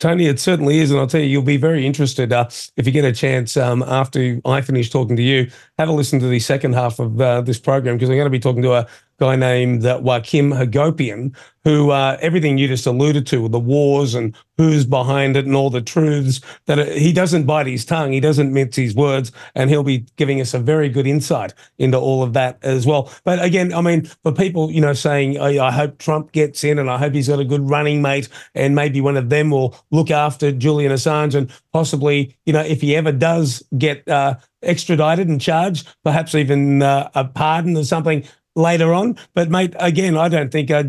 Tony, 0.00 0.26
it 0.26 0.40
certainly 0.40 0.78
is. 0.78 0.90
And 0.90 1.00
I'll 1.00 1.06
tell 1.06 1.20
you, 1.20 1.26
you'll 1.26 1.42
be 1.42 1.56
very 1.56 1.86
interested 1.86 2.32
uh, 2.32 2.48
if 2.76 2.86
you 2.86 2.92
get 2.92 3.04
a 3.04 3.12
chance 3.12 3.56
um, 3.56 3.82
after 3.82 4.40
I 4.44 4.60
finish 4.60 4.90
talking 4.90 5.16
to 5.16 5.22
you. 5.22 5.50
Have 5.78 5.88
a 5.88 5.92
listen 5.92 6.20
to 6.20 6.28
the 6.28 6.40
second 6.40 6.74
half 6.74 6.98
of 6.98 7.20
uh, 7.20 7.40
this 7.42 7.58
program 7.58 7.96
because 7.96 8.10
I'm 8.10 8.16
going 8.16 8.26
to 8.26 8.30
be 8.30 8.40
talking 8.40 8.62
to 8.62 8.74
a 8.74 8.86
guy 9.24 9.36
named 9.36 9.86
uh, 9.86 10.00
Joachim 10.04 10.50
Hagopian, 10.50 11.34
who 11.64 11.90
uh, 11.90 12.18
everything 12.20 12.58
you 12.58 12.68
just 12.68 12.86
alluded 12.86 13.26
to, 13.28 13.48
the 13.48 13.58
wars 13.58 14.14
and 14.14 14.36
who's 14.58 14.84
behind 14.84 15.34
it 15.34 15.46
and 15.46 15.56
all 15.56 15.70
the 15.70 15.80
truths, 15.80 16.42
that 16.66 16.78
it, 16.78 16.98
he 16.98 17.10
doesn't 17.10 17.46
bite 17.46 17.66
his 17.66 17.86
tongue, 17.86 18.12
he 18.12 18.20
doesn't 18.20 18.52
mince 18.52 18.76
his 18.76 18.94
words, 18.94 19.32
and 19.54 19.70
he'll 19.70 19.82
be 19.82 20.04
giving 20.16 20.42
us 20.42 20.52
a 20.52 20.58
very 20.58 20.90
good 20.90 21.06
insight 21.06 21.54
into 21.78 21.98
all 21.98 22.22
of 22.22 22.34
that 22.34 22.58
as 22.62 22.86
well. 22.86 23.10
But 23.24 23.42
again, 23.42 23.72
I 23.72 23.80
mean, 23.80 24.04
for 24.22 24.30
people, 24.30 24.70
you 24.70 24.82
know, 24.82 24.92
saying, 24.92 25.40
I, 25.40 25.68
I 25.68 25.72
hope 25.72 25.96
Trump 25.96 26.32
gets 26.32 26.62
in 26.62 26.78
and 26.78 26.90
I 26.90 26.98
hope 26.98 27.14
he's 27.14 27.28
got 27.28 27.40
a 27.40 27.46
good 27.46 27.68
running 27.68 28.02
mate 28.02 28.28
and 28.54 28.74
maybe 28.74 29.00
one 29.00 29.16
of 29.16 29.30
them 29.30 29.50
will 29.50 29.74
look 29.90 30.10
after 30.10 30.52
Julian 30.52 30.92
Assange 30.92 31.34
and 31.34 31.50
possibly, 31.72 32.36
you 32.44 32.52
know, 32.52 32.60
if 32.60 32.82
he 32.82 32.94
ever 32.94 33.10
does 33.10 33.62
get 33.78 34.06
uh, 34.06 34.34
extradited 34.62 35.28
and 35.28 35.40
charged, 35.40 35.88
perhaps 36.04 36.34
even 36.34 36.82
uh, 36.82 37.08
a 37.14 37.24
pardon 37.24 37.74
or 37.74 37.84
something 37.84 38.22
later 38.54 38.92
on. 38.92 39.16
But 39.34 39.50
mate, 39.50 39.74
again, 39.78 40.16
I 40.16 40.28
don't 40.28 40.50
think 40.50 40.70
uh, 40.70 40.84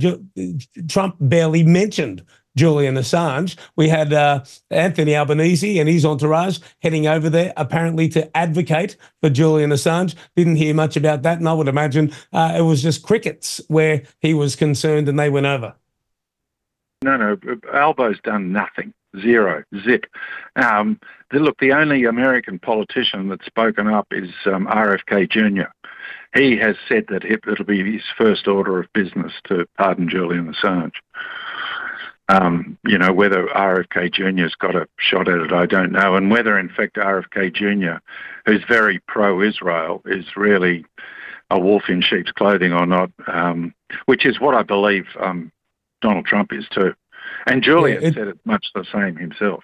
Trump 0.88 1.16
barely 1.20 1.64
mentioned 1.64 2.24
Julian 2.56 2.96
Assange. 2.96 3.58
We 3.76 3.90
had 3.90 4.14
uh, 4.14 4.44
Anthony 4.72 5.16
Albanese 5.16 5.80
and 5.80 5.90
his 5.90 6.06
entourage 6.06 6.60
heading 6.82 7.08
over 7.08 7.30
there, 7.30 7.54
apparently 7.58 8.08
to 8.10 8.36
advocate 8.36 8.96
for 9.22 9.30
Julian 9.30 9.72
Assange. 9.72 10.16
Didn't 10.36 10.56
hear 10.56 10.74
much 10.74 10.96
about 10.96 11.24
that, 11.24 11.40
and 11.40 11.50
I 11.50 11.54
would 11.54 11.68
imagine 11.68 12.14
uh, 12.34 12.56
it 12.58 12.62
was 12.62 12.82
just 12.82 13.04
crickets 13.04 13.62
where 13.68 14.04
he 14.20 14.34
was 14.34 14.56
concerned, 14.56 15.10
and 15.10 15.20
they 15.20 15.30
went 15.30 15.46
over. 15.46 15.76
No, 17.04 17.18
no, 17.18 17.38
Albo's 17.74 18.20
done 18.24 18.52
nothing. 18.52 18.94
Zero, 19.22 19.64
zip. 19.86 20.06
Um, 20.56 21.00
the, 21.32 21.40
look, 21.40 21.58
the 21.60 21.72
only 21.72 22.04
American 22.06 22.60
politician 22.60 23.30
that's 23.30 23.46
spoken 23.46 23.88
up 23.88 24.08
is 24.12 24.30
um, 24.46 24.66
RFK 24.66 25.30
Jr 25.30 25.70
he 26.34 26.58
has 26.58 26.76
said 26.88 27.06
that 27.10 27.24
it'll 27.24 27.66
be 27.66 27.94
his 27.94 28.04
first 28.18 28.48
order 28.48 28.80
of 28.80 28.92
business 28.94 29.34
to 29.46 29.66
pardon 29.78 30.10
Julian 30.10 30.54
Assange. 30.54 30.96
Um, 32.28 32.78
you 32.84 32.98
know, 32.98 33.14
whether 33.14 33.46
RFK 33.46 34.12
Jr.'s 34.12 34.56
got 34.56 34.76
a 34.76 34.88
shot 34.98 35.28
at 35.28 35.40
it, 35.40 35.54
I 35.54 35.68
don't 35.68 35.92
know. 35.92 36.16
And 36.16 36.32
whether, 36.32 36.58
in 36.58 36.70
fact, 36.70 36.96
RFK 36.96 37.54
Jr., 37.54 38.02
who's 38.46 38.64
very 38.68 39.00
pro 39.08 39.42
Israel, 39.42 40.02
is 40.06 40.26
really 40.36 40.86
a 41.52 41.60
wolf 41.60 41.84
in 41.88 42.02
sheep's 42.02 42.32
clothing 42.32 42.74
or 42.74 42.88
not, 42.88 43.12
um, 43.28 43.74
which 44.06 44.26
is 44.26 44.40
what 44.40 44.56
I 44.56 44.64
believe 44.64 45.06
um, 45.20 45.52
Donald 46.02 46.26
Trump 46.26 46.52
is 46.52 46.68
too. 46.70 46.94
And 47.46 47.62
Julian 47.62 48.02
yeah, 48.02 48.08
it, 48.08 48.14
said 48.16 48.28
it 48.28 48.40
much 48.44 48.68
the 48.74 48.86
same 48.92 49.16
himself. 49.18 49.64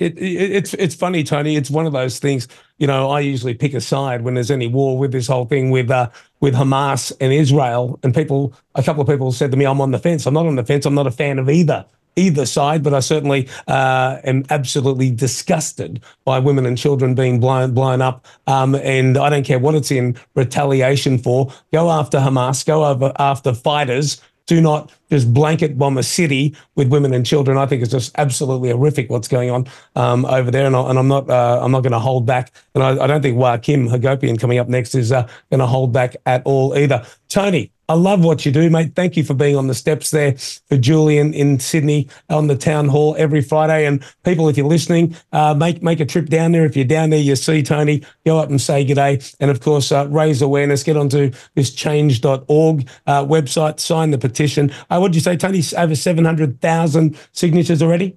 It, 0.00 0.18
it, 0.18 0.52
it's 0.52 0.74
it's 0.74 0.94
funny, 0.94 1.22
Tony. 1.22 1.56
It's 1.56 1.70
one 1.70 1.86
of 1.86 1.92
those 1.92 2.18
things. 2.18 2.48
You 2.78 2.86
know, 2.86 3.10
I 3.10 3.20
usually 3.20 3.54
pick 3.54 3.74
a 3.74 3.80
side 3.80 4.22
when 4.22 4.34
there's 4.34 4.50
any 4.50 4.66
war 4.66 4.98
with 4.98 5.12
this 5.12 5.28
whole 5.28 5.44
thing 5.44 5.70
with 5.70 5.90
uh, 5.90 6.08
with 6.40 6.54
Hamas 6.54 7.12
and 7.20 7.32
Israel. 7.32 8.00
And 8.02 8.14
people, 8.14 8.54
a 8.74 8.82
couple 8.82 9.02
of 9.02 9.08
people 9.08 9.30
said 9.30 9.50
to 9.52 9.56
me, 9.56 9.66
"I'm 9.66 9.80
on 9.80 9.90
the 9.92 9.98
fence. 9.98 10.26
I'm 10.26 10.34
not 10.34 10.46
on 10.46 10.56
the 10.56 10.64
fence. 10.64 10.86
I'm 10.86 10.94
not 10.94 11.06
a 11.06 11.12
fan 11.12 11.38
of 11.38 11.48
either." 11.48 11.84
either 12.16 12.44
side, 12.44 12.82
but 12.82 12.92
I 12.92 13.00
certainly 13.00 13.48
uh, 13.68 14.18
am 14.24 14.44
absolutely 14.50 15.10
disgusted 15.10 16.02
by 16.24 16.38
women 16.38 16.66
and 16.66 16.76
children 16.76 17.14
being 17.14 17.40
blown 17.40 17.72
blown 17.72 18.02
up. 18.02 18.26
Um, 18.46 18.74
and 18.74 19.16
I 19.16 19.30
don't 19.30 19.44
care 19.44 19.58
what 19.58 19.74
it's 19.74 19.90
in 19.90 20.16
retaliation 20.34 21.18
for. 21.18 21.52
Go 21.72 21.90
after 21.90 22.18
Hamas. 22.18 22.66
Go 22.66 22.84
over 22.84 23.12
after 23.18 23.54
fighters 23.54 24.20
do 24.46 24.60
not 24.60 24.92
just 25.10 25.32
blanket 25.32 25.78
bomb 25.78 25.98
a 25.98 26.02
city 26.02 26.54
with 26.74 26.88
women 26.88 27.12
and 27.12 27.24
children. 27.24 27.58
I 27.58 27.66
think 27.66 27.82
it's 27.82 27.90
just 27.90 28.12
absolutely 28.18 28.70
horrific 28.70 29.10
what's 29.10 29.28
going 29.28 29.50
on 29.50 29.66
um, 29.96 30.24
over 30.24 30.50
there, 30.50 30.66
and, 30.66 30.76
I, 30.76 30.90
am 30.90 31.08
not 31.08 31.28
uh, 31.30 31.60
I'm 31.62 31.72
not 31.72 31.82
going 31.82 31.92
to 31.92 31.98
hold 31.98 32.26
back. 32.26 32.52
And 32.74 32.82
I, 32.82 33.04
I 33.04 33.06
don't 33.06 33.22
think 33.22 33.38
Joachim 33.38 33.88
Hagopian 33.88 34.38
coming 34.38 34.58
up 34.58 34.68
next 34.68 34.94
is 34.94 35.12
uh, 35.12 35.28
going 35.50 35.60
to 35.60 35.66
hold 35.66 35.92
back 35.92 36.16
at 36.26 36.42
all 36.44 36.76
either. 36.76 37.04
Tony, 37.28 37.72
I 37.90 37.94
love 37.94 38.22
what 38.22 38.46
you 38.46 38.52
do, 38.52 38.70
mate. 38.70 38.94
Thank 38.94 39.16
you 39.16 39.24
for 39.24 39.34
being 39.34 39.56
on 39.56 39.66
the 39.66 39.74
steps 39.74 40.12
there 40.12 40.36
for 40.68 40.76
Julian 40.76 41.34
in 41.34 41.58
Sydney 41.58 42.06
on 42.28 42.46
the 42.46 42.56
town 42.56 42.86
hall 42.86 43.16
every 43.18 43.40
Friday. 43.40 43.84
And 43.84 44.00
people, 44.22 44.48
if 44.48 44.56
you're 44.56 44.68
listening, 44.68 45.16
uh, 45.32 45.54
make 45.54 45.82
make 45.82 45.98
a 45.98 46.06
trip 46.06 46.26
down 46.26 46.52
there. 46.52 46.64
If 46.64 46.76
you're 46.76 46.84
down 46.84 47.10
there, 47.10 47.18
you 47.18 47.34
see 47.34 47.64
Tony, 47.64 48.04
go 48.24 48.38
up 48.38 48.48
and 48.48 48.60
say 48.60 48.84
good 48.84 48.94
day. 48.94 49.18
And 49.40 49.50
of 49.50 49.60
course, 49.60 49.90
uh, 49.90 50.06
raise 50.08 50.40
awareness. 50.40 50.84
Get 50.84 50.96
onto 50.96 51.32
this 51.56 51.72
change.org 51.74 52.88
uh, 53.08 53.24
website, 53.24 53.80
sign 53.80 54.12
the 54.12 54.18
petition. 54.18 54.70
Uh, 54.88 55.00
what 55.00 55.08
did 55.08 55.16
you 55.16 55.22
say, 55.22 55.36
Tony? 55.36 55.60
Over 55.76 55.96
700,000 55.96 57.18
signatures 57.32 57.82
already? 57.82 58.16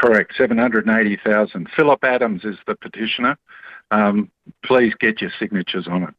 Correct, 0.00 0.32
780,000. 0.36 1.70
Phillip 1.76 2.02
Adams 2.02 2.44
is 2.44 2.56
the 2.66 2.74
petitioner. 2.74 3.38
Um, 3.92 4.32
please 4.64 4.94
get 4.98 5.20
your 5.20 5.30
signatures 5.38 5.86
on 5.86 6.02
it. 6.02 6.14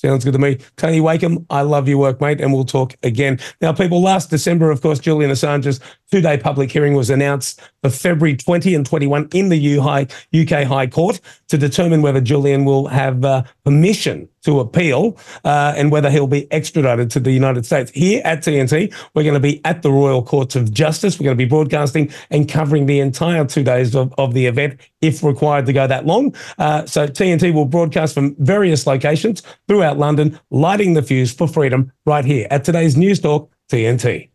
Sounds 0.00 0.24
good 0.24 0.32
to 0.32 0.38
me. 0.38 0.56
Tony 0.78 0.98
Wakeham, 0.98 1.44
I 1.50 1.60
love 1.60 1.86
your 1.86 1.98
work, 1.98 2.22
mate, 2.22 2.40
and 2.40 2.54
we'll 2.54 2.64
talk 2.64 2.94
again. 3.02 3.38
Now, 3.60 3.74
people, 3.74 4.00
last 4.00 4.30
December, 4.30 4.70
of 4.70 4.80
course, 4.80 4.98
Julian 4.98 5.30
Assange's 5.30 5.78
two 6.10 6.20
day 6.20 6.36
public 6.36 6.70
hearing 6.70 6.94
was 6.94 7.10
announced 7.10 7.60
for 7.82 7.90
February 7.90 8.36
20 8.36 8.74
and 8.74 8.84
21 8.84 9.28
in 9.32 9.48
the 9.48 9.78
UK 9.78 10.64
High 10.64 10.86
Court 10.86 11.20
to 11.48 11.56
determine 11.56 12.02
whether 12.02 12.20
Julian 12.20 12.64
will 12.64 12.88
have 12.88 13.24
uh, 13.24 13.42
permission 13.64 14.28
to 14.42 14.60
appeal 14.60 15.18
uh, 15.44 15.74
and 15.76 15.92
whether 15.92 16.10
he'll 16.10 16.26
be 16.26 16.50
extradited 16.50 17.10
to 17.10 17.20
the 17.20 17.30
United 17.30 17.66
States. 17.66 17.90
Here 17.92 18.22
at 18.24 18.40
TNT, 18.40 18.94
we're 19.14 19.22
going 19.22 19.34
to 19.34 19.40
be 19.40 19.60
at 19.64 19.82
the 19.82 19.92
Royal 19.92 20.22
Courts 20.22 20.56
of 20.56 20.72
Justice. 20.72 21.18
We're 21.18 21.24
going 21.24 21.36
to 21.36 21.44
be 21.44 21.48
broadcasting 21.48 22.10
and 22.30 22.48
covering 22.48 22.86
the 22.86 23.00
entire 23.00 23.44
two 23.44 23.62
days 23.62 23.94
of, 23.94 24.12
of 24.18 24.34
the 24.34 24.46
event 24.46 24.80
if 25.02 25.22
required 25.22 25.66
to 25.66 25.72
go 25.72 25.86
that 25.86 26.06
long. 26.06 26.34
Uh, 26.58 26.86
so 26.86 27.06
TNT 27.06 27.52
will 27.52 27.66
broadcast 27.66 28.14
from 28.14 28.34
various 28.36 28.86
locations 28.86 29.42
throughout 29.68 29.98
London, 29.98 30.38
lighting 30.50 30.94
the 30.94 31.02
fuse 31.02 31.32
for 31.32 31.46
freedom 31.46 31.92
right 32.06 32.24
here 32.24 32.46
at 32.50 32.64
today's 32.64 32.96
News 32.96 33.20
Talk 33.20 33.52
TNT. 33.70 34.29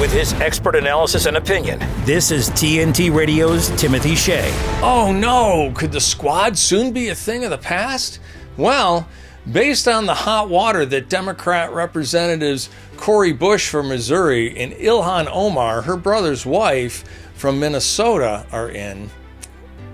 With 0.00 0.12
his 0.14 0.32
expert 0.40 0.76
analysis 0.76 1.26
and 1.26 1.36
opinion, 1.36 1.78
this 2.06 2.30
is 2.30 2.48
TNT 2.50 3.14
Radio's 3.14 3.68
Timothy 3.78 4.14
Shea. 4.14 4.50
Oh 4.82 5.12
no, 5.12 5.74
could 5.76 5.92
the 5.92 6.00
squad 6.00 6.56
soon 6.56 6.94
be 6.94 7.10
a 7.10 7.14
thing 7.14 7.44
of 7.44 7.50
the 7.50 7.58
past? 7.58 8.18
Well, 8.56 9.06
based 9.52 9.86
on 9.86 10.06
the 10.06 10.14
hot 10.14 10.48
water 10.48 10.86
that 10.86 11.10
Democrat 11.10 11.70
Representatives 11.74 12.70
Cori 12.96 13.34
Bush 13.34 13.68
from 13.68 13.88
Missouri 13.88 14.56
and 14.56 14.72
Ilhan 14.72 15.28
Omar, 15.30 15.82
her 15.82 15.98
brother's 15.98 16.46
wife 16.46 17.04
from 17.34 17.60
Minnesota, 17.60 18.46
are 18.50 18.70
in, 18.70 19.10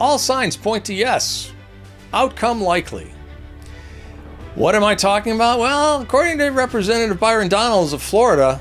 all 0.00 0.20
signs 0.20 0.56
point 0.56 0.84
to 0.84 0.94
yes. 0.94 1.52
Outcome 2.12 2.60
likely. 2.60 3.10
What 4.54 4.76
am 4.76 4.84
I 4.84 4.94
talking 4.94 5.32
about? 5.32 5.58
Well, 5.58 6.00
according 6.00 6.38
to 6.38 6.50
Representative 6.50 7.18
Byron 7.18 7.48
Donalds 7.48 7.92
of 7.92 8.00
Florida, 8.00 8.60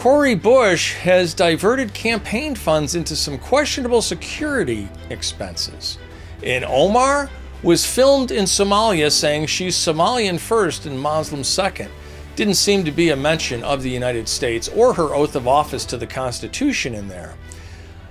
Cori 0.00 0.34
Bush 0.34 0.94
has 0.94 1.34
diverted 1.34 1.92
campaign 1.92 2.54
funds 2.54 2.94
into 2.94 3.14
some 3.14 3.36
questionable 3.36 4.00
security 4.00 4.88
expenses. 5.10 5.98
In 6.42 6.64
Omar, 6.64 7.28
was 7.62 7.84
filmed 7.84 8.30
in 8.30 8.44
Somalia 8.44 9.12
saying 9.12 9.44
she's 9.44 9.76
Somalian 9.76 10.40
first 10.40 10.86
and 10.86 10.98
Muslim 10.98 11.44
second. 11.44 11.90
Didn't 12.34 12.54
seem 12.54 12.82
to 12.86 12.90
be 12.90 13.10
a 13.10 13.16
mention 13.16 13.62
of 13.62 13.82
the 13.82 13.90
United 13.90 14.26
States 14.26 14.68
or 14.68 14.94
her 14.94 15.14
oath 15.14 15.36
of 15.36 15.46
office 15.46 15.84
to 15.84 15.98
the 15.98 16.06
Constitution 16.06 16.94
in 16.94 17.06
there. 17.06 17.34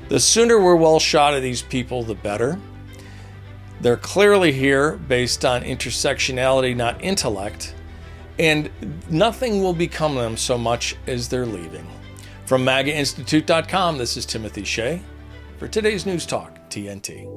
The 0.10 0.20
sooner 0.20 0.62
we're 0.62 0.76
well 0.76 1.00
shot 1.00 1.34
of 1.34 1.42
these 1.42 1.64
people, 1.64 2.04
the 2.04 2.14
better. 2.14 2.60
They're 3.82 3.98
clearly 3.98 4.52
here 4.52 4.92
based 4.92 5.44
on 5.44 5.64
intersectionality, 5.64 6.76
not 6.76 7.04
intellect, 7.04 7.74
and 8.40 8.70
nothing 9.10 9.62
will 9.62 9.74
become 9.74 10.16
them 10.16 10.38
so 10.38 10.58
much 10.58 10.96
as 11.06 11.28
they're 11.28 11.46
leaving. 11.46 11.86
From 12.46 12.66
MAGAInstitute.com, 12.66 13.98
this 13.98 14.18
is 14.18 14.26
Timothy 14.26 14.64
Shea 14.64 15.02
for 15.60 15.68
today's 15.68 16.06
News 16.06 16.26
Talk, 16.26 16.58
TNT. 16.70 17.28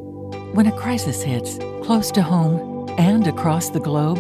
When 0.55 0.69
a 0.69 0.79
crisis 0.79 1.23
hits, 1.23 1.59
close 1.85 2.11
to 2.13 2.23
home 2.23 2.89
and 2.99 3.27
across 3.27 3.69
the 3.69 3.81
globe, 3.81 4.19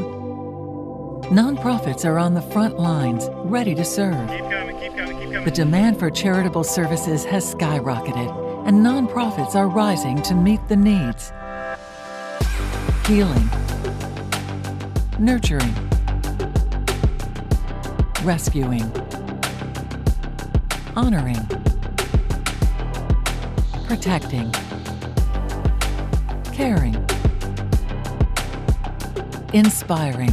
nonprofits 1.30 2.05
are 2.05 2.18
on 2.18 2.35
the 2.35 2.43
front 2.43 2.78
lines, 2.78 3.28
ready 3.45 3.74
to 3.76 3.85
serve. 3.85 4.28
Keep 4.28 4.41
coming, 4.51 4.78
keep 4.80 4.97
coming, 4.97 5.18
keep 5.18 5.30
coming. 5.30 5.45
The 5.45 5.51
demand 5.51 5.99
for 5.99 6.11
charitable 6.11 6.64
services 6.64 7.24
has 7.26 7.55
skyrocketed, 7.55 8.66
and 8.66 8.85
nonprofits 8.85 9.55
are 9.55 9.68
rising 9.68 10.20
to 10.22 10.35
meet 10.35 10.66
the 10.68 10.76
needs. 10.76 11.33
Healing, 13.07 13.49
nurturing, 15.18 15.74
rescuing, 18.24 18.90
honoring, 20.96 21.46
protecting 23.86 24.52
caring, 26.52 26.94
inspiring, 29.52 30.30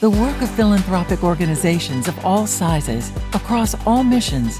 The 0.00 0.10
work 0.10 0.42
of 0.42 0.50
philanthropic 0.50 1.22
organizations 1.22 2.08
of 2.08 2.24
all 2.24 2.44
sizes, 2.44 3.12
across 3.34 3.76
all 3.86 4.02
missions, 4.02 4.56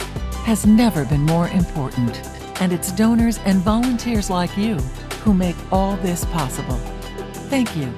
has 0.47 0.64
never 0.64 1.05
been 1.05 1.22
more 1.22 1.49
important. 1.49 2.16
And 2.61 2.72
it's 2.72 2.93
donors 2.93 3.40
and 3.45 3.59
volunteers 3.59 4.30
like 4.30 4.57
you 4.57 4.76
who 5.24 5.34
make 5.34 5.57
all 5.72 5.97
this 5.97 6.24
possible. 6.26 6.76
Thank 7.51 7.74
you. 7.76 7.93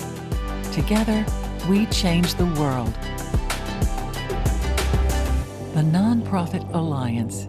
Together, 0.73 1.27
we 1.69 1.85
change 1.87 2.33
the 2.37 2.47
world. 2.47 2.95
The 5.75 5.81
Nonprofit 5.81 6.73
Alliance. 6.73 7.49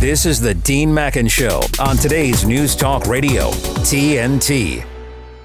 This 0.00 0.24
is 0.24 0.40
the 0.40 0.54
Dean 0.54 0.94
Mackin 0.94 1.28
Show 1.28 1.60
on 1.78 1.98
today's 1.98 2.46
News 2.46 2.74
Talk 2.74 3.04
Radio, 3.06 3.50
TNT. 3.84 4.82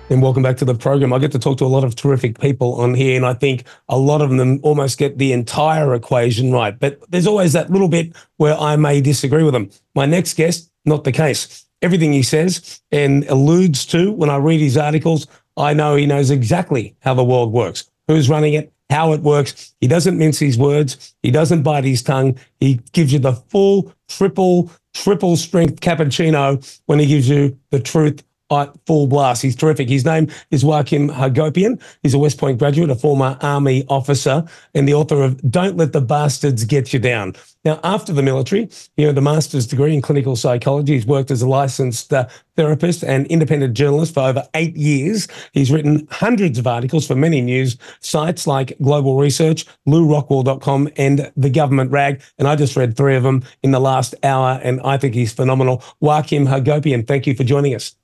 And 0.09 0.21
welcome 0.21 0.41
back 0.41 0.55
to 0.59 0.63
the 0.63 0.73
program. 0.73 1.11
I 1.11 1.19
get 1.19 1.33
to 1.33 1.39
talk 1.39 1.57
to 1.57 1.65
a 1.65 1.67
lot 1.67 1.83
of 1.83 1.95
terrific 1.95 2.39
people 2.39 2.75
on 2.75 2.93
here, 2.93 3.17
and 3.17 3.25
I 3.25 3.33
think 3.33 3.65
a 3.89 3.97
lot 3.97 4.21
of 4.21 4.29
them 4.29 4.61
almost 4.63 4.97
get 4.97 5.17
the 5.17 5.33
entire 5.33 5.93
equation 5.95 6.53
right. 6.53 6.79
But 6.79 7.01
there's 7.11 7.27
always 7.27 7.51
that 7.51 7.69
little 7.69 7.89
bit 7.89 8.15
where 8.37 8.55
I 8.55 8.77
may 8.77 9.01
disagree 9.01 9.43
with 9.43 9.53
them. 9.53 9.69
My 9.95 10.05
next 10.05 10.35
guest, 10.35 10.71
not 10.85 11.03
the 11.03 11.11
case. 11.11 11.65
Everything 11.81 12.13
he 12.13 12.23
says 12.23 12.79
and 12.93 13.25
alludes 13.25 13.85
to 13.87 14.13
when 14.13 14.29
I 14.29 14.37
read 14.37 14.61
his 14.61 14.77
articles, 14.77 15.27
I 15.57 15.73
know 15.73 15.97
he 15.97 16.05
knows 16.05 16.31
exactly 16.31 16.95
how 17.01 17.15
the 17.15 17.25
world 17.25 17.51
works, 17.51 17.91
who's 18.07 18.29
running 18.29 18.53
it, 18.53 18.71
how 18.89 19.13
it 19.13 19.21
works. 19.21 19.73
He 19.81 19.87
doesn't 19.87 20.17
mince 20.17 20.39
his 20.39 20.57
words. 20.57 21.15
He 21.23 21.31
doesn't 21.31 21.63
bite 21.63 21.83
his 21.83 22.03
tongue. 22.03 22.37
He 22.59 22.79
gives 22.93 23.11
you 23.13 23.19
the 23.19 23.33
full, 23.33 23.93
triple, 24.07 24.71
triple 24.93 25.35
strength 25.35 25.81
cappuccino 25.81 26.79
when 26.85 26.99
he 26.99 27.05
gives 27.05 27.29
you 27.29 27.57
the 27.71 27.79
truth 27.79 28.23
at 28.51 28.73
full 28.85 29.07
blast. 29.07 29.41
He's 29.41 29.55
terrific. 29.55 29.89
His 29.89 30.05
name 30.05 30.29
is 30.51 30.63
Joachim 30.63 31.09
Hagopian. 31.09 31.81
He's 32.03 32.13
a 32.13 32.19
West 32.19 32.37
Point 32.37 32.59
graduate, 32.59 32.89
a 32.89 32.95
former 32.95 33.37
army 33.41 33.85
officer, 33.89 34.43
and 34.73 34.87
the 34.87 34.93
author 34.93 35.23
of 35.23 35.39
Don't 35.49 35.77
Let 35.77 35.93
the 35.93 36.01
Bastards 36.01 36.63
Get 36.63 36.93
You 36.93 36.99
Down. 36.99 37.35
Now, 37.65 37.81
after 37.83 38.13
the 38.13 38.23
military, 38.23 38.69
he 38.95 39.05
earned 39.05 39.17
a 39.17 39.21
master's 39.21 39.67
degree 39.67 39.93
in 39.93 40.01
clinical 40.01 40.37
psychology. 40.37 40.93
He's 40.93 41.05
worked 41.05 41.31
as 41.31 41.41
a 41.41 41.49
licensed 41.49 42.13
uh, 42.13 42.27
therapist 42.55 43.03
and 43.03 43.27
independent 43.27 43.73
journalist 43.73 44.13
for 44.13 44.21
over 44.21 44.47
eight 44.53 44.75
years. 44.77 45.27
He's 45.51 45.69
written 45.69 46.07
hundreds 46.09 46.57
of 46.59 46.65
articles 46.65 47.05
for 47.05 47.15
many 47.15 47.41
news 47.41 47.77
sites 47.99 48.47
like 48.47 48.77
Global 48.81 49.17
Research, 49.17 49.65
LewRockwell.com, 49.85 50.89
and 50.95 51.29
The 51.35 51.49
Government 51.49 51.91
Rag. 51.91 52.21
And 52.39 52.47
I 52.47 52.55
just 52.55 52.77
read 52.77 52.95
three 52.95 53.17
of 53.17 53.23
them 53.23 53.43
in 53.63 53.71
the 53.71 53.81
last 53.81 54.15
hour, 54.23 54.61
and 54.63 54.79
I 54.81 54.97
think 54.97 55.13
he's 55.13 55.33
phenomenal. 55.33 55.83
Joachim 55.99 56.45
Hagopian, 56.45 57.05
thank 57.05 57.27
you 57.27 57.35
for 57.35 57.43
joining 57.43 57.75
us. 57.75 57.95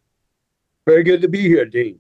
Very 0.86 1.04
good 1.04 1.22
to 1.22 1.28
be 1.28 1.42
here, 1.42 1.66
Dean. 1.66 2.00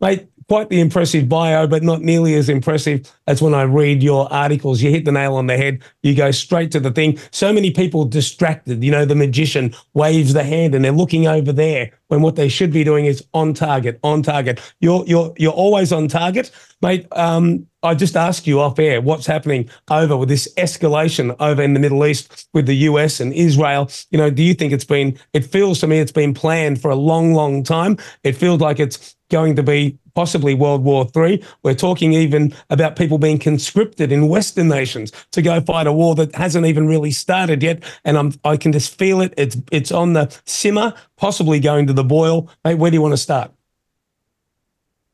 Mate, 0.00 0.28
quite 0.50 0.68
the 0.68 0.80
impressive 0.80 1.28
bio, 1.28 1.64
but 1.64 1.80
not 1.80 2.02
nearly 2.02 2.34
as 2.34 2.48
impressive 2.48 3.08
as 3.28 3.40
when 3.40 3.54
I 3.54 3.62
read 3.62 4.02
your 4.02 4.26
articles. 4.32 4.82
You 4.82 4.90
hit 4.90 5.04
the 5.04 5.12
nail 5.12 5.36
on 5.36 5.46
the 5.46 5.56
head. 5.56 5.80
You 6.02 6.12
go 6.12 6.32
straight 6.32 6.72
to 6.72 6.80
the 6.80 6.90
thing. 6.90 7.20
So 7.30 7.52
many 7.52 7.70
people 7.70 8.04
distracted. 8.04 8.82
You 8.82 8.90
know, 8.90 9.04
the 9.04 9.14
magician 9.14 9.72
waves 9.94 10.32
the 10.32 10.42
hand 10.42 10.74
and 10.74 10.84
they're 10.84 10.90
looking 10.90 11.28
over 11.28 11.52
there 11.52 11.92
when 12.08 12.20
what 12.20 12.34
they 12.34 12.48
should 12.48 12.72
be 12.72 12.82
doing 12.82 13.06
is 13.06 13.24
on 13.32 13.54
target, 13.54 14.00
on 14.02 14.24
target. 14.24 14.60
You're 14.80 15.04
you're 15.06 15.32
you're 15.38 15.52
always 15.52 15.92
on 15.92 16.08
target, 16.08 16.50
mate. 16.82 17.06
Um, 17.12 17.68
I 17.84 17.94
just 17.94 18.16
ask 18.16 18.44
you 18.44 18.58
off 18.58 18.80
air 18.80 19.00
what's 19.00 19.26
happening 19.26 19.70
over 19.88 20.16
with 20.16 20.28
this 20.28 20.52
escalation 20.54 21.34
over 21.38 21.62
in 21.62 21.74
the 21.74 21.80
Middle 21.80 22.04
East 22.04 22.48
with 22.52 22.66
the 22.66 22.74
US 22.74 23.20
and 23.20 23.32
Israel. 23.32 23.88
You 24.10 24.18
know, 24.18 24.30
do 24.30 24.42
you 24.42 24.54
think 24.54 24.72
it's 24.72 24.84
been? 24.84 25.16
It 25.32 25.46
feels 25.46 25.78
to 25.78 25.86
me 25.86 26.00
it's 26.00 26.10
been 26.10 26.34
planned 26.34 26.82
for 26.82 26.90
a 26.90 26.96
long, 26.96 27.34
long 27.34 27.62
time. 27.62 27.96
It 28.24 28.32
feels 28.32 28.60
like 28.60 28.80
it's 28.80 29.16
going 29.30 29.54
to 29.54 29.62
be 29.62 29.96
possibly 30.20 30.52
World 30.52 30.84
War 30.84 31.08
III. 31.16 31.42
We're 31.62 31.72
talking 31.72 32.12
even 32.12 32.54
about 32.68 32.94
people 32.94 33.16
being 33.16 33.38
conscripted 33.38 34.12
in 34.12 34.28
Western 34.28 34.68
nations 34.68 35.12
to 35.30 35.40
go 35.40 35.62
fight 35.62 35.86
a 35.86 35.94
war 35.94 36.14
that 36.16 36.34
hasn't 36.34 36.66
even 36.66 36.86
really 36.86 37.10
started 37.10 37.62
yet. 37.62 37.82
And 38.04 38.18
I'm, 38.18 38.34
I 38.44 38.58
can 38.58 38.70
just 38.70 38.98
feel 38.98 39.22
it. 39.22 39.32
It's 39.38 39.56
it's 39.72 39.90
on 39.90 40.12
the 40.12 40.30
simmer, 40.44 40.92
possibly 41.16 41.58
going 41.58 41.86
to 41.86 41.94
the 41.94 42.04
boil. 42.04 42.50
Mate, 42.66 42.74
where 42.74 42.90
do 42.90 42.98
you 42.98 43.00
want 43.00 43.14
to 43.14 43.16
start? 43.16 43.50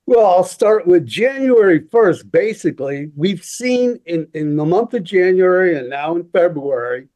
Well, 0.07 0.27
I'll 0.27 0.43
start 0.43 0.89
with 0.89 1.07
January 1.07 1.83
1st. 1.83 2.29
Basically, 2.33 3.13
we've 3.15 3.45
seen 3.45 4.01
in, 4.07 4.27
in 4.35 4.57
the 4.57 4.65
month 4.65 4.93
of 4.93 5.05
January 5.05 5.79
and 5.79 5.89
now 5.89 6.17
in 6.17 6.25
February 6.31 7.07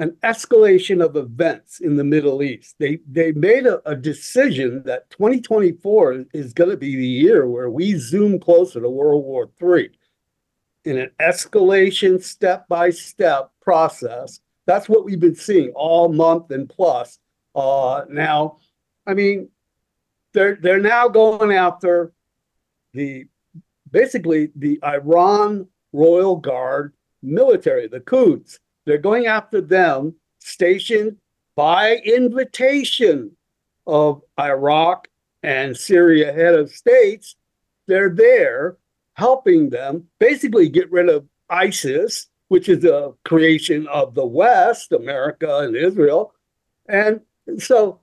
an 0.00 0.16
escalation 0.24 1.04
of 1.04 1.14
events 1.14 1.80
in 1.80 1.94
the 1.94 2.04
Middle 2.04 2.42
East. 2.42 2.74
They 2.78 3.00
they 3.06 3.32
made 3.32 3.66
a, 3.66 3.86
a 3.88 3.94
decision 3.94 4.82
that 4.84 5.10
2024 5.10 6.24
is 6.32 6.54
going 6.54 6.70
to 6.70 6.76
be 6.78 6.96
the 6.96 7.06
year 7.06 7.46
where 7.46 7.68
we 7.68 7.98
zoom 7.98 8.40
closer 8.40 8.80
to 8.80 8.88
World 8.88 9.24
War 9.24 9.50
III 9.62 9.90
in 10.86 10.96
an 10.96 11.10
escalation 11.20 12.22
step 12.22 12.66
by 12.66 12.88
step 12.88 13.50
process. 13.60 14.40
That's 14.64 14.88
what 14.88 15.04
we've 15.04 15.20
been 15.20 15.34
seeing 15.34 15.70
all 15.76 16.08
month 16.08 16.50
and 16.50 16.66
plus. 16.66 17.18
Uh, 17.54 18.04
now, 18.08 18.56
I 19.06 19.12
mean, 19.12 19.50
they're 20.32 20.56
they're 20.56 20.80
now 20.80 21.08
going 21.08 21.52
after 21.52 22.14
the 22.94 23.26
basically 23.90 24.50
the 24.56 24.80
Iran 24.82 25.66
Royal 25.92 26.36
Guard 26.36 26.94
military, 27.22 27.86
the 27.86 28.00
Quds 28.00 28.60
they're 28.84 28.98
going 28.98 29.26
after 29.26 29.60
them, 29.60 30.14
stationed 30.38 31.16
by 31.56 31.96
invitation 31.96 33.36
of 33.86 34.22
Iraq 34.38 35.08
and 35.42 35.76
Syria 35.76 36.32
head 36.32 36.54
of 36.54 36.70
states. 36.70 37.36
They're 37.86 38.10
there 38.10 38.76
helping 39.14 39.70
them 39.70 40.06
basically 40.18 40.68
get 40.68 40.90
rid 40.90 41.08
of 41.08 41.26
ISIS, 41.50 42.28
which 42.48 42.68
is 42.68 42.84
a 42.84 43.12
creation 43.24 43.86
of 43.88 44.14
the 44.14 44.26
West, 44.26 44.92
America 44.92 45.58
and 45.58 45.76
Israel. 45.76 46.32
And 46.88 47.20
so 47.58 48.00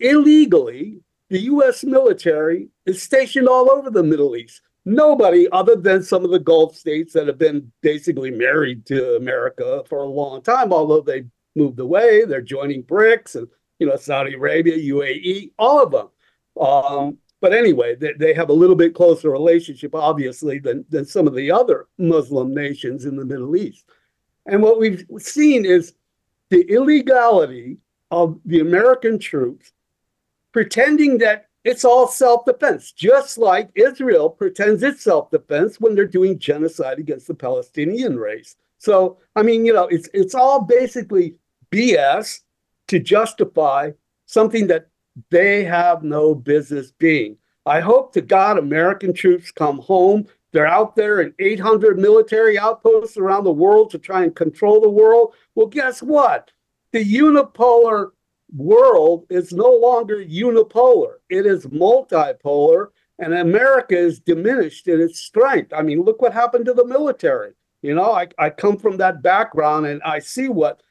illegally, 0.00 1.00
the 1.30 1.40
US 1.42 1.84
military 1.84 2.68
is 2.84 3.02
stationed 3.02 3.48
all 3.48 3.70
over 3.70 3.90
the 3.90 4.02
Middle 4.02 4.36
East. 4.36 4.60
Nobody 4.84 5.48
other 5.50 5.76
than 5.76 6.02
some 6.02 6.24
of 6.24 6.30
the 6.30 6.40
Gulf 6.40 6.76
states 6.76 7.12
that 7.12 7.28
have 7.28 7.38
been 7.38 7.70
basically 7.82 8.30
married 8.30 8.84
to 8.86 9.16
America 9.16 9.82
for 9.88 9.98
a 9.98 10.06
long 10.06 10.42
time, 10.42 10.72
although 10.72 11.00
they 11.00 11.24
moved 11.54 11.78
away, 11.78 12.24
they're 12.24 12.40
joining 12.40 12.82
BRICS 12.82 13.36
and 13.36 13.48
you 13.78 13.86
know 13.86 13.96
Saudi 13.96 14.34
Arabia, 14.34 14.76
UAE, 14.76 15.52
all 15.58 15.82
of 15.82 15.92
them. 15.92 16.08
Um, 16.60 17.18
but 17.40 17.52
anyway, 17.52 17.96
they, 17.96 18.12
they 18.18 18.34
have 18.34 18.50
a 18.50 18.54
little 18.54 18.76
bit 18.76 18.94
closer 18.94 19.30
relationship, 19.30 19.94
obviously, 19.94 20.60
than, 20.60 20.84
than 20.90 21.04
some 21.04 21.26
of 21.26 21.34
the 21.34 21.50
other 21.50 21.88
Muslim 21.98 22.54
nations 22.54 23.04
in 23.04 23.16
the 23.16 23.24
Middle 23.24 23.56
East. 23.56 23.84
And 24.46 24.62
what 24.62 24.78
we've 24.78 25.04
seen 25.18 25.64
is 25.64 25.94
the 26.50 26.62
illegality 26.62 27.78
of 28.12 28.38
the 28.44 28.60
American 28.60 29.18
troops 29.18 29.72
pretending 30.52 31.18
that 31.18 31.46
it's 31.64 31.84
all 31.84 32.08
self 32.08 32.44
defense, 32.44 32.92
just 32.92 33.38
like 33.38 33.70
Israel 33.74 34.28
pretends 34.30 34.82
it's 34.82 35.02
self 35.02 35.30
defense 35.30 35.80
when 35.80 35.94
they're 35.94 36.06
doing 36.06 36.38
genocide 36.38 36.98
against 36.98 37.26
the 37.26 37.34
Palestinian 37.34 38.18
race. 38.18 38.56
So, 38.78 39.18
I 39.36 39.42
mean, 39.42 39.64
you 39.64 39.72
know, 39.72 39.86
it's 39.86 40.08
it's 40.12 40.34
all 40.34 40.62
basically 40.62 41.36
BS 41.70 42.40
to 42.88 42.98
justify 42.98 43.92
something 44.26 44.66
that 44.66 44.88
they 45.30 45.64
have 45.64 46.02
no 46.02 46.34
business 46.34 46.90
being. 46.92 47.36
I 47.64 47.80
hope 47.80 48.12
to 48.14 48.20
God 48.20 48.58
American 48.58 49.12
troops 49.12 49.52
come 49.52 49.78
home. 49.78 50.26
They're 50.52 50.66
out 50.66 50.96
there 50.96 51.20
in 51.20 51.32
800 51.38 51.98
military 51.98 52.58
outposts 52.58 53.16
around 53.16 53.44
the 53.44 53.52
world 53.52 53.90
to 53.90 53.98
try 53.98 54.24
and 54.24 54.34
control 54.34 54.80
the 54.80 54.88
world. 54.88 55.34
Well, 55.54 55.68
guess 55.68 56.02
what? 56.02 56.50
The 56.92 57.04
unipolar 57.04 58.10
world 58.54 59.26
is 59.30 59.52
no 59.52 59.70
longer 59.70 60.16
unipolar, 60.16 61.14
it 61.28 61.46
is 61.46 61.66
multipolar, 61.66 62.88
and 63.18 63.34
America 63.34 63.96
is 63.96 64.20
diminished 64.20 64.88
in 64.88 65.00
its 65.00 65.20
strength. 65.20 65.72
I 65.72 65.82
mean, 65.82 66.02
look 66.02 66.20
what 66.20 66.32
happened 66.32 66.66
to 66.66 66.74
the 66.74 66.86
military. 66.86 67.52
You 67.82 67.94
know, 67.94 68.12
I, 68.12 68.28
I 68.38 68.50
come 68.50 68.76
from 68.76 68.96
that 68.98 69.22
background 69.22 69.86
and 69.86 70.02
I 70.02 70.20
see 70.20 70.48
what 70.48 70.82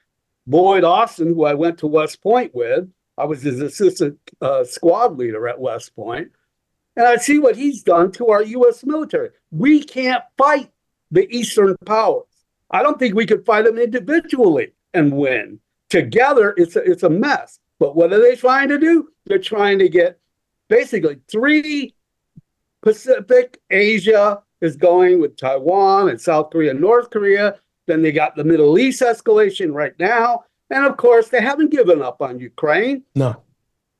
Lloyd 0.45 0.83
Austin, 0.83 1.29
who 1.29 1.45
I 1.45 1.53
went 1.53 1.77
to 1.79 1.87
West 1.87 2.21
Point 2.21 2.53
with, 2.53 2.89
I 3.17 3.25
was 3.25 3.41
his 3.41 3.61
assistant 3.61 4.17
uh, 4.41 4.63
squad 4.63 5.17
leader 5.17 5.47
at 5.47 5.59
West 5.59 5.95
Point, 5.95 6.31
and 6.95 7.05
I 7.05 7.17
see 7.17 7.39
what 7.39 7.55
he's 7.55 7.83
done 7.83 8.11
to 8.13 8.29
our 8.29 8.43
U.S. 8.43 8.83
military. 8.83 9.29
We 9.51 9.83
can't 9.83 10.23
fight 10.37 10.71
the 11.11 11.27
Eastern 11.33 11.77
powers. 11.85 12.25
I 12.69 12.83
don't 12.83 12.99
think 12.99 13.15
we 13.15 13.25
could 13.25 13.45
fight 13.45 13.65
them 13.65 13.77
individually 13.77 14.73
and 14.93 15.15
win 15.15 15.59
together 15.91 16.55
it's 16.57 16.75
a, 16.75 16.79
it's 16.89 17.03
a 17.03 17.09
mess. 17.09 17.59
But 17.79 17.95
what 17.95 18.13
are 18.13 18.21
they 18.21 18.35
trying 18.35 18.69
to 18.69 18.79
do? 18.79 19.09
They're 19.25 19.37
trying 19.37 19.77
to 19.79 19.89
get 19.89 20.19
basically 20.69 21.19
three 21.29 21.93
pacific 22.81 23.59
asia 23.69 24.41
is 24.61 24.75
going 24.75 25.19
with 25.19 25.37
taiwan 25.37 26.09
and 26.09 26.19
south 26.19 26.49
korea 26.49 26.71
and 26.71 26.81
north 26.81 27.11
korea. 27.11 27.59
Then 27.87 28.01
they 28.01 28.11
got 28.11 28.35
the 28.35 28.43
middle 28.43 28.79
east 28.79 29.01
escalation 29.01 29.73
right 29.73 29.93
now. 29.99 30.45
And 30.69 30.85
of 30.85 30.97
course 30.97 31.29
they 31.29 31.41
haven't 31.41 31.71
given 31.71 32.01
up 32.01 32.21
on 32.21 32.39
ukraine. 32.39 33.03
No. 33.15 33.43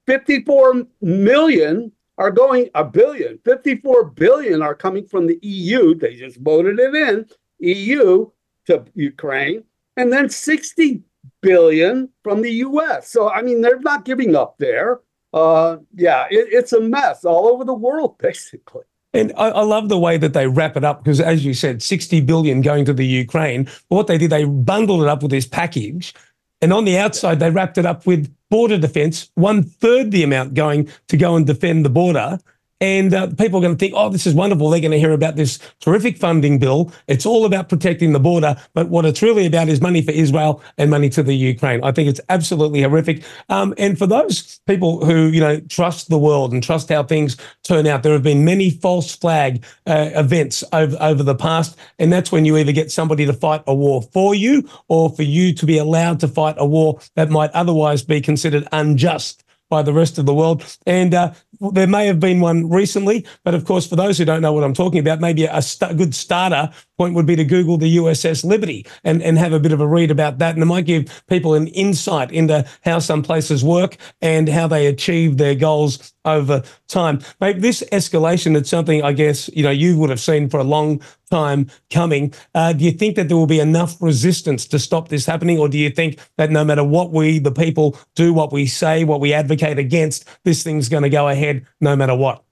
54 0.08 0.88
million 1.02 1.92
are 2.18 2.32
going 2.32 2.70
a 2.76 2.84
billion, 2.84 3.40
54 3.44 4.06
billion 4.06 4.62
are 4.62 4.76
coming 4.76 5.06
from 5.06 5.28
the 5.28 5.40
EU. 5.42 5.96
They 5.96 6.16
just 6.16 6.38
voted 6.38 6.80
it 6.80 6.96
in, 6.96 7.26
EU 7.60 8.30
to 8.68 8.86
Ukraine, 8.94 9.64
and 9.98 10.14
then 10.14 10.30
60 10.30 11.02
billion 11.42 12.10
from 12.24 12.42
the 12.42 12.52
US. 12.52 13.10
So, 13.10 13.30
I 13.30 13.42
mean, 13.42 13.62
they're 13.62 13.80
not 13.80 14.06
giving 14.06 14.36
up 14.36 14.56
there. 14.58 15.02
Uh, 15.34 15.78
yeah, 15.96 16.26
it, 16.30 16.48
it's 16.52 16.74
a 16.74 16.82
mess 16.82 17.26
all 17.26 17.48
over 17.48 17.64
the 17.64 17.74
world, 17.74 18.18
basically. 18.20 18.84
And 19.14 19.34
I, 19.36 19.50
I, 19.50 19.64
love 19.64 19.90
the 19.90 20.00
way 20.00 20.18
that 20.18 20.34
they 20.34 20.48
wrap 20.48 20.78
it 20.78 20.86
up 20.86 21.04
because, 21.04 21.20
as 21.20 21.44
you 21.44 21.54
said, 21.54 21.84
60 21.84 22.22
billion 22.22 22.62
going 22.62 22.86
to 22.86 22.94
the 22.94 23.06
Ukraine. 23.06 23.66
But 23.90 23.96
what 23.96 24.08
they 24.08 24.18
did, 24.18 24.30
they 24.30 24.46
bundled 24.46 25.02
it 25.02 25.10
up 25.10 25.22
with 25.22 25.32
this 25.32 25.46
package. 25.46 26.14
And 26.62 26.72
on 26.72 26.86
the 26.86 26.98
outside, 26.98 27.40
they 27.40 27.50
wrapped 27.50 27.78
it 27.78 27.86
up 27.86 28.06
with 28.06 28.34
border 28.50 28.78
defense, 28.78 29.30
one 29.36 29.64
third 29.64 30.12
the 30.12 30.24
amount 30.24 30.54
going 30.54 30.90
to 31.08 31.18
go 31.18 31.36
and 31.36 31.46
defend 31.46 31.84
the 31.84 31.90
border. 31.90 32.40
And 32.82 33.14
uh, 33.14 33.28
people 33.28 33.60
are 33.60 33.62
going 33.62 33.76
to 33.76 33.80
think, 33.80 33.94
oh, 33.96 34.10
this 34.10 34.26
is 34.26 34.34
wonderful. 34.34 34.70
They're 34.70 34.82
going 34.82 34.92
to 34.92 35.00
hear 35.00 35.12
about 35.12 35.36
this 35.36 35.60
terrific 35.80 36.18
funding 36.18 36.58
bill. 36.58 36.92
It's 37.08 37.28
all 37.28 37.46
about 37.46 37.70
protecting 37.70 38.12
the 38.12 38.20
border. 38.20 38.58
But 38.74 38.90
what 38.90 39.06
it's 39.06 39.22
really 39.22 39.46
about 39.46 39.70
is 39.70 39.80
money 39.80 40.02
for 40.02 40.12
Israel 40.12 40.64
and 40.80 40.90
money 40.90 41.08
to 41.12 41.22
the 41.22 41.36
Ukraine. 41.36 41.84
I 41.84 41.92
think 41.92 42.10
it's 42.10 42.20
absolutely 42.30 42.82
horrific. 42.82 43.24
Um, 43.50 43.76
and 43.78 43.98
for 43.98 44.08
those 44.08 44.60
people 44.66 45.06
who, 45.06 45.28
you 45.28 45.40
know, 45.40 45.60
trust 45.62 46.10
the 46.10 46.18
world 46.18 46.54
and 46.54 46.64
trust 46.64 46.90
how 46.90 47.04
things 47.04 47.38
turn 47.64 47.86
out, 47.86 48.02
there 48.02 48.14
have 48.14 48.24
been 48.24 48.44
many 48.44 48.72
false 48.72 49.16
flag 49.16 49.64
uh, 49.86 50.10
events 50.16 50.64
over, 50.74 50.98
over 51.00 51.22
the 51.22 51.36
past. 51.36 51.78
And 52.00 52.12
that's 52.12 52.32
when 52.32 52.46
you 52.46 52.58
either 52.58 52.72
get 52.72 52.92
somebody 52.92 53.28
to 53.28 53.34
fight 53.34 53.64
a 53.68 53.76
war 53.76 54.02
for 54.02 54.34
you 54.34 54.68
or 54.88 55.12
for 55.12 55.24
you 55.24 55.54
to 55.54 55.68
be 55.68 55.78
allowed 55.78 56.20
to 56.22 56.28
fight 56.28 56.56
a 56.58 56.66
war 56.66 57.00
that 57.14 57.30
might 57.30 57.52
otherwise 57.52 58.02
be 58.02 58.22
considered 58.22 58.68
unjust 58.72 59.44
by 59.72 59.82
the 59.82 59.94
rest 59.94 60.20
of 60.20 60.28
the 60.28 60.34
world. 60.34 60.64
And 60.86 61.16
uh, 61.16 61.34
there 61.72 61.88
may 61.88 62.06
have 62.06 62.20
been 62.20 62.42
one 62.42 62.70
recently, 62.70 63.26
but 63.44 63.56
of 63.56 63.66
course, 63.66 63.88
for 63.88 63.96
those 63.96 64.18
who 64.18 64.26
don't 64.26 64.42
know 64.42 64.54
what 64.54 64.66
I'm 64.66 64.76
talking 64.76 65.00
about, 65.00 65.22
maybe 65.22 65.46
a 65.46 65.62
st- 65.62 65.98
good 65.98 66.14
starter 66.14 66.70
point 67.02 67.16
would 67.16 67.26
be 67.26 67.36
to 67.36 67.44
Google 67.44 67.78
the 67.78 67.98
USS 67.98 68.46
Liberty 68.46 68.86
and, 69.04 69.24
and 69.24 69.36
have 69.36 69.54
a 69.54 69.60
bit 69.60 69.72
of 69.72 69.82
a 69.82 69.88
read 69.88 70.12
about 70.12 70.38
that. 70.38 70.54
And 70.54 70.62
it 70.62 70.68
might 70.68 70.86
give 70.86 71.24
people 71.26 71.56
an 71.56 71.66
insight 71.70 72.32
into 72.32 72.64
how 72.86 73.00
some 73.00 73.24
places 73.24 73.64
work 73.64 73.98
and 74.22 74.48
how 74.48 74.68
they 74.68 74.86
achieve 74.86 75.38
their 75.38 75.56
goals 75.56 76.14
over 76.26 76.62
time. 76.88 77.20
Maybe 77.40 77.60
this 77.60 77.82
escalation 77.92 78.56
is 78.56 78.70
something 78.70 79.02
I 79.02 79.14
guess 79.14 79.50
you 79.52 79.64
know 79.64 79.72
you 79.72 79.98
would 79.98 80.12
have 80.12 80.20
seen 80.20 80.48
for 80.48 80.60
a 80.60 80.64
long 80.64 81.02
time 81.32 81.72
coming. 81.90 82.36
Uh, 82.54 82.74
do 82.74 82.86
you 82.86 82.92
think 82.92 83.16
that 83.16 83.30
there 83.30 83.38
will 83.38 83.48
be 83.48 83.60
enough 83.60 84.00
resistance 84.00 84.68
to 84.68 84.78
stop 84.78 85.10
this 85.10 85.26
happening, 85.26 85.58
or 85.58 85.68
do 85.68 85.80
you 85.80 85.90
think 85.90 86.20
that 86.38 86.52
no 86.52 86.64
matter 86.64 86.84
what 86.84 87.10
we, 87.10 87.40
the 87.40 87.52
people, 87.52 87.98
do, 88.14 88.32
what 88.32 88.54
we 88.54 88.68
say, 88.68 89.04
what 89.04 89.22
we 89.22 89.34
advocate 89.34 89.80
against, 89.80 90.28
this 90.44 90.62
thing's 90.62 90.88
going 90.88 91.02
to 91.02 91.10
go 91.10 91.30
ahead 91.30 91.66
no 91.80 91.96
matter 91.96 92.16
what? 92.16 92.44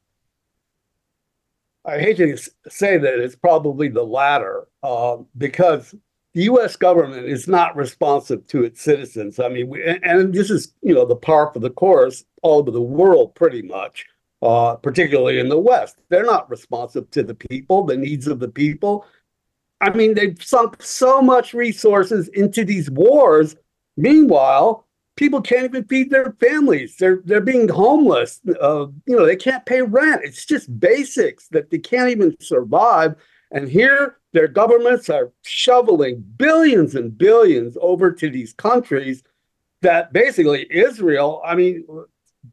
I 1.90 2.00
hate 2.00 2.18
to 2.18 2.38
say 2.70 2.98
that 2.98 3.20
it's 3.20 3.36
probably 3.36 3.88
the 3.88 4.04
latter 4.04 4.68
uh, 4.84 5.18
because 5.38 5.96
the 6.34 6.44
U.S. 6.44 6.76
government 6.76 7.26
is 7.26 7.48
not 7.48 7.76
responsive 7.76 8.46
to 8.48 8.64
its 8.64 8.82
citizens. 8.82 9.40
I 9.40 9.50
mean, 9.50 9.70
we, 9.70 9.84
and, 9.84 10.34
this 10.34 10.52
is 10.52 10.74
you 10.82 10.94
know 10.94 11.06
the 11.06 11.16
par 11.16 11.52
for 11.52 11.60
the 11.60 11.72
course 11.72 12.26
all 12.44 12.60
over 12.60 12.70
the 12.70 12.82
world, 12.82 13.34
pretty 13.34 13.64
much, 13.64 14.06
uh, 14.44 14.76
particularly 14.76 15.40
in 15.40 15.50
the 15.50 15.58
West. 15.58 15.98
They're 16.10 16.24
not 16.24 16.50
responsive 16.50 17.10
to 17.12 17.24
the 17.24 17.34
people, 17.34 17.86
the 17.86 17.98
needs 17.98 18.28
of 18.28 18.40
the 18.40 18.50
people. 18.50 19.06
I 19.82 19.90
mean, 19.90 20.14
they've 20.14 20.42
sunk 20.44 20.84
so 20.84 21.22
much 21.22 21.54
resources 21.54 22.28
into 22.30 22.64
these 22.64 22.92
wars. 22.92 23.56
Meanwhile, 23.98 24.86
people 25.20 25.42
can't 25.42 25.66
even 25.66 25.84
feed 25.84 26.10
their 26.10 26.32
families. 26.40 26.96
They're 26.98 27.22
they're 27.26 27.42
being 27.42 27.68
homeless. 27.68 28.40
Uh, 28.62 28.88
you 29.06 29.18
know, 29.18 29.26
they 29.26 29.36
can't 29.36 29.66
pay 29.66 29.82
rent. 29.82 30.22
It's 30.24 30.46
just 30.46 30.80
basics 30.80 31.50
that 31.50 31.70
they 31.70 31.78
can't 31.78 32.10
even 32.10 32.38
survive. 32.40 33.16
And 33.52 33.68
here, 33.68 34.20
their 34.32 34.48
governments 34.48 35.10
are 35.10 35.34
shoveling 35.44 36.24
billions 36.38 36.96
and 36.96 37.16
billions 37.18 37.78
over 37.82 38.14
to 38.14 38.30
these 38.30 38.54
countries 38.54 39.22
that 39.82 40.14
basically 40.14 40.66
Israel. 40.72 41.42
I 41.46 41.54
mean, 41.56 41.86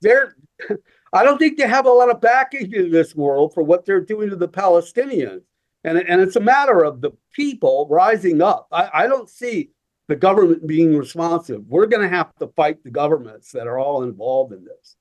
they're. 0.03 0.37
I 1.12 1.23
don't 1.23 1.39
think 1.39 1.57
they 1.57 1.69
have 1.69 1.87
a 1.87 1.91
lot 1.91 2.11
of 2.11 2.21
backing 2.21 2.73
in 2.75 2.91
this 2.91 3.14
world 3.14 3.55
for 3.55 3.62
what 3.62 3.87
they're 3.87 4.01
doing 4.01 4.29
to 4.29 4.37
the 4.37 4.49
Palestinians. 4.49 5.43
And, 5.85 5.97
and 5.99 6.21
it's 6.21 6.37
a 6.37 6.41
matter 6.41 6.85
of 6.85 7.01
the 7.01 7.12
people 7.33 7.87
rising 7.89 8.43
up. 8.43 8.67
I, 8.73 8.91
I 8.93 9.07
don't 9.07 9.31
see 9.31 9.71
the 10.09 10.17
government 10.17 10.67
being 10.67 10.97
responsive. 10.97 11.67
We're 11.67 11.87
going 11.87 12.03
to 12.03 12.15
have 12.15 12.35
to 12.37 12.49
fight 12.49 12.83
the 12.85 12.91
governments 12.91 13.53
that 13.53 13.67
are 13.67 13.79
all 13.79 14.03
involved 14.03 14.53
in 14.53 14.65
this. 14.65 14.97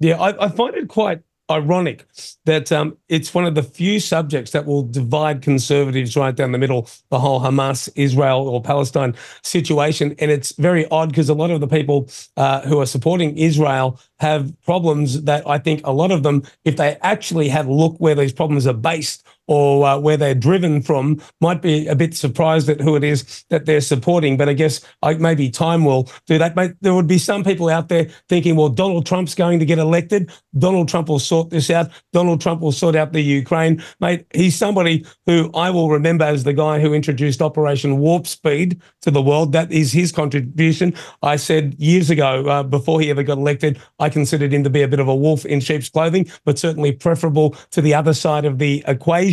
Yeah, 0.00 0.20
I, 0.20 0.46
I 0.46 0.48
find 0.48 0.74
it 0.74 0.88
quite 0.88 1.22
ironic 1.50 2.06
that 2.46 2.72
um, 2.72 2.96
it's 3.08 3.34
one 3.34 3.44
of 3.44 3.54
the 3.54 3.62
few 3.62 4.00
subjects 4.00 4.52
that 4.52 4.64
will 4.64 4.82
divide 4.82 5.42
conservatives 5.42 6.16
right 6.16 6.34
down 6.34 6.52
the 6.52 6.58
middle, 6.58 6.88
the 7.10 7.18
whole 7.18 7.40
Hamas, 7.40 7.88
Israel, 7.94 8.48
or 8.48 8.62
Palestine 8.62 9.14
situation. 9.42 10.14
And 10.18 10.30
it's 10.30 10.52
very 10.52 10.88
odd 10.88 11.10
because 11.10 11.28
a 11.28 11.34
lot 11.34 11.50
of 11.50 11.60
the 11.60 11.68
people 11.68 12.08
uh, 12.36 12.62
who 12.62 12.80
are 12.80 12.86
supporting 12.86 13.36
Israel 13.36 14.00
have 14.18 14.52
problems 14.62 15.22
that 15.22 15.46
I 15.46 15.58
think 15.58 15.82
a 15.84 15.92
lot 15.92 16.10
of 16.10 16.22
them, 16.22 16.42
if 16.64 16.76
they 16.76 16.96
actually 17.02 17.48
had 17.48 17.66
a 17.66 17.72
look 17.72 17.96
where 17.98 18.14
these 18.14 18.32
problems 18.32 18.66
are 18.66 18.74
based 18.74 19.26
or 19.46 19.86
uh, 19.86 19.98
where 19.98 20.16
they're 20.16 20.34
driven 20.34 20.82
from 20.82 21.20
might 21.40 21.62
be 21.62 21.86
a 21.86 21.94
bit 21.94 22.14
surprised 22.14 22.68
at 22.68 22.80
who 22.80 22.96
it 22.96 23.04
is 23.04 23.44
that 23.50 23.66
they're 23.66 23.80
supporting. 23.80 24.36
But 24.36 24.48
I 24.48 24.52
guess 24.52 24.80
I, 25.02 25.14
maybe 25.14 25.50
time 25.50 25.84
will 25.84 26.10
do 26.26 26.38
that. 26.38 26.54
But 26.54 26.72
there 26.80 26.94
would 26.94 27.06
be 27.06 27.18
some 27.18 27.42
people 27.42 27.68
out 27.68 27.88
there 27.88 28.08
thinking, 28.28 28.56
well, 28.56 28.68
Donald 28.68 29.06
Trump's 29.06 29.34
going 29.34 29.58
to 29.58 29.64
get 29.64 29.78
elected. 29.78 30.30
Donald 30.58 30.88
Trump 30.88 31.08
will 31.08 31.18
sort 31.18 31.50
this 31.50 31.70
out. 31.70 31.90
Donald 32.12 32.40
Trump 32.40 32.60
will 32.60 32.72
sort 32.72 32.94
out 32.94 33.12
the 33.12 33.20
Ukraine. 33.20 33.82
Mate, 34.00 34.26
he's 34.34 34.54
somebody 34.54 35.04
who 35.26 35.50
I 35.54 35.70
will 35.70 35.90
remember 35.90 36.24
as 36.24 36.44
the 36.44 36.52
guy 36.52 36.80
who 36.80 36.94
introduced 36.94 37.42
Operation 37.42 37.98
Warp 37.98 38.26
Speed 38.26 38.80
to 39.02 39.10
the 39.10 39.22
world. 39.22 39.52
That 39.52 39.72
is 39.72 39.92
his 39.92 40.12
contribution. 40.12 40.94
I 41.22 41.36
said 41.36 41.74
years 41.78 42.10
ago, 42.10 42.46
uh, 42.46 42.62
before 42.62 43.00
he 43.00 43.10
ever 43.10 43.22
got 43.22 43.38
elected, 43.38 43.80
I 43.98 44.08
considered 44.08 44.52
him 44.52 44.62
to 44.64 44.70
be 44.70 44.82
a 44.82 44.88
bit 44.88 45.00
of 45.00 45.08
a 45.08 45.14
wolf 45.14 45.44
in 45.44 45.60
sheep's 45.60 45.88
clothing, 45.88 46.30
but 46.44 46.58
certainly 46.58 46.92
preferable 46.92 47.56
to 47.70 47.80
the 47.80 47.94
other 47.94 48.14
side 48.14 48.44
of 48.44 48.58
the 48.58 48.84
equation 48.86 49.31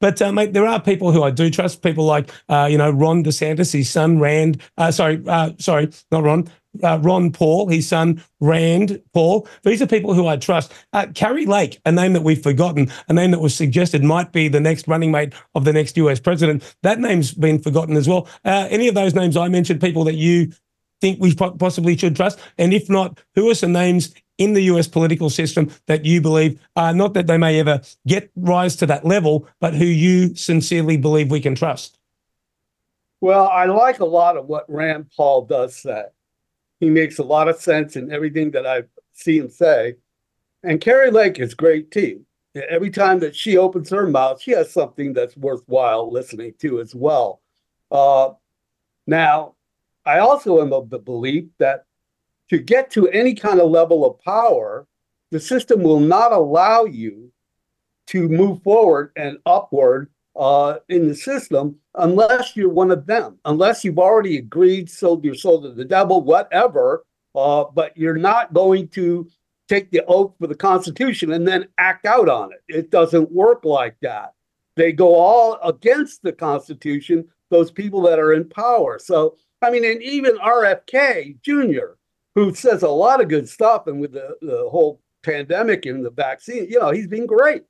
but 0.00 0.20
uh, 0.22 0.32
mate, 0.32 0.52
there 0.52 0.66
are 0.66 0.80
people 0.80 1.12
who 1.12 1.22
I 1.22 1.30
do 1.30 1.50
trust. 1.50 1.82
People 1.82 2.04
like 2.04 2.30
uh, 2.48 2.68
you 2.70 2.78
know 2.78 2.90
Ron 2.90 3.24
DeSantis, 3.24 3.72
his 3.72 3.90
son 3.90 4.18
Rand. 4.18 4.60
Uh, 4.76 4.90
sorry, 4.90 5.22
uh, 5.26 5.52
sorry, 5.58 5.90
not 6.10 6.24
Ron. 6.24 6.48
Uh, 6.84 7.00
Ron 7.02 7.32
Paul, 7.32 7.68
his 7.68 7.88
son 7.88 8.22
Rand 8.38 9.02
Paul. 9.12 9.48
These 9.64 9.82
are 9.82 9.88
people 9.88 10.14
who 10.14 10.28
I 10.28 10.36
trust. 10.36 10.72
Uh, 10.92 11.06
Kari 11.14 11.44
Lake, 11.44 11.80
a 11.84 11.90
name 11.90 12.12
that 12.12 12.22
we've 12.22 12.40
forgotten, 12.40 12.88
a 13.08 13.12
name 13.12 13.32
that 13.32 13.40
was 13.40 13.56
suggested 13.56 14.04
might 14.04 14.30
be 14.30 14.46
the 14.46 14.60
next 14.60 14.86
running 14.86 15.10
mate 15.10 15.34
of 15.56 15.64
the 15.64 15.72
next 15.72 15.96
US 15.96 16.20
president. 16.20 16.76
That 16.82 17.00
name's 17.00 17.34
been 17.34 17.58
forgotten 17.58 17.96
as 17.96 18.08
well. 18.08 18.28
any 18.44 18.86
of 18.86 18.94
those 18.94 19.16
names 19.16 19.36
I 19.36 19.48
mentioned, 19.48 19.80
people 19.80 20.04
that 20.04 20.14
you 20.14 20.52
think 21.00 21.20
we 21.20 21.34
possibly 21.34 21.96
should 21.96 22.16
trust? 22.16 22.38
And 22.58 22.72
if 22.72 22.88
not, 22.88 23.18
who 23.34 23.50
are 23.50 23.54
some 23.54 23.72
names 23.72 24.14
in 24.40 24.54
the 24.54 24.62
US 24.62 24.88
political 24.88 25.30
system 25.30 25.70
that 25.86 26.04
you 26.04 26.20
believe, 26.20 26.58
uh, 26.74 26.92
not 26.92 27.14
that 27.14 27.28
they 27.28 27.36
may 27.36 27.60
ever 27.60 27.80
get 28.06 28.30
rise 28.34 28.74
to 28.76 28.86
that 28.86 29.04
level, 29.04 29.46
but 29.60 29.74
who 29.74 29.84
you 29.84 30.34
sincerely 30.34 30.96
believe 30.96 31.30
we 31.30 31.40
can 31.40 31.54
trust? 31.54 31.98
Well, 33.20 33.48
I 33.48 33.66
like 33.66 34.00
a 34.00 34.06
lot 34.06 34.38
of 34.38 34.46
what 34.46 34.64
Rand 34.68 35.10
Paul 35.14 35.44
does 35.44 35.76
say. 35.76 36.04
He 36.80 36.88
makes 36.88 37.18
a 37.18 37.22
lot 37.22 37.48
of 37.48 37.60
sense 37.60 37.96
in 37.96 38.10
everything 38.10 38.50
that 38.52 38.66
I 38.66 38.84
see 39.12 39.38
him 39.38 39.50
say. 39.50 39.96
And 40.62 40.80
Kari 40.80 41.10
Lake 41.10 41.38
is 41.38 41.52
great 41.52 41.90
too. 41.90 42.24
Every 42.54 42.90
time 42.90 43.20
that 43.20 43.36
she 43.36 43.58
opens 43.58 43.90
her 43.90 44.08
mouth, 44.08 44.40
she 44.40 44.52
has 44.52 44.72
something 44.72 45.12
that's 45.12 45.36
worthwhile 45.36 46.10
listening 46.10 46.54
to 46.60 46.80
as 46.80 46.94
well. 46.94 47.42
Uh, 47.90 48.30
now, 49.06 49.54
I 50.06 50.20
also 50.20 50.62
am 50.62 50.72
of 50.72 50.88
the 50.88 50.98
belief 50.98 51.44
that 51.58 51.84
to 52.50 52.58
get 52.58 52.90
to 52.90 53.08
any 53.08 53.32
kind 53.32 53.60
of 53.60 53.70
level 53.70 54.04
of 54.04 54.20
power, 54.20 54.86
the 55.30 55.40
system 55.40 55.82
will 55.82 56.00
not 56.00 56.32
allow 56.32 56.84
you 56.84 57.32
to 58.08 58.28
move 58.28 58.60
forward 58.62 59.12
and 59.16 59.38
upward 59.46 60.10
uh, 60.34 60.78
in 60.88 61.06
the 61.06 61.14
system 61.14 61.76
unless 61.94 62.56
you're 62.56 62.68
one 62.68 62.90
of 62.90 63.06
them, 63.06 63.38
unless 63.44 63.84
you've 63.84 64.00
already 64.00 64.38
agreed, 64.38 64.90
sold 64.90 65.24
your 65.24 65.34
soul 65.34 65.62
to 65.62 65.70
the 65.70 65.84
devil, 65.84 66.22
whatever. 66.22 67.04
Uh, 67.36 67.64
but 67.72 67.96
you're 67.96 68.16
not 68.16 68.52
going 68.52 68.88
to 68.88 69.28
take 69.68 69.88
the 69.92 70.04
oath 70.06 70.34
for 70.40 70.48
the 70.48 70.54
Constitution 70.54 71.32
and 71.32 71.46
then 71.46 71.68
act 71.78 72.04
out 72.04 72.28
on 72.28 72.50
it. 72.52 72.62
It 72.66 72.90
doesn't 72.90 73.30
work 73.30 73.64
like 73.64 73.94
that. 74.02 74.34
They 74.74 74.90
go 74.90 75.14
all 75.14 75.60
against 75.62 76.24
the 76.24 76.32
Constitution, 76.32 77.28
those 77.50 77.70
people 77.70 78.02
that 78.02 78.18
are 78.18 78.32
in 78.32 78.48
power. 78.48 78.98
So, 78.98 79.36
I 79.62 79.70
mean, 79.70 79.84
and 79.84 80.02
even 80.02 80.36
RFK 80.38 81.40
Jr., 81.42 81.94
who 82.34 82.54
says 82.54 82.82
a 82.82 82.88
lot 82.88 83.20
of 83.20 83.28
good 83.28 83.48
stuff. 83.48 83.86
And 83.86 84.00
with 84.00 84.12
the, 84.12 84.36
the 84.40 84.68
whole 84.70 85.00
pandemic 85.22 85.86
and 85.86 86.04
the 86.04 86.10
vaccine, 86.10 86.68
you 86.70 86.78
know, 86.78 86.90
he's 86.90 87.08
been 87.08 87.26
great. 87.26 87.64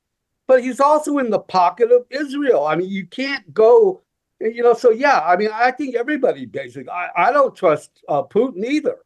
But 0.46 0.62
he's 0.62 0.80
also 0.80 1.18
in 1.18 1.30
the 1.30 1.38
pocket 1.38 1.92
of 1.92 2.06
Israel. 2.10 2.66
I 2.66 2.76
mean, 2.76 2.90
you 2.90 3.06
can't 3.06 3.52
go, 3.54 4.02
you 4.40 4.62
know, 4.62 4.74
so 4.74 4.90
yeah, 4.90 5.20
I 5.20 5.36
mean, 5.36 5.50
I 5.52 5.70
think 5.70 5.94
everybody 5.94 6.44
basically, 6.46 6.90
I, 6.90 7.08
I 7.16 7.32
don't 7.32 7.54
trust 7.54 8.02
uh, 8.08 8.22
Putin 8.22 8.64
either. 8.64 8.96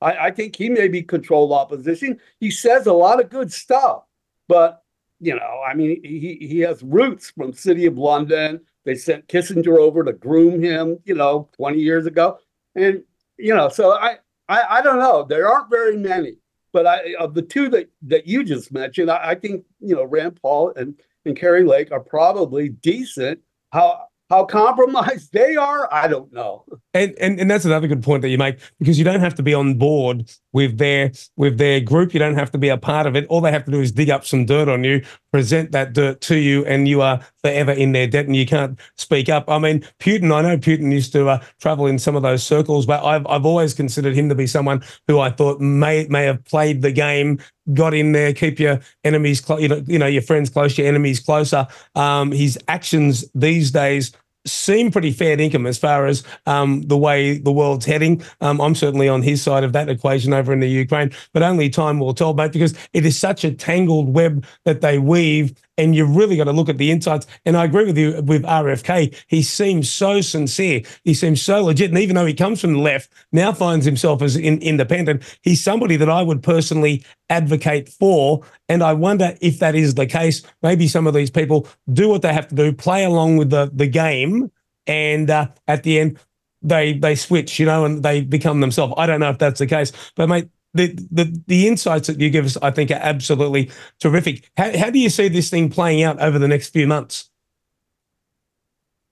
I, 0.00 0.26
I 0.26 0.30
think 0.30 0.56
he 0.56 0.68
may 0.68 0.88
be 0.88 1.02
controlled 1.02 1.52
opposition. 1.52 2.20
He 2.40 2.50
says 2.50 2.86
a 2.86 2.92
lot 2.92 3.20
of 3.20 3.30
good 3.30 3.52
stuff. 3.52 4.04
but 4.48 4.84
you 5.20 5.34
know, 5.34 5.62
I 5.66 5.74
mean, 5.74 6.00
he 6.04 6.36
he 6.40 6.60
has 6.60 6.82
roots 6.82 7.30
from 7.30 7.52
City 7.52 7.86
of 7.86 7.96
London. 7.96 8.60
They 8.84 8.94
sent 8.94 9.28
Kissinger 9.28 9.78
over 9.78 10.04
to 10.04 10.12
groom 10.12 10.62
him, 10.62 10.98
you 11.04 11.14
know, 11.14 11.48
20 11.56 11.78
years 11.78 12.04
ago, 12.06 12.38
and 12.74 13.02
you 13.38 13.54
know, 13.54 13.68
so 13.68 13.92
I 13.92 14.18
I, 14.48 14.78
I 14.78 14.82
don't 14.82 14.98
know. 14.98 15.24
There 15.24 15.48
aren't 15.48 15.70
very 15.70 15.96
many, 15.96 16.36
but 16.72 16.86
I 16.86 17.14
of 17.18 17.34
the 17.34 17.42
two 17.42 17.68
that 17.70 17.90
that 18.02 18.26
you 18.26 18.44
just 18.44 18.72
mentioned, 18.72 19.10
I, 19.10 19.30
I 19.30 19.34
think 19.34 19.64
you 19.80 19.94
know 19.94 20.04
Rand 20.04 20.38
Paul 20.40 20.72
and 20.76 20.94
and 21.24 21.36
Kari 21.36 21.64
Lake 21.64 21.92
are 21.92 22.00
probably 22.00 22.68
decent. 22.68 23.40
How 23.72 24.06
how 24.30 24.44
compromised 24.44 25.32
they 25.32 25.56
are, 25.56 25.92
I 25.92 26.08
don't 26.08 26.32
know. 26.32 26.64
And, 26.94 27.12
and 27.18 27.40
and 27.40 27.50
that's 27.50 27.64
another 27.64 27.88
good 27.88 28.04
point 28.04 28.22
that 28.22 28.28
you 28.28 28.38
make 28.38 28.58
because 28.78 29.00
you 29.00 29.04
don't 29.04 29.18
have 29.18 29.34
to 29.34 29.42
be 29.42 29.52
on 29.52 29.74
board 29.74 30.30
with 30.52 30.78
their 30.78 31.10
with 31.36 31.58
their 31.58 31.80
group. 31.80 32.14
You 32.14 32.20
don't 32.20 32.36
have 32.36 32.52
to 32.52 32.58
be 32.58 32.68
a 32.68 32.78
part 32.78 33.08
of 33.08 33.16
it. 33.16 33.26
All 33.26 33.40
they 33.40 33.50
have 33.50 33.64
to 33.64 33.72
do 33.72 33.80
is 33.80 33.90
dig 33.90 34.10
up 34.10 34.24
some 34.24 34.46
dirt 34.46 34.68
on 34.68 34.84
you, 34.84 35.04
present 35.32 35.72
that 35.72 35.92
dirt 35.92 36.20
to 36.22 36.36
you, 36.36 36.64
and 36.66 36.86
you 36.86 37.02
are 37.02 37.20
forever 37.42 37.72
in 37.72 37.90
their 37.90 38.06
debt, 38.06 38.26
and 38.26 38.36
you 38.36 38.46
can't 38.46 38.78
speak 38.96 39.28
up. 39.28 39.50
I 39.50 39.58
mean, 39.58 39.80
Putin. 39.98 40.32
I 40.32 40.42
know 40.42 40.56
Putin 40.56 40.92
used 40.92 41.12
to 41.14 41.28
uh, 41.28 41.42
travel 41.60 41.86
in 41.86 41.98
some 41.98 42.14
of 42.14 42.22
those 42.22 42.44
circles, 42.44 42.86
but 42.86 43.04
I've 43.04 43.26
I've 43.26 43.44
always 43.44 43.74
considered 43.74 44.14
him 44.14 44.28
to 44.28 44.36
be 44.36 44.46
someone 44.46 44.84
who 45.08 45.18
I 45.18 45.30
thought 45.30 45.60
may 45.60 46.06
may 46.06 46.22
have 46.26 46.44
played 46.44 46.82
the 46.82 46.92
game, 46.92 47.40
got 47.72 47.92
in 47.92 48.12
there, 48.12 48.32
keep 48.32 48.60
your 48.60 48.78
enemies, 49.02 49.40
close, 49.40 49.60
you 49.60 49.66
know, 49.66 49.82
you 49.88 49.98
know, 49.98 50.06
your 50.06 50.22
friends 50.22 50.48
close, 50.48 50.78
your 50.78 50.86
enemies 50.86 51.18
closer. 51.18 51.66
Um, 51.96 52.30
his 52.30 52.56
actions 52.68 53.24
these 53.34 53.72
days 53.72 54.12
seem 54.46 54.90
pretty 54.90 55.10
fair 55.10 55.38
income 55.40 55.66
as 55.66 55.78
far 55.78 56.06
as 56.06 56.22
um, 56.46 56.82
the 56.82 56.96
way 56.96 57.38
the 57.38 57.52
world's 57.52 57.86
heading. 57.86 58.22
Um, 58.40 58.60
I'm 58.60 58.74
certainly 58.74 59.08
on 59.08 59.22
his 59.22 59.42
side 59.42 59.64
of 59.64 59.72
that 59.72 59.88
equation 59.88 60.32
over 60.32 60.52
in 60.52 60.60
the 60.60 60.68
Ukraine, 60.68 61.10
but 61.32 61.42
only 61.42 61.70
time 61.70 61.98
will 61.98 62.14
tell, 62.14 62.34
mate, 62.34 62.52
because 62.52 62.74
it 62.92 63.06
is 63.06 63.18
such 63.18 63.44
a 63.44 63.50
tangled 63.52 64.12
web 64.12 64.44
that 64.64 64.80
they 64.80 64.98
weave 64.98 65.54
and 65.76 65.94
you've 65.94 66.14
really 66.14 66.36
got 66.36 66.44
to 66.44 66.52
look 66.52 66.68
at 66.68 66.78
the 66.78 66.90
insights. 66.90 67.26
And 67.44 67.56
I 67.56 67.64
agree 67.64 67.86
with 67.86 67.98
you 67.98 68.22
with 68.22 68.42
RFK. 68.44 69.14
He 69.26 69.42
seems 69.42 69.90
so 69.90 70.20
sincere. 70.20 70.82
He 71.04 71.14
seems 71.14 71.42
so 71.42 71.64
legit. 71.64 71.90
And 71.90 71.98
even 71.98 72.16
though 72.16 72.26
he 72.26 72.34
comes 72.34 72.60
from 72.60 72.74
the 72.74 72.78
left, 72.78 73.10
now 73.32 73.52
finds 73.52 73.84
himself 73.84 74.22
as 74.22 74.36
in, 74.36 74.58
independent, 74.60 75.22
he's 75.42 75.62
somebody 75.62 75.96
that 75.96 76.08
I 76.08 76.22
would 76.22 76.42
personally 76.42 77.04
advocate 77.28 77.88
for. 77.88 78.42
And 78.68 78.82
I 78.82 78.92
wonder 78.92 79.36
if 79.40 79.58
that 79.58 79.74
is 79.74 79.94
the 79.94 80.06
case. 80.06 80.42
Maybe 80.62 80.88
some 80.88 81.06
of 81.06 81.14
these 81.14 81.30
people 81.30 81.66
do 81.92 82.08
what 82.08 82.22
they 82.22 82.32
have 82.32 82.48
to 82.48 82.54
do, 82.54 82.72
play 82.72 83.04
along 83.04 83.36
with 83.36 83.50
the, 83.50 83.70
the 83.72 83.86
game, 83.86 84.50
and 84.86 85.30
uh, 85.30 85.48
at 85.66 85.82
the 85.82 85.98
end, 85.98 86.18
they 86.64 86.94
they 86.94 87.14
switch, 87.14 87.60
you 87.60 87.66
know, 87.66 87.84
and 87.84 88.02
they 88.02 88.22
become 88.22 88.60
themselves. 88.60 88.94
I 88.96 89.06
don't 89.06 89.20
know 89.20 89.30
if 89.30 89.38
that's 89.38 89.58
the 89.58 89.66
case, 89.66 89.92
but 90.16 90.28
mate, 90.28 90.48
the, 90.74 90.88
the 91.10 91.42
the 91.46 91.68
insights 91.68 92.08
that 92.08 92.20
you 92.20 92.30
give 92.30 92.44
us, 92.44 92.56
I 92.60 92.70
think, 92.70 92.90
are 92.90 92.94
absolutely 92.94 93.70
terrific. 94.00 94.50
How, 94.56 94.76
how 94.76 94.90
do 94.90 94.98
you 94.98 95.08
see 95.08 95.28
this 95.28 95.48
thing 95.48 95.70
playing 95.70 96.02
out 96.02 96.20
over 96.20 96.38
the 96.38 96.48
next 96.48 96.70
few 96.70 96.86
months? 96.86 97.30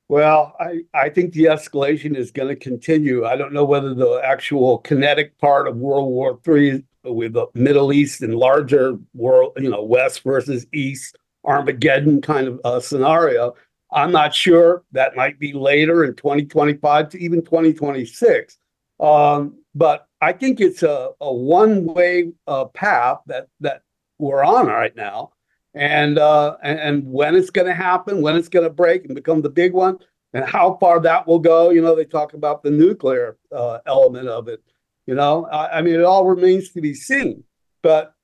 Well, 0.08 0.54
I, 0.60 0.80
I 0.92 1.08
think 1.08 1.32
the 1.32 1.44
escalation 1.44 2.16
is 2.16 2.30
going 2.30 2.48
to 2.48 2.56
continue. 2.56 3.24
I 3.24 3.36
don't 3.36 3.54
know 3.54 3.64
whether 3.64 3.94
the 3.94 4.20
actual 4.22 4.78
kinetic 4.78 5.38
part 5.38 5.66
of 5.66 5.76
World 5.76 6.10
War 6.10 6.38
III 6.46 6.84
with 7.04 7.32
the 7.32 7.46
Middle 7.54 7.92
East 7.92 8.20
and 8.20 8.34
larger 8.34 8.98
world, 9.14 9.52
you 9.56 9.70
know, 9.70 9.82
West 9.82 10.22
versus 10.22 10.66
East, 10.72 11.16
Armageddon 11.44 12.20
kind 12.20 12.46
of 12.46 12.60
uh, 12.64 12.78
scenario. 12.80 13.54
I'm 13.90 14.12
not 14.12 14.34
sure. 14.34 14.84
That 14.92 15.16
might 15.16 15.38
be 15.38 15.52
later 15.52 16.04
in 16.04 16.14
2025 16.14 17.08
to 17.10 17.18
even 17.18 17.42
2026. 17.42 18.58
Um, 19.00 19.61
but 19.74 20.08
I 20.20 20.32
think 20.32 20.60
it's 20.60 20.82
a, 20.82 21.10
a 21.20 21.32
one 21.32 21.84
way 21.84 22.32
uh, 22.46 22.66
path 22.66 23.20
that 23.26 23.48
that 23.60 23.82
we're 24.18 24.44
on 24.44 24.66
right 24.66 24.94
now, 24.94 25.32
and 25.74 26.18
uh, 26.18 26.56
and, 26.62 26.78
and 26.78 27.06
when 27.06 27.34
it's 27.34 27.50
going 27.50 27.66
to 27.66 27.74
happen, 27.74 28.22
when 28.22 28.36
it's 28.36 28.48
going 28.48 28.64
to 28.64 28.70
break 28.70 29.04
and 29.04 29.14
become 29.14 29.42
the 29.42 29.50
big 29.50 29.72
one, 29.72 29.98
and 30.32 30.44
how 30.44 30.76
far 30.80 31.00
that 31.00 31.26
will 31.26 31.38
go. 31.38 31.70
You 31.70 31.82
know, 31.82 31.94
they 31.94 32.04
talk 32.04 32.34
about 32.34 32.62
the 32.62 32.70
nuclear 32.70 33.36
uh, 33.50 33.78
element 33.86 34.28
of 34.28 34.48
it. 34.48 34.62
You 35.06 35.14
know, 35.14 35.46
I, 35.46 35.78
I 35.78 35.82
mean, 35.82 35.94
it 35.94 36.04
all 36.04 36.26
remains 36.26 36.70
to 36.70 36.80
be 36.80 36.94
seen. 36.94 37.44
But 37.82 38.14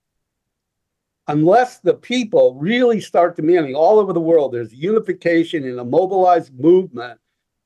unless 1.26 1.78
the 1.78 1.94
people 1.94 2.54
really 2.54 3.00
start 3.00 3.36
demanding 3.36 3.74
all 3.74 3.98
over 3.98 4.12
the 4.12 4.20
world, 4.20 4.52
there's 4.52 4.72
unification 4.72 5.64
and 5.64 5.80
a 5.80 5.84
mobilized 5.84 6.58
movement 6.58 7.18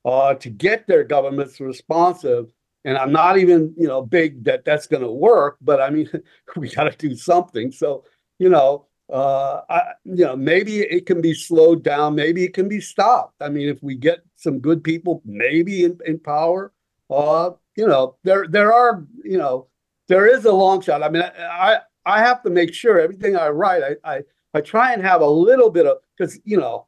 uh, 0.05 0.33
to 0.35 0.49
get 0.49 0.87
their 0.87 1.03
governments 1.03 1.59
responsive 1.59 2.51
and 2.85 2.97
I'm 2.97 3.11
not 3.11 3.37
even 3.37 3.73
you 3.77 3.87
know 3.87 4.01
big 4.01 4.43
that 4.45 4.65
that's 4.65 4.87
going 4.87 5.03
to 5.03 5.11
work, 5.11 5.57
but 5.61 5.81
I 5.81 5.89
mean 5.89 6.09
we 6.55 6.69
got 6.69 6.85
to 6.85 6.97
do 6.97 7.15
something. 7.15 7.71
So 7.71 8.05
you 8.39 8.49
know, 8.49 8.87
uh, 9.11 9.61
I, 9.69 9.81
you 10.03 10.25
know 10.25 10.35
maybe 10.35 10.79
it 10.79 11.05
can 11.05 11.21
be 11.21 11.33
slowed 11.33 11.83
down, 11.83 12.15
maybe 12.15 12.43
it 12.43 12.53
can 12.53 12.67
be 12.67 12.81
stopped. 12.81 13.41
I 13.41 13.49
mean, 13.49 13.69
if 13.69 13.81
we 13.81 13.95
get 13.95 14.19
some 14.35 14.59
good 14.59 14.83
people, 14.83 15.21
maybe 15.25 15.85
in, 15.85 15.99
in 16.05 16.19
power, 16.19 16.73
uh, 17.09 17.51
you 17.75 17.87
know, 17.87 18.15
there 18.23 18.47
there 18.47 18.73
are 18.73 19.05
you 19.23 19.37
know 19.37 19.67
there 20.07 20.27
is 20.27 20.45
a 20.45 20.51
long 20.51 20.81
shot. 20.81 21.03
I 21.03 21.09
mean, 21.09 21.23
I 21.23 21.79
I 22.05 22.19
have 22.19 22.43
to 22.43 22.49
make 22.49 22.73
sure 22.73 22.99
everything 22.99 23.35
I 23.35 23.49
write, 23.49 23.83
I 23.83 24.15
I, 24.15 24.21
I 24.53 24.61
try 24.61 24.93
and 24.93 25.01
have 25.01 25.21
a 25.21 25.27
little 25.29 25.69
bit 25.69 25.85
of 25.85 25.97
because 26.17 26.39
you 26.43 26.57
know 26.57 26.87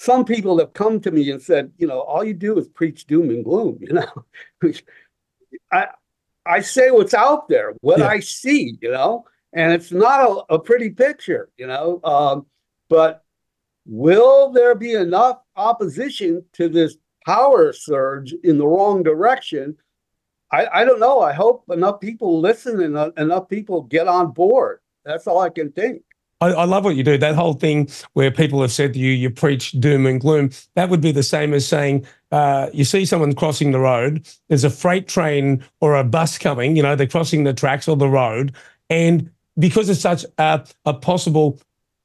some 0.00 0.24
people 0.24 0.58
have 0.58 0.72
come 0.72 0.98
to 0.98 1.10
me 1.10 1.30
and 1.30 1.42
said, 1.42 1.70
you 1.76 1.86
know, 1.86 2.00
all 2.00 2.24
you 2.24 2.32
do 2.32 2.56
is 2.58 2.66
preach 2.68 3.06
doom 3.06 3.28
and 3.28 3.44
gloom, 3.44 3.78
you 3.82 3.92
know. 3.92 4.24
I 5.72 5.88
I 6.46 6.60
say 6.60 6.90
what's 6.90 7.14
out 7.14 7.48
there, 7.48 7.74
what 7.80 7.98
yeah. 7.98 8.08
I 8.08 8.20
see, 8.20 8.76
you 8.80 8.90
know, 8.90 9.24
and 9.52 9.72
it's 9.72 9.92
not 9.92 10.20
a, 10.20 10.54
a 10.54 10.58
pretty 10.58 10.90
picture, 10.90 11.50
you 11.56 11.66
know. 11.66 12.00
Um, 12.02 12.46
but 12.88 13.24
will 13.86 14.50
there 14.50 14.74
be 14.74 14.92
enough 14.94 15.40
opposition 15.56 16.44
to 16.54 16.68
this 16.68 16.96
power 17.26 17.72
surge 17.72 18.34
in 18.44 18.58
the 18.58 18.66
wrong 18.66 19.02
direction? 19.02 19.76
I, 20.52 20.66
I 20.72 20.84
don't 20.84 21.00
know. 21.00 21.20
I 21.20 21.32
hope 21.32 21.64
enough 21.70 22.00
people 22.00 22.40
listen 22.40 22.80
and 22.80 22.96
uh, 22.96 23.12
enough 23.16 23.48
people 23.48 23.82
get 23.82 24.08
on 24.08 24.32
board. 24.32 24.80
That's 25.04 25.26
all 25.26 25.40
I 25.40 25.50
can 25.50 25.70
think. 25.72 26.02
I, 26.40 26.52
I, 26.52 26.64
love 26.64 26.84
what 26.84 26.96
you 26.96 27.04
do. 27.04 27.18
That 27.18 27.34
whole 27.34 27.52
thing 27.52 27.88
where 28.14 28.30
people 28.30 28.62
have 28.62 28.72
said 28.72 28.94
to 28.94 28.98
you, 28.98 29.12
you 29.12 29.30
preach 29.30 29.72
doom 29.72 30.06
and 30.06 30.20
gloom. 30.20 30.50
That 30.74 30.88
would 30.88 31.02
be 31.02 31.12
the 31.12 31.22
same 31.22 31.52
as 31.52 31.68
saying, 31.68 32.06
uh, 32.30 32.68
you 32.72 32.84
see 32.84 33.04
someone 33.04 33.34
crossing 33.34 33.72
the 33.72 33.80
road, 33.80 34.28
there's 34.48 34.64
a 34.64 34.70
freight 34.70 35.08
train 35.08 35.64
or 35.80 35.96
a 35.96 36.04
bus 36.04 36.38
coming, 36.38 36.76
you 36.76 36.82
know, 36.82 36.94
they're 36.94 37.06
crossing 37.06 37.44
the 37.44 37.52
tracks 37.52 37.88
or 37.88 37.96
the 37.96 38.08
road. 38.08 38.52
And 38.88 39.30
because 39.58 39.88
it's 39.88 40.00
such 40.00 40.24
a, 40.38 40.64
a 40.84 40.94
possible 40.94 41.60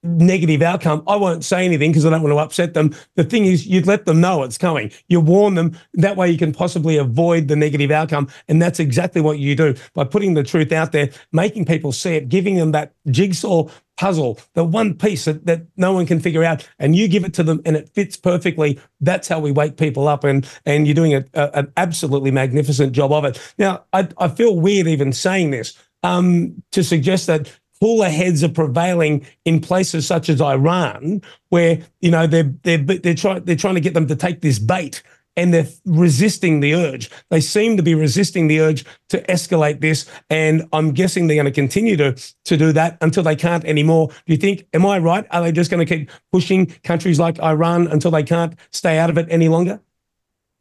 negative 0.06 0.62
outcome, 0.62 1.04
I 1.08 1.16
won't 1.16 1.44
say 1.44 1.66
anything 1.66 1.92
because 1.92 2.06
I 2.06 2.10
don't 2.10 2.22
want 2.22 2.34
to 2.34 2.40
upset 2.40 2.74
them. 2.74 2.96
The 3.16 3.24
thing 3.24 3.46
is, 3.46 3.68
you'd 3.68 3.88
let 3.88 4.06
them 4.06 4.22
know 4.22 4.44
it's 4.44 4.58
coming. 4.58 4.92
You 5.08 5.20
warn 5.20 5.56
them. 5.56 5.78
That 5.94 6.16
way, 6.16 6.30
you 6.30 6.38
can 6.38 6.54
possibly 6.54 6.98
avoid 6.98 7.48
the 7.48 7.56
negative 7.56 7.92
outcome. 7.92 8.30
And 8.48 8.62
that's 8.62 8.80
exactly 8.80 9.22
what 9.22 9.40
you 9.40 9.56
do 9.56 9.76
by 9.94 10.04
putting 10.04 10.34
the 10.34 10.44
truth 10.44 10.72
out 10.72 10.92
there, 10.92 11.10
making 11.32 11.66
people 11.66 11.92
see 11.92 12.16
it, 12.16 12.30
giving 12.30 12.56
them 12.56 12.72
that 12.72 12.94
jigsaw 13.10 13.68
puzzle, 13.98 14.40
the 14.54 14.64
one 14.64 14.94
piece 14.94 15.26
that, 15.26 15.46
that 15.46 15.66
no 15.78 15.94
one 15.94 16.06
can 16.06 16.20
figure 16.20 16.44
out, 16.44 16.68
and 16.80 16.96
you 16.96 17.08
give 17.08 17.24
it 17.24 17.34
to 17.34 17.44
them 17.44 17.62
and 17.66 17.76
it 17.76 17.90
fits 17.90 18.18
perfectly. 18.18 18.80
That's 19.00 19.28
how 19.28 19.40
we 19.40 19.52
wake 19.52 19.78
people 19.78 20.08
up, 20.08 20.24
and 20.24 20.48
and 20.66 20.86
you're 20.86 20.96
doing 20.96 21.14
a, 21.14 21.26
a, 21.34 21.50
an 21.60 21.74
absolutely 21.78 22.32
magnificent 22.32 22.94
job 22.94 23.12
of 23.12 23.26
it. 23.26 23.40
Now, 23.58 23.86
I, 23.94 24.08
I 24.18 24.28
feel 24.28 24.60
weird 24.60 24.88
even 24.88 25.14
saying 25.14 25.52
this 25.52 25.78
um, 26.04 26.62
to 26.72 26.84
suggest 26.84 27.28
that 27.28 27.52
cooler 27.80 28.10
heads 28.10 28.44
are 28.44 28.50
prevailing 28.50 29.26
in 29.46 29.60
places 29.60 30.06
such 30.08 30.30
as 30.30 30.42
Iran, 30.42 31.22
where 31.50 31.80
you 32.02 32.12
know 32.12 32.28
they're 32.28 32.52
they're 32.64 32.78
they're 32.78 33.16
trying 33.16 33.44
they're 33.46 33.56
trying 33.56 33.76
to 33.76 33.82
get 33.82 33.94
them 33.94 34.08
to 34.08 34.16
take 34.16 34.42
this 34.42 34.60
bait 34.60 35.02
and 35.38 35.54
they're 35.54 35.68
resisting 35.86 36.60
the 36.60 36.74
urge. 36.74 37.10
They 37.30 37.42
seem 37.42 37.78
to 37.78 37.84
be 37.84 37.94
resisting 37.94 38.48
the 38.48 38.62
urge 38.62 38.86
to 39.10 39.22
escalate 39.24 39.82
this, 39.82 40.10
and 40.30 40.68
I'm 40.74 40.92
guessing 40.92 41.28
they're 41.28 41.36
going 41.36 41.46
to 41.46 41.52
continue 41.52 41.98
to 41.98 42.14
to 42.46 42.58
do 42.58 42.72
that 42.74 42.98
until 43.02 43.24
they 43.24 43.36
can't 43.36 43.66
anymore. 43.66 44.08
Do 44.08 44.34
you 44.34 44.38
think? 44.38 44.68
Am 44.74 44.86
I 44.86 45.00
right? 45.00 45.26
Are 45.32 45.42
they 45.42 45.52
just 45.52 45.72
going 45.72 45.86
to 45.86 45.98
keep 45.98 46.10
pushing 46.32 46.68
countries 46.84 47.20
like 47.20 47.40
Iran 47.42 47.88
until 47.88 48.12
they 48.12 48.24
can't 48.24 48.58
stay 48.72 48.98
out 48.98 49.10
of 49.10 49.18
it 49.18 49.28
any 49.30 49.50
longer? 49.50 49.80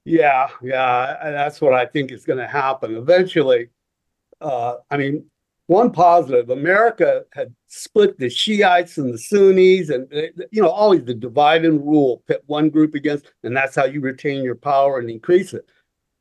Yeah, 0.04 0.50
yeah, 0.62 1.30
that's 1.30 1.60
what 1.60 1.72
I 1.72 1.86
think 1.86 2.12
is 2.12 2.26
going 2.26 2.38
to 2.38 2.46
happen 2.46 2.94
eventually. 2.94 3.70
Uh, 4.38 4.76
I 4.90 4.98
mean, 4.98 5.24
one 5.66 5.90
positive 5.90 6.50
america 6.50 7.24
had 7.32 7.54
split 7.68 8.18
the 8.18 8.28
shiites 8.28 8.98
and 8.98 9.12
the 9.12 9.18
sunnis 9.18 9.88
and 9.88 10.10
you 10.50 10.62
know 10.62 10.68
always 10.68 11.04
the 11.04 11.14
divide 11.14 11.64
and 11.64 11.80
rule 11.86 12.22
pit 12.26 12.42
one 12.46 12.68
group 12.68 12.94
against 12.94 13.32
and 13.42 13.56
that's 13.56 13.74
how 13.74 13.84
you 13.84 14.00
retain 14.00 14.42
your 14.42 14.54
power 14.54 14.98
and 14.98 15.10
increase 15.10 15.54
it. 15.54 15.66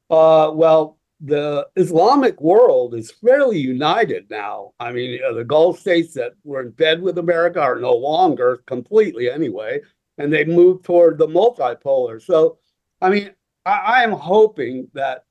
Uh, 0.10 0.52
well 0.54 0.98
the 1.20 1.66
islamic 1.76 2.40
world 2.42 2.96
is 2.96 3.12
fairly 3.12 3.58
united 3.58 4.30
now. 4.30 4.72
I 4.80 4.92
mean 4.92 5.20
uh, 5.28 5.34
the 5.34 5.44
gulf 5.44 5.80
states 5.80 6.14
that 6.16 6.34
were 6.44 6.62
in 6.62 6.72
bed 6.72 7.02
with 7.02 7.18
america 7.18 7.60
are 7.60 7.80
no 7.80 7.94
longer 7.94 8.64
completely 8.66 9.30
anyway 9.30 9.80
and 10.18 10.32
they 10.32 10.46
moved 10.46 10.86
toward 10.86 11.18
the 11.18 11.28
multipolar. 11.28 12.22
So 12.22 12.60
i 13.02 13.10
mean 13.10 13.32
I 13.66 14.04
am 14.04 14.12
hoping 14.12 14.90
that 14.94 15.24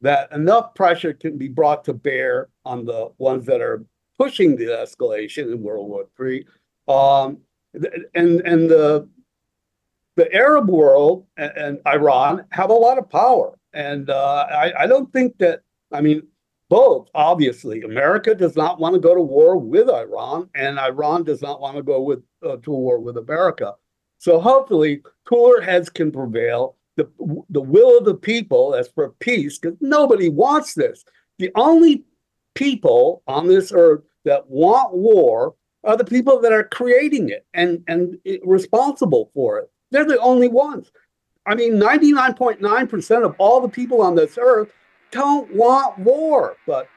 that 0.00 0.30
enough 0.32 0.74
pressure 0.74 1.12
can 1.12 1.36
be 1.36 1.48
brought 1.48 1.84
to 1.84 1.92
bear 1.92 2.48
on 2.64 2.84
the 2.84 3.10
ones 3.18 3.46
that 3.46 3.60
are 3.60 3.84
pushing 4.18 4.56
the 4.56 4.66
escalation 4.66 5.52
in 5.52 5.62
World 5.62 5.88
War 5.88 6.06
III 6.20 6.46
Um, 6.88 7.38
and 8.14 8.40
and 8.42 8.70
the 8.70 9.08
the 10.16 10.32
Arab 10.34 10.68
world 10.68 11.26
and, 11.36 11.52
and 11.56 11.78
Iran 11.86 12.44
have 12.50 12.70
a 12.70 12.74
lot 12.74 12.98
of 12.98 13.08
power, 13.08 13.56
and 13.72 14.10
uh, 14.10 14.46
I, 14.50 14.84
I 14.84 14.86
don't 14.86 15.12
think 15.12 15.38
that. 15.38 15.60
I 15.92 16.00
mean, 16.02 16.22
both 16.68 17.08
obviously, 17.14 17.82
America 17.82 18.34
does 18.34 18.56
not 18.56 18.80
want 18.80 18.94
to 18.94 19.00
go 19.00 19.14
to 19.14 19.22
war 19.22 19.56
with 19.56 19.88
Iran, 19.88 20.50
and 20.54 20.78
Iran 20.78 21.24
does 21.24 21.40
not 21.40 21.60
want 21.60 21.76
to 21.76 21.82
go 21.82 22.02
with 22.02 22.22
uh, 22.44 22.56
to 22.56 22.70
war 22.70 22.98
with 23.00 23.16
America. 23.16 23.74
So 24.18 24.40
hopefully, 24.40 25.02
cooler 25.24 25.60
heads 25.60 25.88
can 25.88 26.10
prevail. 26.10 26.76
The 26.98 27.08
the 27.48 27.60
will 27.60 27.96
of 27.96 28.04
the 28.04 28.16
people 28.16 28.74
as 28.74 28.88
for 28.88 29.10
peace, 29.20 29.58
because 29.58 29.78
nobody 29.80 30.28
wants 30.28 30.74
this. 30.74 31.04
The 31.38 31.52
only 31.54 32.02
people 32.54 33.22
on 33.28 33.46
this 33.46 33.72
earth 33.72 34.02
that 34.24 34.50
want 34.50 34.94
war 34.94 35.54
are 35.84 35.96
the 35.96 36.04
people 36.04 36.40
that 36.40 36.52
are 36.52 36.64
creating 36.64 37.28
it 37.28 37.46
and 37.54 37.84
and 37.86 38.18
responsible 38.44 39.30
for 39.32 39.58
it. 39.58 39.70
They're 39.92 40.04
the 40.04 40.18
only 40.18 40.48
ones. 40.48 40.90
I 41.46 41.54
mean, 41.54 41.74
99.9% 41.74 43.24
of 43.24 43.34
all 43.38 43.60
the 43.60 43.68
people 43.68 44.02
on 44.02 44.16
this 44.16 44.36
earth 44.36 44.70
don't 45.12 45.50
want 45.54 45.98
war, 46.00 46.56
but 46.66 46.88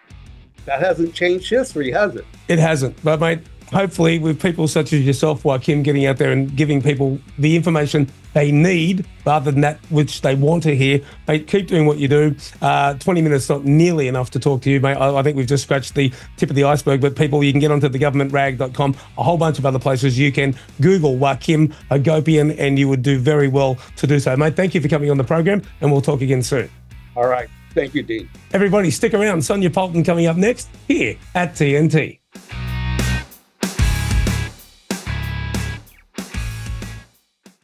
that 0.65 0.81
hasn't 0.81 1.13
changed 1.13 1.49
history, 1.49 1.91
has 1.91 2.15
it? 2.15 2.25
It 2.47 2.59
hasn't. 2.59 3.01
But 3.03 3.19
mate, 3.19 3.39
hopefully 3.71 4.19
with 4.19 4.41
people 4.41 4.67
such 4.67 4.93
as 4.93 5.05
yourself, 5.05 5.43
Joachim, 5.43 5.83
getting 5.83 6.05
out 6.05 6.17
there 6.17 6.31
and 6.31 6.55
giving 6.55 6.81
people 6.81 7.19
the 7.37 7.55
information 7.55 8.11
they 8.33 8.51
need 8.51 9.05
rather 9.25 9.51
than 9.51 9.61
that 9.61 9.77
which 9.89 10.21
they 10.21 10.35
want 10.35 10.63
to 10.63 10.75
hear. 10.75 11.01
Mate, 11.27 11.47
keep 11.47 11.67
doing 11.67 11.85
what 11.85 11.97
you 11.97 12.07
do. 12.07 12.35
Uh, 12.61 12.93
20 12.95 13.21
minutes 13.21 13.49
not 13.49 13.65
nearly 13.65 14.07
enough 14.07 14.31
to 14.31 14.39
talk 14.39 14.61
to 14.61 14.69
you, 14.69 14.79
mate. 14.79 14.95
I, 14.95 15.17
I, 15.17 15.23
think 15.23 15.35
we've 15.37 15.47
just 15.47 15.63
scratched 15.63 15.95
the 15.95 16.13
tip 16.37 16.49
of 16.49 16.55
the 16.55 16.63
iceberg, 16.63 17.01
but 17.01 17.15
people, 17.15 17.43
you 17.43 17.51
can 17.51 17.59
get 17.59 17.71
onto 17.71 17.89
thegovernmentrag.com, 17.89 18.95
a 19.17 19.23
whole 19.23 19.37
bunch 19.37 19.59
of 19.59 19.65
other 19.65 19.79
places. 19.79 20.17
You 20.17 20.31
can 20.31 20.55
Google 20.79 21.17
Joachim 21.17 21.69
Hagopian 21.89 22.55
and 22.57 22.79
you 22.79 22.87
would 22.87 23.01
do 23.01 23.19
very 23.19 23.47
well 23.47 23.77
to 23.97 24.07
do 24.07 24.19
so. 24.19 24.35
Mate, 24.37 24.55
thank 24.55 24.73
you 24.75 24.81
for 24.81 24.87
coming 24.87 25.11
on 25.11 25.17
the 25.17 25.23
program 25.23 25.61
and 25.81 25.91
we'll 25.91 26.01
talk 26.01 26.21
again 26.21 26.41
soon. 26.41 26.69
All 27.15 27.27
right. 27.27 27.49
Thank 27.73 27.93
you, 27.93 28.03
Dean. 28.03 28.29
Everybody, 28.53 28.91
stick 28.91 29.13
around. 29.13 29.43
Sonia 29.43 29.69
Poulton 29.69 30.03
coming 30.03 30.27
up 30.27 30.35
next 30.35 30.69
here 30.87 31.15
at 31.35 31.53
TNT. 31.53 32.19